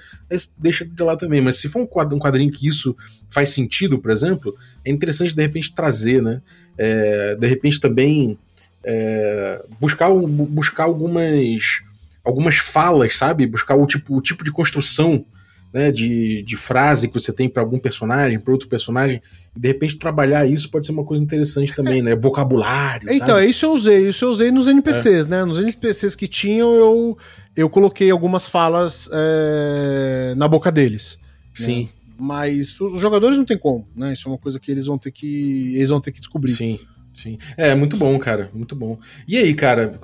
deixa 0.56 0.86
de 0.86 1.04
lá 1.04 1.18
também. 1.18 1.42
Mas 1.42 1.58
se 1.58 1.68
for 1.68 1.82
um 1.82 1.88
quadrinho, 1.88 2.18
um 2.18 2.24
quadrinho 2.24 2.52
que 2.52 2.68
isso 2.68 2.96
faz 3.28 3.50
sentido, 3.50 3.98
por 3.98 4.12
exemplo, 4.12 4.56
é 4.86 4.92
interessante 4.92 5.36
de 5.36 5.42
repente 5.42 5.74
trazer, 5.74 6.22
né? 6.22 6.42
É, 6.78 7.36
de 7.36 7.48
repente 7.48 7.80
também 7.80 8.38
é, 8.84 9.66
buscar, 9.80 10.10
buscar 10.14 10.84
algumas 10.84 11.82
algumas 12.24 12.58
falas, 12.58 13.18
sabe? 13.18 13.48
Buscar 13.48 13.76
o 13.76 13.88
tipo, 13.88 14.16
o 14.16 14.22
tipo 14.22 14.44
de 14.44 14.52
construção 14.52 15.26
né, 15.74 15.92
de, 15.92 16.44
de 16.44 16.58
frase 16.58 17.08
que 17.08 17.14
você 17.14 17.32
tem 17.32 17.48
para 17.48 17.64
algum 17.64 17.80
personagem, 17.80 18.40
para 18.40 18.52
outro 18.52 18.68
personagem, 18.68 19.22
e 19.56 19.60
de 19.60 19.68
repente 19.68 19.98
trabalhar 19.98 20.46
isso 20.46 20.70
pode 20.70 20.86
ser 20.86 20.92
uma 20.92 21.04
coisa 21.04 21.24
interessante 21.24 21.74
também, 21.74 22.02
né? 22.02 22.14
Vocabulário. 22.16 23.10
Então, 23.10 23.38
sabe? 23.38 23.46
isso 23.46 23.66
eu 23.66 23.74
usei, 23.74 24.10
isso 24.10 24.26
eu 24.26 24.30
usei 24.30 24.52
nos 24.52 24.68
NPCs, 24.68 25.28
é. 25.28 25.30
né? 25.30 25.46
Nos 25.46 25.60
NPCs 25.60 26.16
que 26.16 26.28
tinham, 26.28 26.74
eu, 26.74 27.18
eu 27.56 27.70
coloquei 27.70 28.12
algumas 28.12 28.48
falas 28.48 29.10
é, 29.14 30.34
na 30.36 30.48
boca 30.48 30.72
deles. 30.72 31.20
Né? 31.22 31.66
Sim. 31.66 31.84
Né? 31.84 31.90
Mas 32.20 32.80
os 32.80 33.02
jogadores 33.02 33.38
não 33.38 33.46
tem 33.46 33.58
como, 33.58 33.88
né? 33.96 34.14
Isso 34.14 34.28
é 34.28 34.32
uma 34.32 34.38
coisa 34.38 34.60
que 34.60 34.70
eles 34.70 34.86
vão 34.86 34.98
ter 34.98 35.12
que. 35.12 35.74
Eles 35.76 35.90
vão 35.90 36.00
ter 36.00 36.12
que 36.12 36.20
descobrir. 36.20 36.52
Sim, 36.52 36.80
sim. 37.16 37.40
É, 37.58 37.74
muito 37.74 37.98
bom, 37.98 38.20
cara. 38.20 38.52
Muito 38.54 38.76
bom. 38.76 39.00
E 39.28 39.38
aí, 39.38 39.56
cara, 39.56 40.00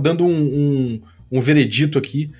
dando 0.00 0.24
um, 0.24 0.30
um, 0.30 1.00
um 1.32 1.40
veredito 1.40 1.98
aqui. 1.98 2.30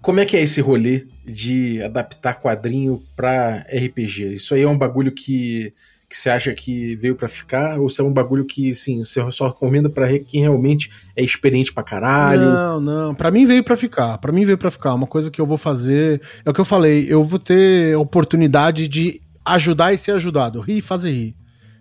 Como 0.00 0.18
é 0.18 0.24
que 0.24 0.34
é 0.34 0.42
esse 0.42 0.62
rolê 0.62 1.06
de 1.24 1.82
adaptar 1.82 2.34
quadrinho 2.34 3.02
para 3.16 3.66
RPG? 3.68 4.34
Isso 4.34 4.54
aí 4.54 4.62
é 4.62 4.68
um 4.68 4.76
bagulho 4.76 5.12
que, 5.12 5.72
que 6.08 6.18
você 6.18 6.30
acha 6.30 6.52
que 6.52 6.96
veio 6.96 7.16
para 7.16 7.28
ficar? 7.28 7.80
Ou 7.80 7.88
se 7.88 8.00
é 8.00 8.04
um 8.04 8.12
bagulho 8.12 8.44
que, 8.44 8.74
sim, 8.74 9.02
você 9.02 9.20
só 9.30 9.48
recomenda 9.48 9.88
para 9.88 10.18
quem 10.20 10.42
realmente 10.42 10.90
é 11.16 11.22
experiente 11.22 11.72
pra 11.72 11.82
caralho? 11.82 12.44
Não, 12.44 12.80
não. 12.80 13.14
Para 13.14 13.30
mim 13.30 13.46
veio 13.46 13.64
para 13.64 13.76
ficar. 13.76 14.18
Para 14.18 14.32
mim 14.32 14.44
veio 14.44 14.58
para 14.58 14.70
ficar. 14.70 14.94
Uma 14.94 15.06
coisa 15.06 15.30
que 15.30 15.40
eu 15.40 15.46
vou 15.46 15.58
fazer. 15.58 16.20
É 16.44 16.50
o 16.50 16.54
que 16.54 16.60
eu 16.60 16.64
falei. 16.64 17.06
Eu 17.08 17.24
vou 17.24 17.38
ter 17.38 17.96
oportunidade 17.96 18.86
de 18.86 19.20
ajudar 19.44 19.92
e 19.92 19.98
ser 19.98 20.12
ajudado. 20.12 20.60
Rir 20.60 20.78
e 20.78 20.82
fazer 20.82 21.10
rir. 21.10 21.36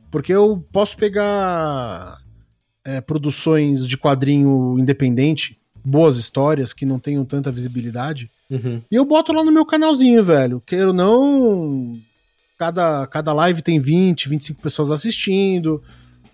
Porque 0.10 0.34
eu 0.34 0.66
posso 0.72 0.96
pegar 0.96 2.18
é, 2.86 3.02
produções 3.02 3.88
de 3.88 3.98
quadrinho 3.98 4.78
independente 4.78 5.60
boas 5.84 6.18
histórias 6.18 6.72
que 6.72 6.86
não 6.86 7.00
tenham 7.00 7.26
tanta 7.26 7.52
visibilidade. 7.52 8.32
Uhum. 8.50 8.82
E 8.92 8.96
eu 8.96 9.06
boto 9.06 9.34
lá 9.34 9.44
no 9.44 9.52
meu 9.52 9.66
canalzinho, 9.66 10.24
velho. 10.24 10.62
Queiro 10.66 10.90
ou 10.90 10.94
não. 10.94 11.94
Cada, 12.58 13.08
cada 13.08 13.34
live 13.34 13.62
tem 13.62 13.80
20, 13.80 14.30
25 14.30 14.62
pessoas 14.62 14.92
assistindo. 14.92 15.82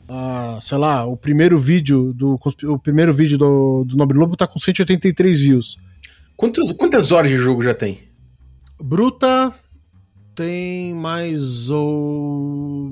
Uh, 0.09 0.59
sei 0.61 0.77
lá, 0.77 1.05
o 1.05 1.15
primeiro 1.15 1.57
vídeo 1.57 2.11
do 2.13 2.39
o 2.63 2.79
primeiro 2.79 3.13
vídeo 3.13 3.37
do, 3.37 3.83
do 3.83 3.95
Nobre 3.95 4.17
Lobo 4.17 4.35
tá 4.35 4.47
com 4.47 4.59
183 4.59 5.41
views. 5.41 5.77
Quantas, 6.35 6.71
quantas 6.71 7.11
horas 7.11 7.29
de 7.29 7.37
jogo 7.37 7.61
já 7.61 7.73
tem? 7.73 7.99
Bruta 8.81 9.53
tem 10.33 10.93
mais 10.93 11.69
ou 11.69 12.89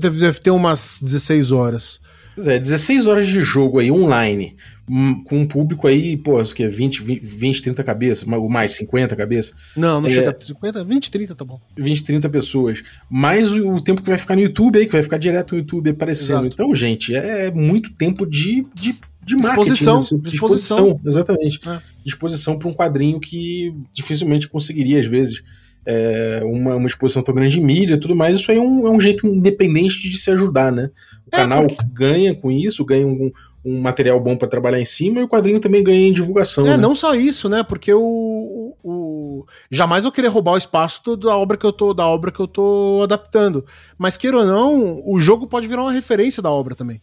deve, 0.00 0.18
deve 0.18 0.40
ter 0.40 0.50
umas 0.50 0.98
16 1.02 1.52
horas. 1.52 2.00
Pois 2.34 2.48
é, 2.48 2.58
16 2.58 3.06
horas 3.06 3.28
de 3.28 3.42
jogo 3.42 3.78
aí 3.78 3.90
online, 3.92 4.56
com 4.86 5.40
um 5.40 5.46
público 5.46 5.86
aí, 5.86 6.16
pô, 6.16 6.40
acho 6.40 6.54
que 6.54 6.62
é 6.62 6.68
20, 6.68 7.02
20, 7.02 7.20
20 7.20 7.62
30 7.62 7.84
cabeças, 7.84 8.28
ou 8.28 8.48
mais 8.48 8.72
50 8.72 9.14
cabeças. 9.14 9.54
Não, 9.76 10.00
não 10.00 10.08
é, 10.08 10.12
chega 10.12 10.30
a 10.30 10.44
50, 10.44 10.84
20, 10.84 11.10
30 11.10 11.34
tá 11.34 11.44
bom. 11.44 11.60
20, 11.76 12.04
30 12.04 12.28
pessoas. 12.28 12.82
Mais 13.08 13.52
o, 13.52 13.70
o, 13.70 13.80
tempo 13.80 14.02
que 14.02 14.08
vai 14.08 14.18
ficar 14.18 14.34
no 14.34 14.42
YouTube 14.42 14.78
aí, 14.78 14.86
que 14.86 14.92
vai 14.92 15.02
ficar 15.02 15.18
direto 15.18 15.52
no 15.52 15.58
YouTube 15.58 15.90
aparecendo. 15.90 16.46
Exato. 16.46 16.54
Então, 16.54 16.74
gente, 16.74 17.14
é 17.14 17.50
muito 17.50 17.92
tempo 17.92 18.26
de, 18.26 18.66
de, 18.74 18.98
de 19.24 19.36
disposição, 19.36 19.96
marketing. 19.96 20.14
Né? 20.16 20.20
Disposição, 20.22 20.86
disposição 20.88 21.00
exatamente. 21.06 21.60
É. 21.68 21.78
Disposição 22.04 22.58
para 22.58 22.68
um 22.68 22.72
quadrinho 22.72 23.20
que 23.20 23.74
dificilmente 23.92 24.48
conseguiria, 24.48 24.98
às 24.98 25.06
vezes 25.06 25.42
é, 25.84 26.40
uma, 26.44 26.76
uma, 26.76 26.86
exposição 26.86 27.22
tão 27.22 27.34
grande 27.34 27.58
de 27.58 27.64
mídia 27.64 27.94
e 27.94 27.98
tudo 28.00 28.14
mais, 28.14 28.36
isso 28.36 28.50
aí 28.50 28.56
é 28.56 28.60
um, 28.60 28.86
é 28.86 28.90
um 28.90 29.00
jeito 29.00 29.26
independente 29.26 30.08
de 30.08 30.16
se 30.16 30.30
ajudar, 30.30 30.70
né? 30.70 30.90
O 31.26 31.34
é, 31.34 31.36
canal 31.36 31.66
porque... 31.66 31.84
ganha 31.92 32.34
com 32.34 32.50
isso, 32.50 32.84
ganha 32.84 33.06
um, 33.06 33.32
um 33.64 33.80
material 33.80 34.18
bom 34.20 34.36
para 34.36 34.48
trabalhar 34.48 34.80
em 34.80 34.84
cima 34.84 35.20
e 35.20 35.24
o 35.24 35.28
quadrinho 35.28 35.60
também 35.60 35.84
ganha 35.84 36.08
em 36.08 36.12
divulgação. 36.12 36.66
É, 36.66 36.70
né? 36.70 36.76
não 36.76 36.94
só 36.94 37.14
isso, 37.14 37.48
né? 37.48 37.62
Porque 37.62 37.92
o, 37.92 38.76
o, 38.82 39.46
jamais 39.70 40.04
eu 40.04 40.12
querer 40.12 40.28
roubar 40.28 40.54
o 40.54 40.58
espaço 40.58 41.16
da 41.16 41.36
obra 41.36 41.56
que 41.56 41.64
eu 41.64 41.72
tô 41.72 41.94
da 41.94 42.06
obra 42.06 42.32
que 42.32 42.40
eu 42.40 42.48
tô 42.48 43.00
adaptando, 43.02 43.64
mas 43.96 44.16
queira 44.16 44.38
ou 44.38 44.44
não, 44.46 45.02
o 45.06 45.18
jogo 45.20 45.46
pode 45.46 45.66
virar 45.66 45.82
uma 45.82 45.92
referência 45.92 46.42
da 46.42 46.50
obra 46.50 46.74
também. 46.74 47.00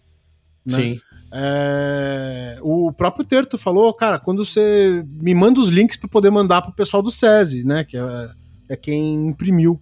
Né? 0.66 0.76
Sim. 0.76 0.99
É, 1.32 2.57
o 2.62 2.91
próprio 2.91 3.24
Terto 3.24 3.57
falou, 3.57 3.93
cara, 3.93 4.20
quando 4.20 4.43
você 4.43 5.05
me 5.22 5.34
manda 5.34 5.60
os 5.60 5.70
links 5.70 5.95
para 5.95 6.10
poder 6.10 6.32
mandar 6.32 6.62
pro 6.62 6.74
pessoal 6.74 7.03
do 7.03 7.12
SESI, 7.12 7.64
né? 7.64 7.84
Que 7.84 7.97
é 7.97 8.30
é 8.70 8.76
quem 8.76 9.28
imprimiu. 9.28 9.82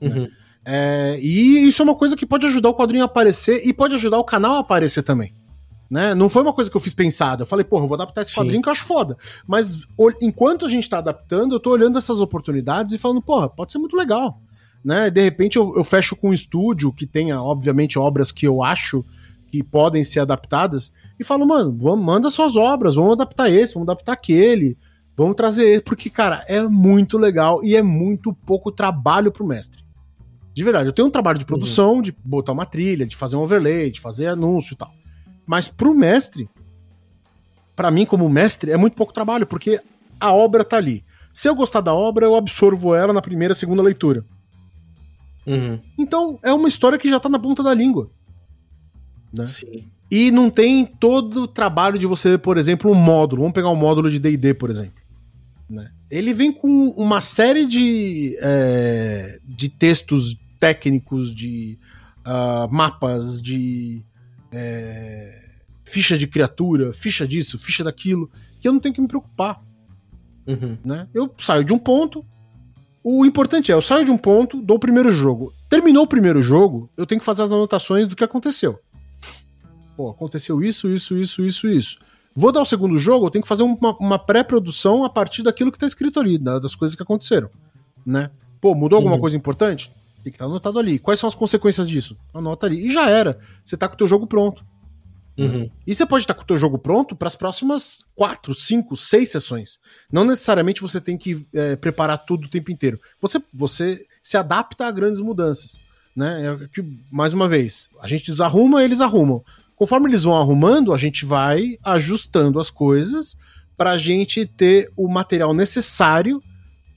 Né? 0.00 0.08
Uhum. 0.08 0.22
Né? 0.22 0.28
É, 0.68 1.18
e 1.20 1.68
isso 1.68 1.80
é 1.80 1.84
uma 1.84 1.94
coisa 1.94 2.16
que 2.16 2.26
pode 2.26 2.44
ajudar 2.46 2.70
o 2.70 2.74
quadrinho 2.74 3.04
a 3.04 3.06
aparecer 3.06 3.64
e 3.64 3.72
pode 3.72 3.94
ajudar 3.94 4.18
o 4.18 4.24
canal 4.24 4.56
a 4.56 4.58
aparecer 4.58 5.04
também. 5.04 5.32
Né? 5.90 6.14
Não 6.14 6.28
foi 6.28 6.42
uma 6.42 6.52
coisa 6.52 6.70
que 6.70 6.76
eu 6.76 6.80
fiz 6.80 6.94
pensada. 6.94 7.42
Eu 7.42 7.46
falei, 7.46 7.64
porra, 7.64 7.84
eu 7.84 7.88
vou 7.88 7.94
adaptar 7.94 8.22
esse 8.22 8.32
Sim. 8.32 8.40
quadrinho 8.40 8.62
que 8.62 8.68
eu 8.68 8.72
acho 8.72 8.84
foda. 8.84 9.16
Mas 9.46 9.86
enquanto 10.20 10.66
a 10.66 10.68
gente 10.68 10.88
tá 10.88 10.98
adaptando, 10.98 11.54
eu 11.54 11.60
tô 11.60 11.70
olhando 11.70 11.98
essas 11.98 12.20
oportunidades 12.20 12.92
e 12.92 12.98
falando, 12.98 13.22
porra, 13.22 13.48
pode 13.48 13.72
ser 13.72 13.78
muito 13.78 13.96
legal. 13.96 14.40
Né? 14.84 15.10
De 15.10 15.22
repente 15.22 15.56
eu, 15.56 15.74
eu 15.76 15.84
fecho 15.84 16.16
com 16.16 16.30
um 16.30 16.34
estúdio 16.34 16.92
que 16.92 17.06
tenha, 17.06 17.40
obviamente, 17.40 17.98
obras 17.98 18.32
que 18.32 18.46
eu 18.46 18.62
acho 18.62 19.04
que 19.46 19.62
podem 19.62 20.02
ser 20.02 20.20
adaptadas 20.20 20.92
e 21.18 21.24
falo, 21.24 21.46
mano, 21.46 21.76
vamos, 21.78 22.04
manda 22.04 22.30
suas 22.30 22.56
obras, 22.56 22.96
vamos 22.96 23.12
adaptar 23.12 23.50
esse, 23.50 23.74
vamos 23.74 23.88
adaptar 23.88 24.12
aquele. 24.12 24.76
Vamos 25.16 25.34
trazer 25.34 25.66
ele, 25.66 25.80
porque, 25.80 26.10
cara, 26.10 26.44
é 26.46 26.62
muito 26.62 27.16
legal 27.16 27.64
e 27.64 27.74
é 27.74 27.82
muito 27.82 28.34
pouco 28.44 28.70
trabalho 28.70 29.32
pro 29.32 29.46
mestre. 29.46 29.82
De 30.54 30.62
verdade, 30.62 30.88
eu 30.88 30.92
tenho 30.92 31.08
um 31.08 31.10
trabalho 31.10 31.38
de 31.38 31.44
uhum. 31.44 31.48
produção, 31.48 31.94
uhum. 31.94 32.02
de 32.02 32.14
botar 32.24 32.52
uma 32.52 32.66
trilha, 32.66 33.06
de 33.06 33.16
fazer 33.16 33.36
um 33.36 33.40
overlay, 33.40 33.90
de 33.90 34.00
fazer 34.00 34.26
anúncio 34.26 34.74
e 34.74 34.76
tal. 34.76 34.92
Mas 35.46 35.68
pro 35.68 35.94
mestre, 35.94 36.48
para 37.74 37.90
mim 37.90 38.04
como 38.04 38.28
mestre, 38.28 38.72
é 38.72 38.76
muito 38.76 38.94
pouco 38.94 39.12
trabalho, 39.12 39.46
porque 39.46 39.80
a 40.18 40.32
obra 40.32 40.64
tá 40.64 40.76
ali. 40.76 41.04
Se 41.32 41.48
eu 41.48 41.54
gostar 41.54 41.82
da 41.82 41.94
obra, 41.94 42.24
eu 42.24 42.34
absorvo 42.34 42.94
ela 42.94 43.12
na 43.12 43.22
primeira, 43.22 43.54
segunda 43.54 43.82
leitura. 43.82 44.24
Uhum. 45.46 45.78
Então, 45.96 46.38
é 46.42 46.52
uma 46.52 46.68
história 46.68 46.98
que 46.98 47.08
já 47.08 47.20
tá 47.20 47.28
na 47.28 47.38
ponta 47.38 47.62
da 47.62 47.72
língua. 47.72 48.10
Né? 49.32 49.46
Sim. 49.46 49.84
E 50.10 50.30
não 50.30 50.48
tem 50.48 50.86
todo 50.86 51.42
o 51.42 51.48
trabalho 51.48 51.98
de 51.98 52.06
você, 52.06 52.38
por 52.38 52.56
exemplo, 52.56 52.90
um 52.90 52.94
módulo. 52.94 53.42
Vamos 53.42 53.54
pegar 53.54 53.70
um 53.70 53.76
módulo 53.76 54.10
de 54.10 54.18
DD, 54.18 54.54
por 54.54 54.70
exemplo. 54.70 55.02
Né? 55.68 55.90
Ele 56.10 56.32
vem 56.32 56.52
com 56.52 56.88
uma 56.90 57.20
série 57.20 57.66
de, 57.66 58.36
é, 58.40 59.38
de 59.44 59.68
textos 59.68 60.36
técnicos, 60.58 61.34
de 61.34 61.78
uh, 62.26 62.72
mapas, 62.72 63.42
de 63.42 64.04
é, 64.58 65.38
ficha 65.84 66.16
de 66.16 66.26
criatura, 66.26 66.92
ficha 66.92 67.26
disso, 67.28 67.58
ficha 67.58 67.84
daquilo, 67.84 68.30
que 68.60 68.66
eu 68.66 68.72
não 68.72 68.80
tenho 68.80 68.94
que 68.94 69.00
me 69.00 69.08
preocupar. 69.08 69.62
Uhum. 70.46 70.78
Né? 70.84 71.06
Eu 71.12 71.32
saio 71.38 71.62
de 71.64 71.72
um 71.72 71.78
ponto. 71.78 72.24
O 73.04 73.24
importante 73.24 73.70
é, 73.70 73.74
eu 73.74 73.82
saio 73.82 74.04
de 74.04 74.10
um 74.10 74.16
ponto, 74.18 74.60
dou 74.62 74.76
o 74.78 74.80
primeiro 74.80 75.12
jogo. 75.12 75.52
Terminou 75.68 76.04
o 76.04 76.08
primeiro 76.08 76.42
jogo, 76.42 76.90
eu 76.96 77.06
tenho 77.06 77.20
que 77.20 77.24
fazer 77.24 77.42
as 77.42 77.50
anotações 77.50 78.06
do 78.08 78.16
que 78.16 78.24
aconteceu. 78.24 78.80
Pô, 79.96 80.10
aconteceu 80.10 80.62
isso, 80.62 80.88
isso, 80.88 81.16
isso, 81.16 81.44
isso, 81.44 81.68
isso. 81.68 81.98
Vou 82.34 82.52
dar 82.52 82.60
o 82.60 82.66
segundo 82.66 82.98
jogo, 82.98 83.26
eu 83.26 83.30
tenho 83.30 83.42
que 83.42 83.48
fazer 83.48 83.62
uma, 83.62 83.96
uma 83.98 84.18
pré-produção 84.18 85.04
a 85.04 85.10
partir 85.10 85.42
daquilo 85.42 85.70
que 85.72 85.78
tá 85.78 85.86
escrito 85.86 86.18
ali, 86.20 86.36
das 86.38 86.74
coisas 86.74 86.94
que 86.94 87.02
aconteceram. 87.02 87.48
Né? 88.04 88.30
Pô, 88.60 88.74
mudou 88.74 88.96
alguma 88.96 89.14
Uhum. 89.14 89.20
coisa 89.20 89.36
importante? 89.36 89.90
Tem 90.26 90.32
que 90.32 90.38
estar 90.38 90.46
anotado 90.46 90.76
ali. 90.80 90.98
Quais 90.98 91.20
são 91.20 91.28
as 91.28 91.36
consequências 91.36 91.88
disso? 91.88 92.18
Anota 92.34 92.66
ali. 92.66 92.88
E 92.88 92.92
já 92.92 93.08
era. 93.08 93.38
Você 93.64 93.76
tá 93.76 93.86
com 93.86 93.94
o 93.94 93.96
teu 93.96 94.08
jogo 94.08 94.26
pronto. 94.26 94.66
Uhum. 95.38 95.70
E 95.86 95.94
você 95.94 96.04
pode 96.04 96.24
estar 96.24 96.34
com 96.34 96.42
o 96.42 96.44
teu 96.44 96.58
jogo 96.58 96.78
pronto 96.78 97.14
para 97.14 97.28
as 97.28 97.36
próximas 97.36 98.00
quatro, 98.12 98.52
cinco, 98.52 98.96
seis 98.96 99.30
sessões. 99.30 99.78
Não 100.10 100.24
necessariamente 100.24 100.82
você 100.82 101.00
tem 101.00 101.16
que 101.16 101.46
é, 101.54 101.76
preparar 101.76 102.18
tudo 102.26 102.46
o 102.46 102.48
tempo 102.48 102.72
inteiro. 102.72 102.98
Você, 103.20 103.40
você 103.54 104.04
se 104.20 104.36
adapta 104.36 104.86
a 104.86 104.90
grandes 104.90 105.20
mudanças. 105.20 105.78
Né? 106.16 106.44
É 106.44 106.68
que, 106.74 106.82
mais 107.08 107.32
uma 107.32 107.46
vez, 107.46 107.88
a 108.00 108.08
gente 108.08 108.26
desarruma, 108.26 108.82
eles 108.82 109.00
arrumam. 109.00 109.44
Conforme 109.76 110.08
eles 110.08 110.24
vão 110.24 110.34
arrumando, 110.34 110.92
a 110.92 110.98
gente 110.98 111.24
vai 111.24 111.78
ajustando 111.84 112.58
as 112.58 112.68
coisas 112.68 113.38
para 113.76 113.92
a 113.92 113.96
gente 113.96 114.44
ter 114.44 114.90
o 114.96 115.06
material 115.06 115.54
necessário 115.54 116.42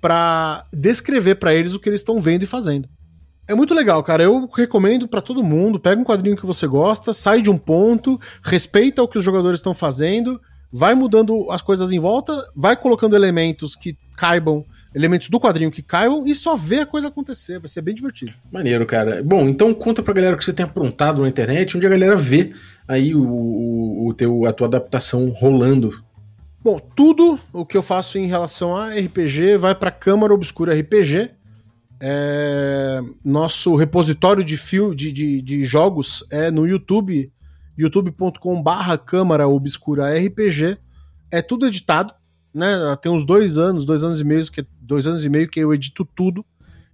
para 0.02 0.66
descrever 0.74 1.36
para 1.36 1.54
eles 1.54 1.76
o 1.76 1.80
que 1.80 1.90
eles 1.90 2.02
estão 2.02 2.20
vendo 2.20 2.42
e 2.42 2.48
fazendo. 2.48 2.90
É 3.50 3.56
muito 3.56 3.74
legal, 3.74 4.04
cara. 4.04 4.22
Eu 4.22 4.47
recomendo 4.56 5.08
pra 5.08 5.22
todo 5.22 5.43
mundo. 5.43 5.80
Pega 5.80 6.00
um 6.00 6.06
quadrinho 6.06 6.38
que 6.38 6.45
você 6.45 6.68
gosta, 6.68 7.12
sai 7.12 7.41
de 7.41 7.50
um 7.50 7.58
ponto, 7.58 8.20
respeita 8.43 9.02
o 9.02 9.08
que 9.08 9.18
os 9.18 9.26
jogadores 9.26 9.60
estão 9.60 9.74
fazendo, 9.74 10.39
vai 10.72 10.93
mudando 10.93 11.50
as 11.50 11.60
coisas 11.60 11.91
em 11.91 12.00
volta, 12.00 12.45
vai 12.56 12.76
colocando 12.76 13.16
elementos 13.16 13.76
que 13.76 13.97
caibam, 14.16 14.64
elementos 14.93 15.30
do 15.30 15.39
quadrinho 15.39 15.72
que 15.72 15.82
caibam 15.82 16.28
e 16.28 16.36
só 16.36 16.56
vê 16.56 16.82
a 16.82 16.86
coisa 16.86 17.08
acontecer. 17.08 17.58
Vai 17.58 17.68
ser 17.68 17.82
bem 17.82 17.95
divertido. 17.95 18.34
Maneiro, 18.52 18.86
cara. 18.86 19.24
Bom, 19.24 19.50
então 19.50 19.74
conta 19.74 20.04
pra 20.04 20.14
galera 20.14 20.36
o 20.36 20.38
que 20.38 20.45
você 20.45 20.54
tem 20.54 20.64
aprontado 20.64 21.24
na 21.24 21.28
internet, 21.28 21.76
onde 21.76 21.88
a 21.88 21.89
galera 21.89 22.16
vê 22.16 22.54
aí 22.88 23.16
o, 23.16 23.24
o, 23.24 24.10
o 24.10 24.14
teu, 24.14 24.45
a 24.45 24.54
tua 24.54 24.68
adaptação 24.68 25.28
rolando. 25.30 26.04
Bom, 26.62 26.80
tudo 26.95 27.39
o 27.52 27.66
que 27.66 27.76
eu 27.76 27.82
faço 27.82 28.20
em 28.20 28.28
relação 28.28 28.76
a 28.76 28.89
RPG 28.89 29.58
vai 29.58 29.74
pra 29.74 29.89
Câmara 29.89 30.36
Obscura 30.36 30.80
RPG. 30.80 31.32
É, 32.02 33.02
nosso 33.24 33.76
repositório 33.76 34.43
de, 34.43 34.56
fio, 34.56 34.95
de, 34.95 35.12
de, 35.12 35.41
de 35.41 35.66
jogos 35.66 36.24
é 36.32 36.50
no 36.50 36.66
YouTube, 36.66 37.32
youtube.com 37.78 38.64
barra 38.64 38.97
Câmara 38.97 39.47
Obscura 39.47 40.14
RPG. 40.14 40.78
É 41.32 41.41
tudo 41.41 41.68
editado, 41.68 42.14
né? 42.54 42.70
Tem 43.02 43.12
uns 43.12 43.26
dois 43.26 43.58
anos, 43.58 43.86
dois 43.86 44.04
anos 44.04 44.22
e 44.22 44.24
meio, 44.24 44.50
que, 44.52 44.66
dois 44.82 45.06
anos 45.08 45.26
e 45.26 45.30
meio 45.30 45.50
que 45.50 45.60
eu 45.60 45.74
edito 45.74 46.06
tudo. 46.16 46.45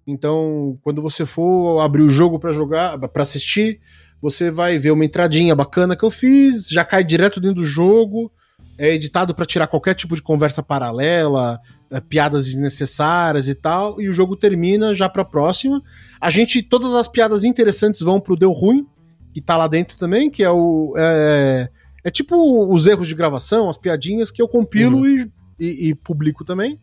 Então, 0.07 0.77
quando 0.83 1.01
você 1.01 1.25
for 1.25 1.79
abrir 1.81 2.03
o 2.03 2.09
jogo 2.09 2.39
para 2.39 2.51
jogar, 2.51 2.97
para 2.97 3.23
assistir, 3.23 3.79
você 4.21 4.51
vai 4.51 4.77
ver 4.77 4.91
uma 4.91 5.05
entradinha 5.05 5.55
bacana 5.55 5.95
que 5.95 6.03
eu 6.03 6.11
fiz, 6.11 6.67
já 6.67 6.83
cai 6.83 7.03
direto 7.03 7.39
dentro 7.39 7.61
do 7.61 7.65
jogo 7.65 8.31
é 8.77 8.93
editado 8.93 9.33
para 9.33 9.45
tirar 9.45 9.67
qualquer 9.67 9.93
tipo 9.93 10.15
de 10.15 10.21
conversa 10.21 10.61
paralela, 10.63 11.59
é, 11.91 11.99
piadas 12.01 12.45
desnecessárias 12.45 13.47
e 13.47 13.55
tal, 13.55 14.01
e 14.01 14.09
o 14.09 14.13
jogo 14.13 14.35
termina 14.35 14.93
já 14.95 15.07
pra 15.07 15.23
próxima. 15.25 15.81
A 16.19 16.29
gente, 16.29 16.61
todas 16.61 16.93
as 16.93 17.07
piadas 17.07 17.43
interessantes 17.43 18.01
vão 18.01 18.19
pro 18.19 18.35
Deu 18.35 18.51
Ruim, 18.51 18.85
que 19.33 19.41
tá 19.41 19.55
lá 19.57 19.67
dentro 19.67 19.97
também, 19.97 20.29
que 20.29 20.43
é 20.43 20.49
o. 20.49 20.93
É, 20.97 21.69
é 22.03 22.11
tipo 22.11 22.35
os 22.73 22.87
erros 22.87 23.07
de 23.07 23.15
gravação, 23.15 23.69
as 23.69 23.77
piadinhas 23.77 24.29
que 24.31 24.41
eu 24.41 24.47
compilo 24.47 24.99
Uhum. 24.99 25.07
e, 25.07 25.31
e- 25.59 25.89
e 25.89 25.95
publico 25.95 26.43
também. 26.45 26.79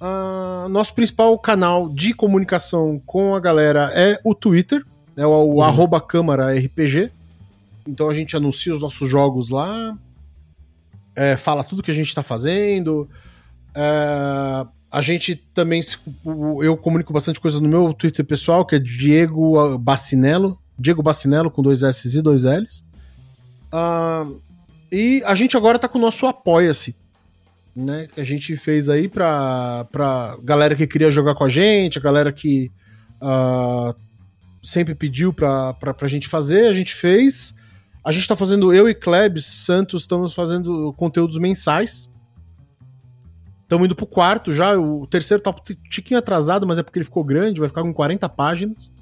Ah, 0.00 0.66
nosso 0.70 0.94
principal 0.94 1.38
canal 1.38 1.88
de 1.88 2.12
comunicação 2.12 3.00
com 3.06 3.34
a 3.34 3.40
galera 3.40 3.90
é 3.94 4.18
o 4.24 4.34
Twitter, 4.34 4.84
é 5.16 5.26
o, 5.26 5.30
o 5.30 5.54
Uhum. 5.54 5.62
arroba 5.62 6.00
Câmara 6.00 6.52
RPG. 6.54 7.10
Então 7.86 8.08
a 8.08 8.14
gente 8.14 8.36
anuncia 8.36 8.74
os 8.74 8.80
nossos 8.80 9.08
jogos 9.10 9.50
lá, 9.50 9.96
é, 11.16 11.36
fala 11.36 11.64
tudo 11.64 11.82
que 11.82 11.90
a 11.90 11.94
gente 11.94 12.14
tá 12.14 12.22
fazendo. 12.22 13.08
É, 13.74 14.66
a 14.90 15.02
gente 15.02 15.34
também. 15.34 15.82
Eu 16.62 16.76
comunico 16.76 17.12
bastante 17.12 17.40
coisa 17.40 17.60
no 17.60 17.68
meu 17.68 17.92
Twitter 17.92 18.24
pessoal, 18.24 18.64
que 18.64 18.76
é 18.76 18.78
Diego 18.78 19.78
Bacinello. 19.78 20.58
Diego 20.78 21.02
Bacinello 21.02 21.50
com 21.50 21.62
dois 21.62 21.82
S 21.82 22.16
e 22.16 22.22
dois 22.22 22.44
L's. 22.44 22.84
Ah, 23.72 24.26
e 24.90 25.22
a 25.24 25.34
gente 25.34 25.56
agora 25.56 25.78
tá 25.78 25.88
com 25.88 25.98
o 25.98 26.00
nosso 26.00 26.26
Apoia-se. 26.26 26.94
Né, 27.76 28.06
que 28.14 28.20
a 28.20 28.24
gente 28.24 28.56
fez 28.56 28.88
aí 28.88 29.08
pra, 29.08 29.84
pra 29.90 30.38
galera 30.44 30.76
que 30.76 30.86
queria 30.86 31.10
jogar 31.10 31.34
com 31.34 31.42
a 31.42 31.48
gente, 31.48 31.98
a 31.98 32.00
galera 32.00 32.32
que 32.32 32.70
ah, 33.20 33.92
sempre 34.62 34.94
pediu 34.94 35.32
pra, 35.32 35.74
pra, 35.74 35.92
pra 35.92 36.06
gente 36.06 36.28
fazer, 36.28 36.68
a 36.68 36.72
gente 36.72 36.94
fez. 36.94 37.56
A 38.04 38.12
gente 38.12 38.28
tá 38.28 38.36
fazendo, 38.36 38.72
eu 38.72 38.88
e 38.88 38.94
Klebs 38.94 39.46
Santos 39.46 40.02
estamos 40.02 40.34
fazendo 40.34 40.92
conteúdos 40.92 41.38
mensais. 41.38 42.10
Estamos 43.62 43.86
indo 43.86 43.96
pro 43.96 44.06
quarto 44.06 44.52
já. 44.52 44.78
O 44.78 45.06
terceiro 45.06 45.42
tá 45.42 45.50
um 45.50 45.88
tiquinho 45.88 46.18
atrasado, 46.18 46.66
mas 46.66 46.76
é 46.76 46.82
porque 46.82 46.98
ele 46.98 47.04
ficou 47.04 47.24
grande, 47.24 47.60
vai 47.60 47.68
ficar 47.68 47.82
com 47.82 47.94
40 47.94 48.28
páginas. 48.28 48.92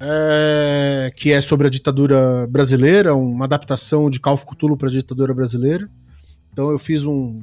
É, 0.00 1.12
que 1.16 1.32
é 1.32 1.40
sobre 1.40 1.66
a 1.66 1.70
ditadura 1.70 2.46
brasileira, 2.48 3.14
uma 3.14 3.44
adaptação 3.44 4.08
de 4.08 4.20
Call 4.20 4.34
of 4.34 4.46
Cthulhu 4.46 4.76
pra 4.76 4.88
ditadura 4.88 5.34
brasileira. 5.34 5.90
Então 6.50 6.70
eu 6.70 6.78
fiz 6.78 7.04
um 7.04 7.42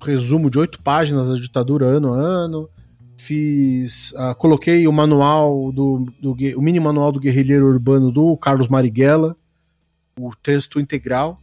resumo 0.00 0.48
de 0.48 0.58
oito 0.58 0.80
páginas 0.80 1.28
da 1.28 1.34
ditadura 1.34 1.86
ano 1.86 2.12
a 2.12 2.18
ano. 2.18 2.68
Fiz. 3.16 4.12
ah, 4.16 4.34
coloquei 4.34 4.86
o 4.86 4.92
manual 4.92 5.72
do, 5.72 6.06
do. 6.20 6.36
O 6.56 6.62
mini 6.62 6.78
manual 6.78 7.10
do 7.10 7.20
guerrilheiro 7.20 7.66
urbano 7.66 8.12
do 8.12 8.36
Carlos 8.36 8.68
Marighella. 8.68 9.36
O 10.18 10.34
texto 10.34 10.78
integral. 10.78 11.40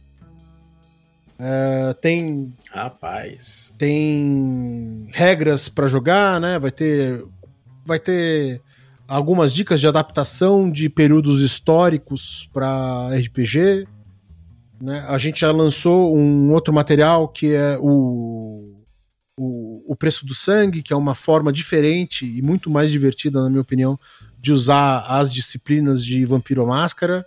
É, 1.38 1.94
tem 2.00 2.54
Rapaz. 2.70 3.72
tem 3.76 5.08
regras 5.10 5.68
pra 5.68 5.88
jogar, 5.88 6.40
né? 6.40 6.58
Vai 6.58 6.70
ter 6.70 7.24
vai 7.84 7.98
ter 7.98 8.62
algumas 9.08 9.52
dicas 9.52 9.80
de 9.80 9.88
adaptação 9.88 10.70
de 10.70 10.88
períodos 10.88 11.40
históricos 11.40 12.48
para 12.52 13.10
RPG, 13.16 13.88
né? 14.80 15.04
A 15.08 15.18
gente 15.18 15.40
já 15.40 15.50
lançou 15.50 16.16
um 16.16 16.52
outro 16.52 16.72
material 16.72 17.28
que 17.28 17.52
é 17.54 17.76
o, 17.78 18.76
o 19.36 19.72
o 19.92 19.96
preço 19.96 20.24
do 20.24 20.34
sangue, 20.34 20.82
que 20.82 20.92
é 20.92 20.96
uma 20.96 21.14
forma 21.14 21.52
diferente 21.52 22.24
e 22.24 22.40
muito 22.40 22.70
mais 22.70 22.90
divertida, 22.90 23.42
na 23.42 23.50
minha 23.50 23.60
opinião, 23.60 24.00
de 24.40 24.52
usar 24.52 25.00
as 25.06 25.30
disciplinas 25.30 26.02
de 26.04 26.24
Vampiro 26.24 26.66
Máscara. 26.66 27.26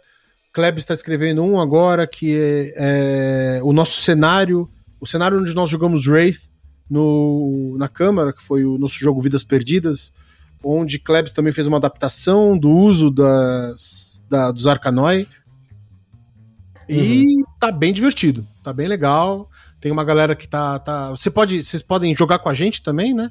Kleb 0.56 0.78
está 0.78 0.94
escrevendo 0.94 1.44
um 1.44 1.60
agora 1.60 2.08
que 2.08 2.34
é, 2.34 3.58
é 3.58 3.60
o 3.62 3.74
nosso 3.74 4.00
cenário, 4.00 4.70
o 5.02 5.06
cenário 5.06 5.38
onde 5.38 5.54
nós 5.54 5.70
jogamos 5.70 6.08
Wraith 6.08 6.50
no, 6.90 7.76
na 7.78 7.90
Câmara, 7.90 8.32
que 8.32 8.42
foi 8.42 8.64
o 8.64 8.78
nosso 8.78 8.96
jogo 8.96 9.20
Vidas 9.20 9.44
Perdidas, 9.44 10.14
onde 10.64 10.98
Klebs 10.98 11.34
também 11.34 11.52
fez 11.52 11.68
uma 11.68 11.76
adaptação 11.76 12.58
do 12.58 12.70
uso 12.70 13.12
das, 13.12 14.24
da, 14.30 14.50
dos 14.50 14.66
Arcanoi. 14.66 15.28
E 16.88 17.44
tá 17.60 17.70
bem 17.70 17.92
divertido, 17.92 18.48
tá 18.64 18.72
bem 18.72 18.88
legal. 18.88 19.50
Tem 19.82 19.92
uma 19.92 20.06
galera 20.06 20.38
que 20.38 20.48
tá. 20.48 20.80
tá 20.80 21.10
você 21.10 21.30
pode, 21.30 21.62
vocês 21.64 21.84
podem 21.84 22.16
jogar 22.16 22.40
com 22.40 22.48
a 22.48 22.54
gente 22.54 22.82
também, 22.82 23.14
né? 23.14 23.30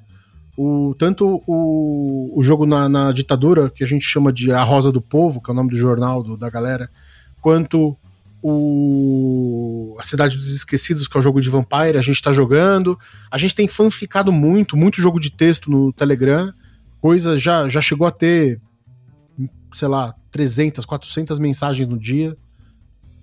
O, 0.58 0.94
tanto 0.98 1.42
o, 1.46 2.38
o 2.38 2.42
jogo 2.42 2.66
na, 2.66 2.86
na 2.86 3.12
ditadura, 3.12 3.70
que 3.70 3.82
a 3.82 3.86
gente 3.86 4.04
chama 4.04 4.30
de 4.30 4.52
A 4.52 4.62
Rosa 4.62 4.92
do 4.92 5.00
Povo, 5.00 5.40
que 5.40 5.50
é 5.50 5.52
o 5.52 5.56
nome 5.56 5.70
do 5.70 5.76
jornal 5.76 6.22
do- 6.22 6.36
da 6.36 6.50
galera, 6.50 6.90
quanto 7.44 7.94
o 8.42 9.94
A 10.00 10.02
Cidade 10.02 10.38
dos 10.38 10.54
Esquecidos, 10.54 11.06
que 11.06 11.14
é 11.14 11.20
o 11.20 11.22
jogo 11.22 11.42
de 11.42 11.50
Vampire, 11.50 11.98
a 11.98 12.00
gente 12.00 12.22
tá 12.22 12.32
jogando. 12.32 12.98
A 13.30 13.36
gente 13.36 13.54
tem 13.54 13.68
fanficado 13.68 14.32
muito, 14.32 14.78
muito 14.78 15.02
jogo 15.02 15.20
de 15.20 15.30
texto 15.30 15.70
no 15.70 15.92
Telegram. 15.92 16.54
Coisa 17.02 17.36
já, 17.36 17.68
já 17.68 17.82
chegou 17.82 18.06
a 18.06 18.10
ter, 18.10 18.58
sei 19.74 19.88
lá, 19.88 20.14
300, 20.30 20.86
400 20.86 21.38
mensagens 21.38 21.86
no 21.86 21.98
dia. 21.98 22.34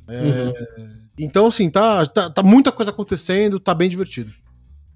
É, 0.07 0.19
Uhum. 0.19 1.01
Então, 1.17 1.47
assim, 1.47 1.69
tá, 1.69 2.05
tá, 2.05 2.29
tá 2.29 2.43
muita 2.43 2.71
coisa 2.71 2.91
acontecendo, 2.91 3.59
tá 3.59 3.73
bem 3.73 3.89
divertido. 3.89 4.29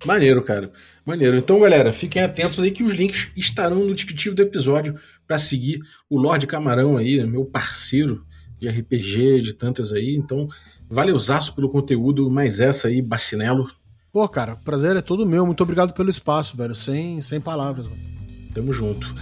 Maneiro, 0.05 0.43
cara. 0.43 0.71
Maneiro. 1.05 1.37
Então, 1.37 1.59
galera, 1.59 1.91
fiquem 1.93 2.21
atentos 2.21 2.59
aí 2.59 2.69
que 2.71 2.83
os 2.83 2.93
links 2.93 3.29
estarão 3.35 3.85
no 3.85 3.95
descritivo 3.95 4.35
do 4.35 4.41
episódio 4.41 4.99
para 5.27 5.37
seguir 5.37 5.79
o 6.09 6.19
Lorde 6.19 6.45
Camarão 6.45 6.97
aí, 6.97 7.23
meu 7.25 7.45
parceiro 7.45 8.23
de 8.71 8.79
RPG, 8.79 9.41
de 9.41 9.53
tantas 9.53 9.93
aí. 9.93 10.15
Então, 10.15 10.47
valeuzaço 10.89 11.53
pelo 11.53 11.69
conteúdo, 11.69 12.27
mais 12.31 12.59
essa 12.59 12.87
aí, 12.87 13.01
Bacinelo. 13.01 13.69
Pô, 14.11 14.27
cara, 14.29 14.55
prazer 14.55 14.95
é 14.95 15.01
todo 15.01 15.25
meu. 15.25 15.45
Muito 15.45 15.61
obrigado 15.61 15.93
pelo 15.93 16.09
espaço, 16.09 16.55
velho. 16.55 16.73
Sem, 16.73 17.21
sem 17.21 17.39
palavras. 17.39 17.87
Mano. 17.87 18.01
Tamo 18.53 18.71
junto. 18.71 19.13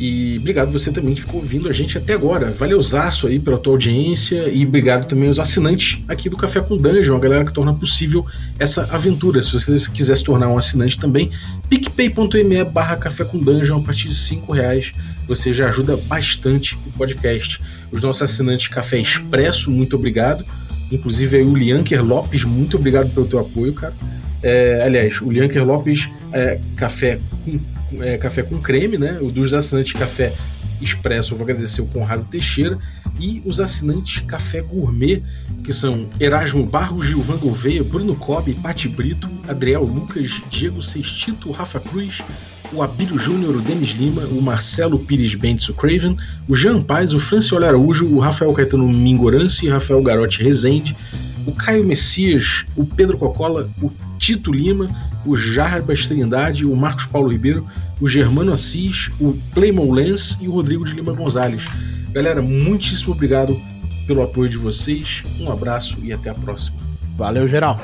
E 0.00 0.38
obrigado 0.38 0.72
você 0.72 0.90
também 0.90 1.14
que 1.14 1.20
ficou 1.20 1.40
ouvindo 1.40 1.68
a 1.68 1.72
gente 1.72 1.98
até 1.98 2.14
agora. 2.14 2.50
Valeuzaço 2.50 3.26
aí 3.26 3.38
pela 3.38 3.58
tua 3.58 3.74
audiência 3.74 4.48
e 4.48 4.66
obrigado 4.66 5.06
também 5.06 5.28
aos 5.28 5.38
assinantes 5.38 6.02
aqui 6.08 6.30
do 6.30 6.38
Café 6.38 6.62
com 6.62 6.74
Dungeon, 6.76 7.14
a 7.14 7.20
galera 7.20 7.44
que 7.44 7.52
torna 7.52 7.74
possível 7.74 8.24
essa 8.58 8.88
aventura. 8.90 9.42
Se 9.42 9.52
você 9.52 9.76
quiser 9.92 10.16
se 10.16 10.24
tornar 10.24 10.48
um 10.48 10.56
assinante 10.56 10.98
também, 10.98 11.30
picpay.me 11.68 12.64
barra 12.64 12.96
Café 12.96 13.24
com 13.24 13.38
Dungeon 13.38 13.78
a 13.78 13.82
partir 13.82 14.08
de 14.08 14.14
5 14.14 14.50
reais. 14.52 14.90
Você 15.30 15.54
já 15.54 15.68
ajuda 15.68 15.96
bastante 15.96 16.76
o 16.84 16.90
podcast. 16.90 17.60
Os 17.92 18.02
nossos 18.02 18.22
assinantes 18.22 18.66
Café 18.66 18.98
Expresso, 18.98 19.70
muito 19.70 19.94
obrigado. 19.94 20.44
Inclusive 20.90 21.36
aí 21.36 21.44
o 21.44 21.54
Lianker 21.54 22.04
Lopes, 22.04 22.42
muito 22.42 22.76
obrigado 22.76 23.14
pelo 23.14 23.26
teu 23.26 23.38
apoio, 23.38 23.72
cara. 23.72 23.94
É, 24.42 24.82
aliás, 24.84 25.20
o 25.20 25.30
Lianker 25.30 25.64
Lopes 25.64 26.08
é 26.32 26.58
café 26.74 27.20
com 27.44 28.02
é, 28.02 28.18
café 28.18 28.42
com 28.42 28.60
creme, 28.60 28.98
né? 28.98 29.18
O 29.20 29.30
dos 29.30 29.54
assinantes 29.54 29.92
café 29.92 30.32
expresso, 30.80 31.34
eu 31.34 31.38
vou 31.38 31.44
agradecer 31.44 31.80
o 31.80 31.86
Conrado 31.86 32.24
Teixeira. 32.24 32.76
E 33.20 33.40
os 33.44 33.60
assinantes 33.60 34.24
Café 34.26 34.62
Gourmet, 34.62 35.22
que 35.62 35.72
são 35.72 36.08
Erasmo 36.18 36.64
Barros, 36.64 37.06
Gilvan 37.06 37.36
Gouveia, 37.36 37.84
Bruno 37.84 38.16
Cobb, 38.16 38.52
Pati 38.54 38.88
Brito, 38.88 39.28
Adriel 39.46 39.84
Lucas, 39.84 40.40
Diego 40.50 40.82
Sextito, 40.82 41.52
Rafa 41.52 41.78
Cruz, 41.78 42.20
o 42.72 42.82
Abílio 42.82 43.18
Júnior, 43.18 43.56
o 43.56 43.60
Denis 43.60 43.90
Lima, 43.90 44.22
o 44.22 44.40
Marcelo 44.40 44.98
Pires 44.98 45.34
Bentes, 45.34 45.68
o 45.68 45.74
Craven, 45.74 46.16
o 46.48 46.56
Jean 46.56 46.80
Paz, 46.80 47.12
o 47.12 47.20
Francioli 47.20 47.64
Araújo, 47.64 48.06
o 48.06 48.18
Rafael 48.18 48.52
Caetano 48.52 48.88
Mingorance, 48.88 49.68
Rafael 49.68 50.02
Garotti 50.02 50.42
Rezende, 50.42 50.96
o 51.46 51.52
Caio 51.52 51.84
Messias, 51.84 52.64
o 52.76 52.84
Pedro 52.84 53.18
Cocola, 53.18 53.68
o 53.82 53.90
Tito 54.18 54.52
Lima, 54.52 54.86
o 55.24 55.36
Jarbas 55.36 56.06
Trindade, 56.06 56.64
o 56.64 56.76
Marcos 56.76 57.06
Paulo 57.06 57.28
Ribeiro, 57.28 57.66
o 58.00 58.08
Germano 58.08 58.52
Assis, 58.52 59.10
o 59.20 59.36
Claymon 59.52 59.92
Lens 59.92 60.38
e 60.40 60.48
o 60.48 60.52
Rodrigo 60.52 60.84
de 60.84 60.92
Lima 60.92 61.12
Gonzalez. 61.12 61.64
Galera, 62.12 62.40
muitíssimo 62.40 63.12
obrigado 63.12 63.60
pelo 64.06 64.22
apoio 64.22 64.48
de 64.48 64.56
vocês. 64.56 65.22
Um 65.38 65.50
abraço 65.50 65.98
e 66.02 66.12
até 66.12 66.30
a 66.30 66.34
próxima. 66.34 66.76
Valeu, 67.16 67.46
geral. 67.46 67.80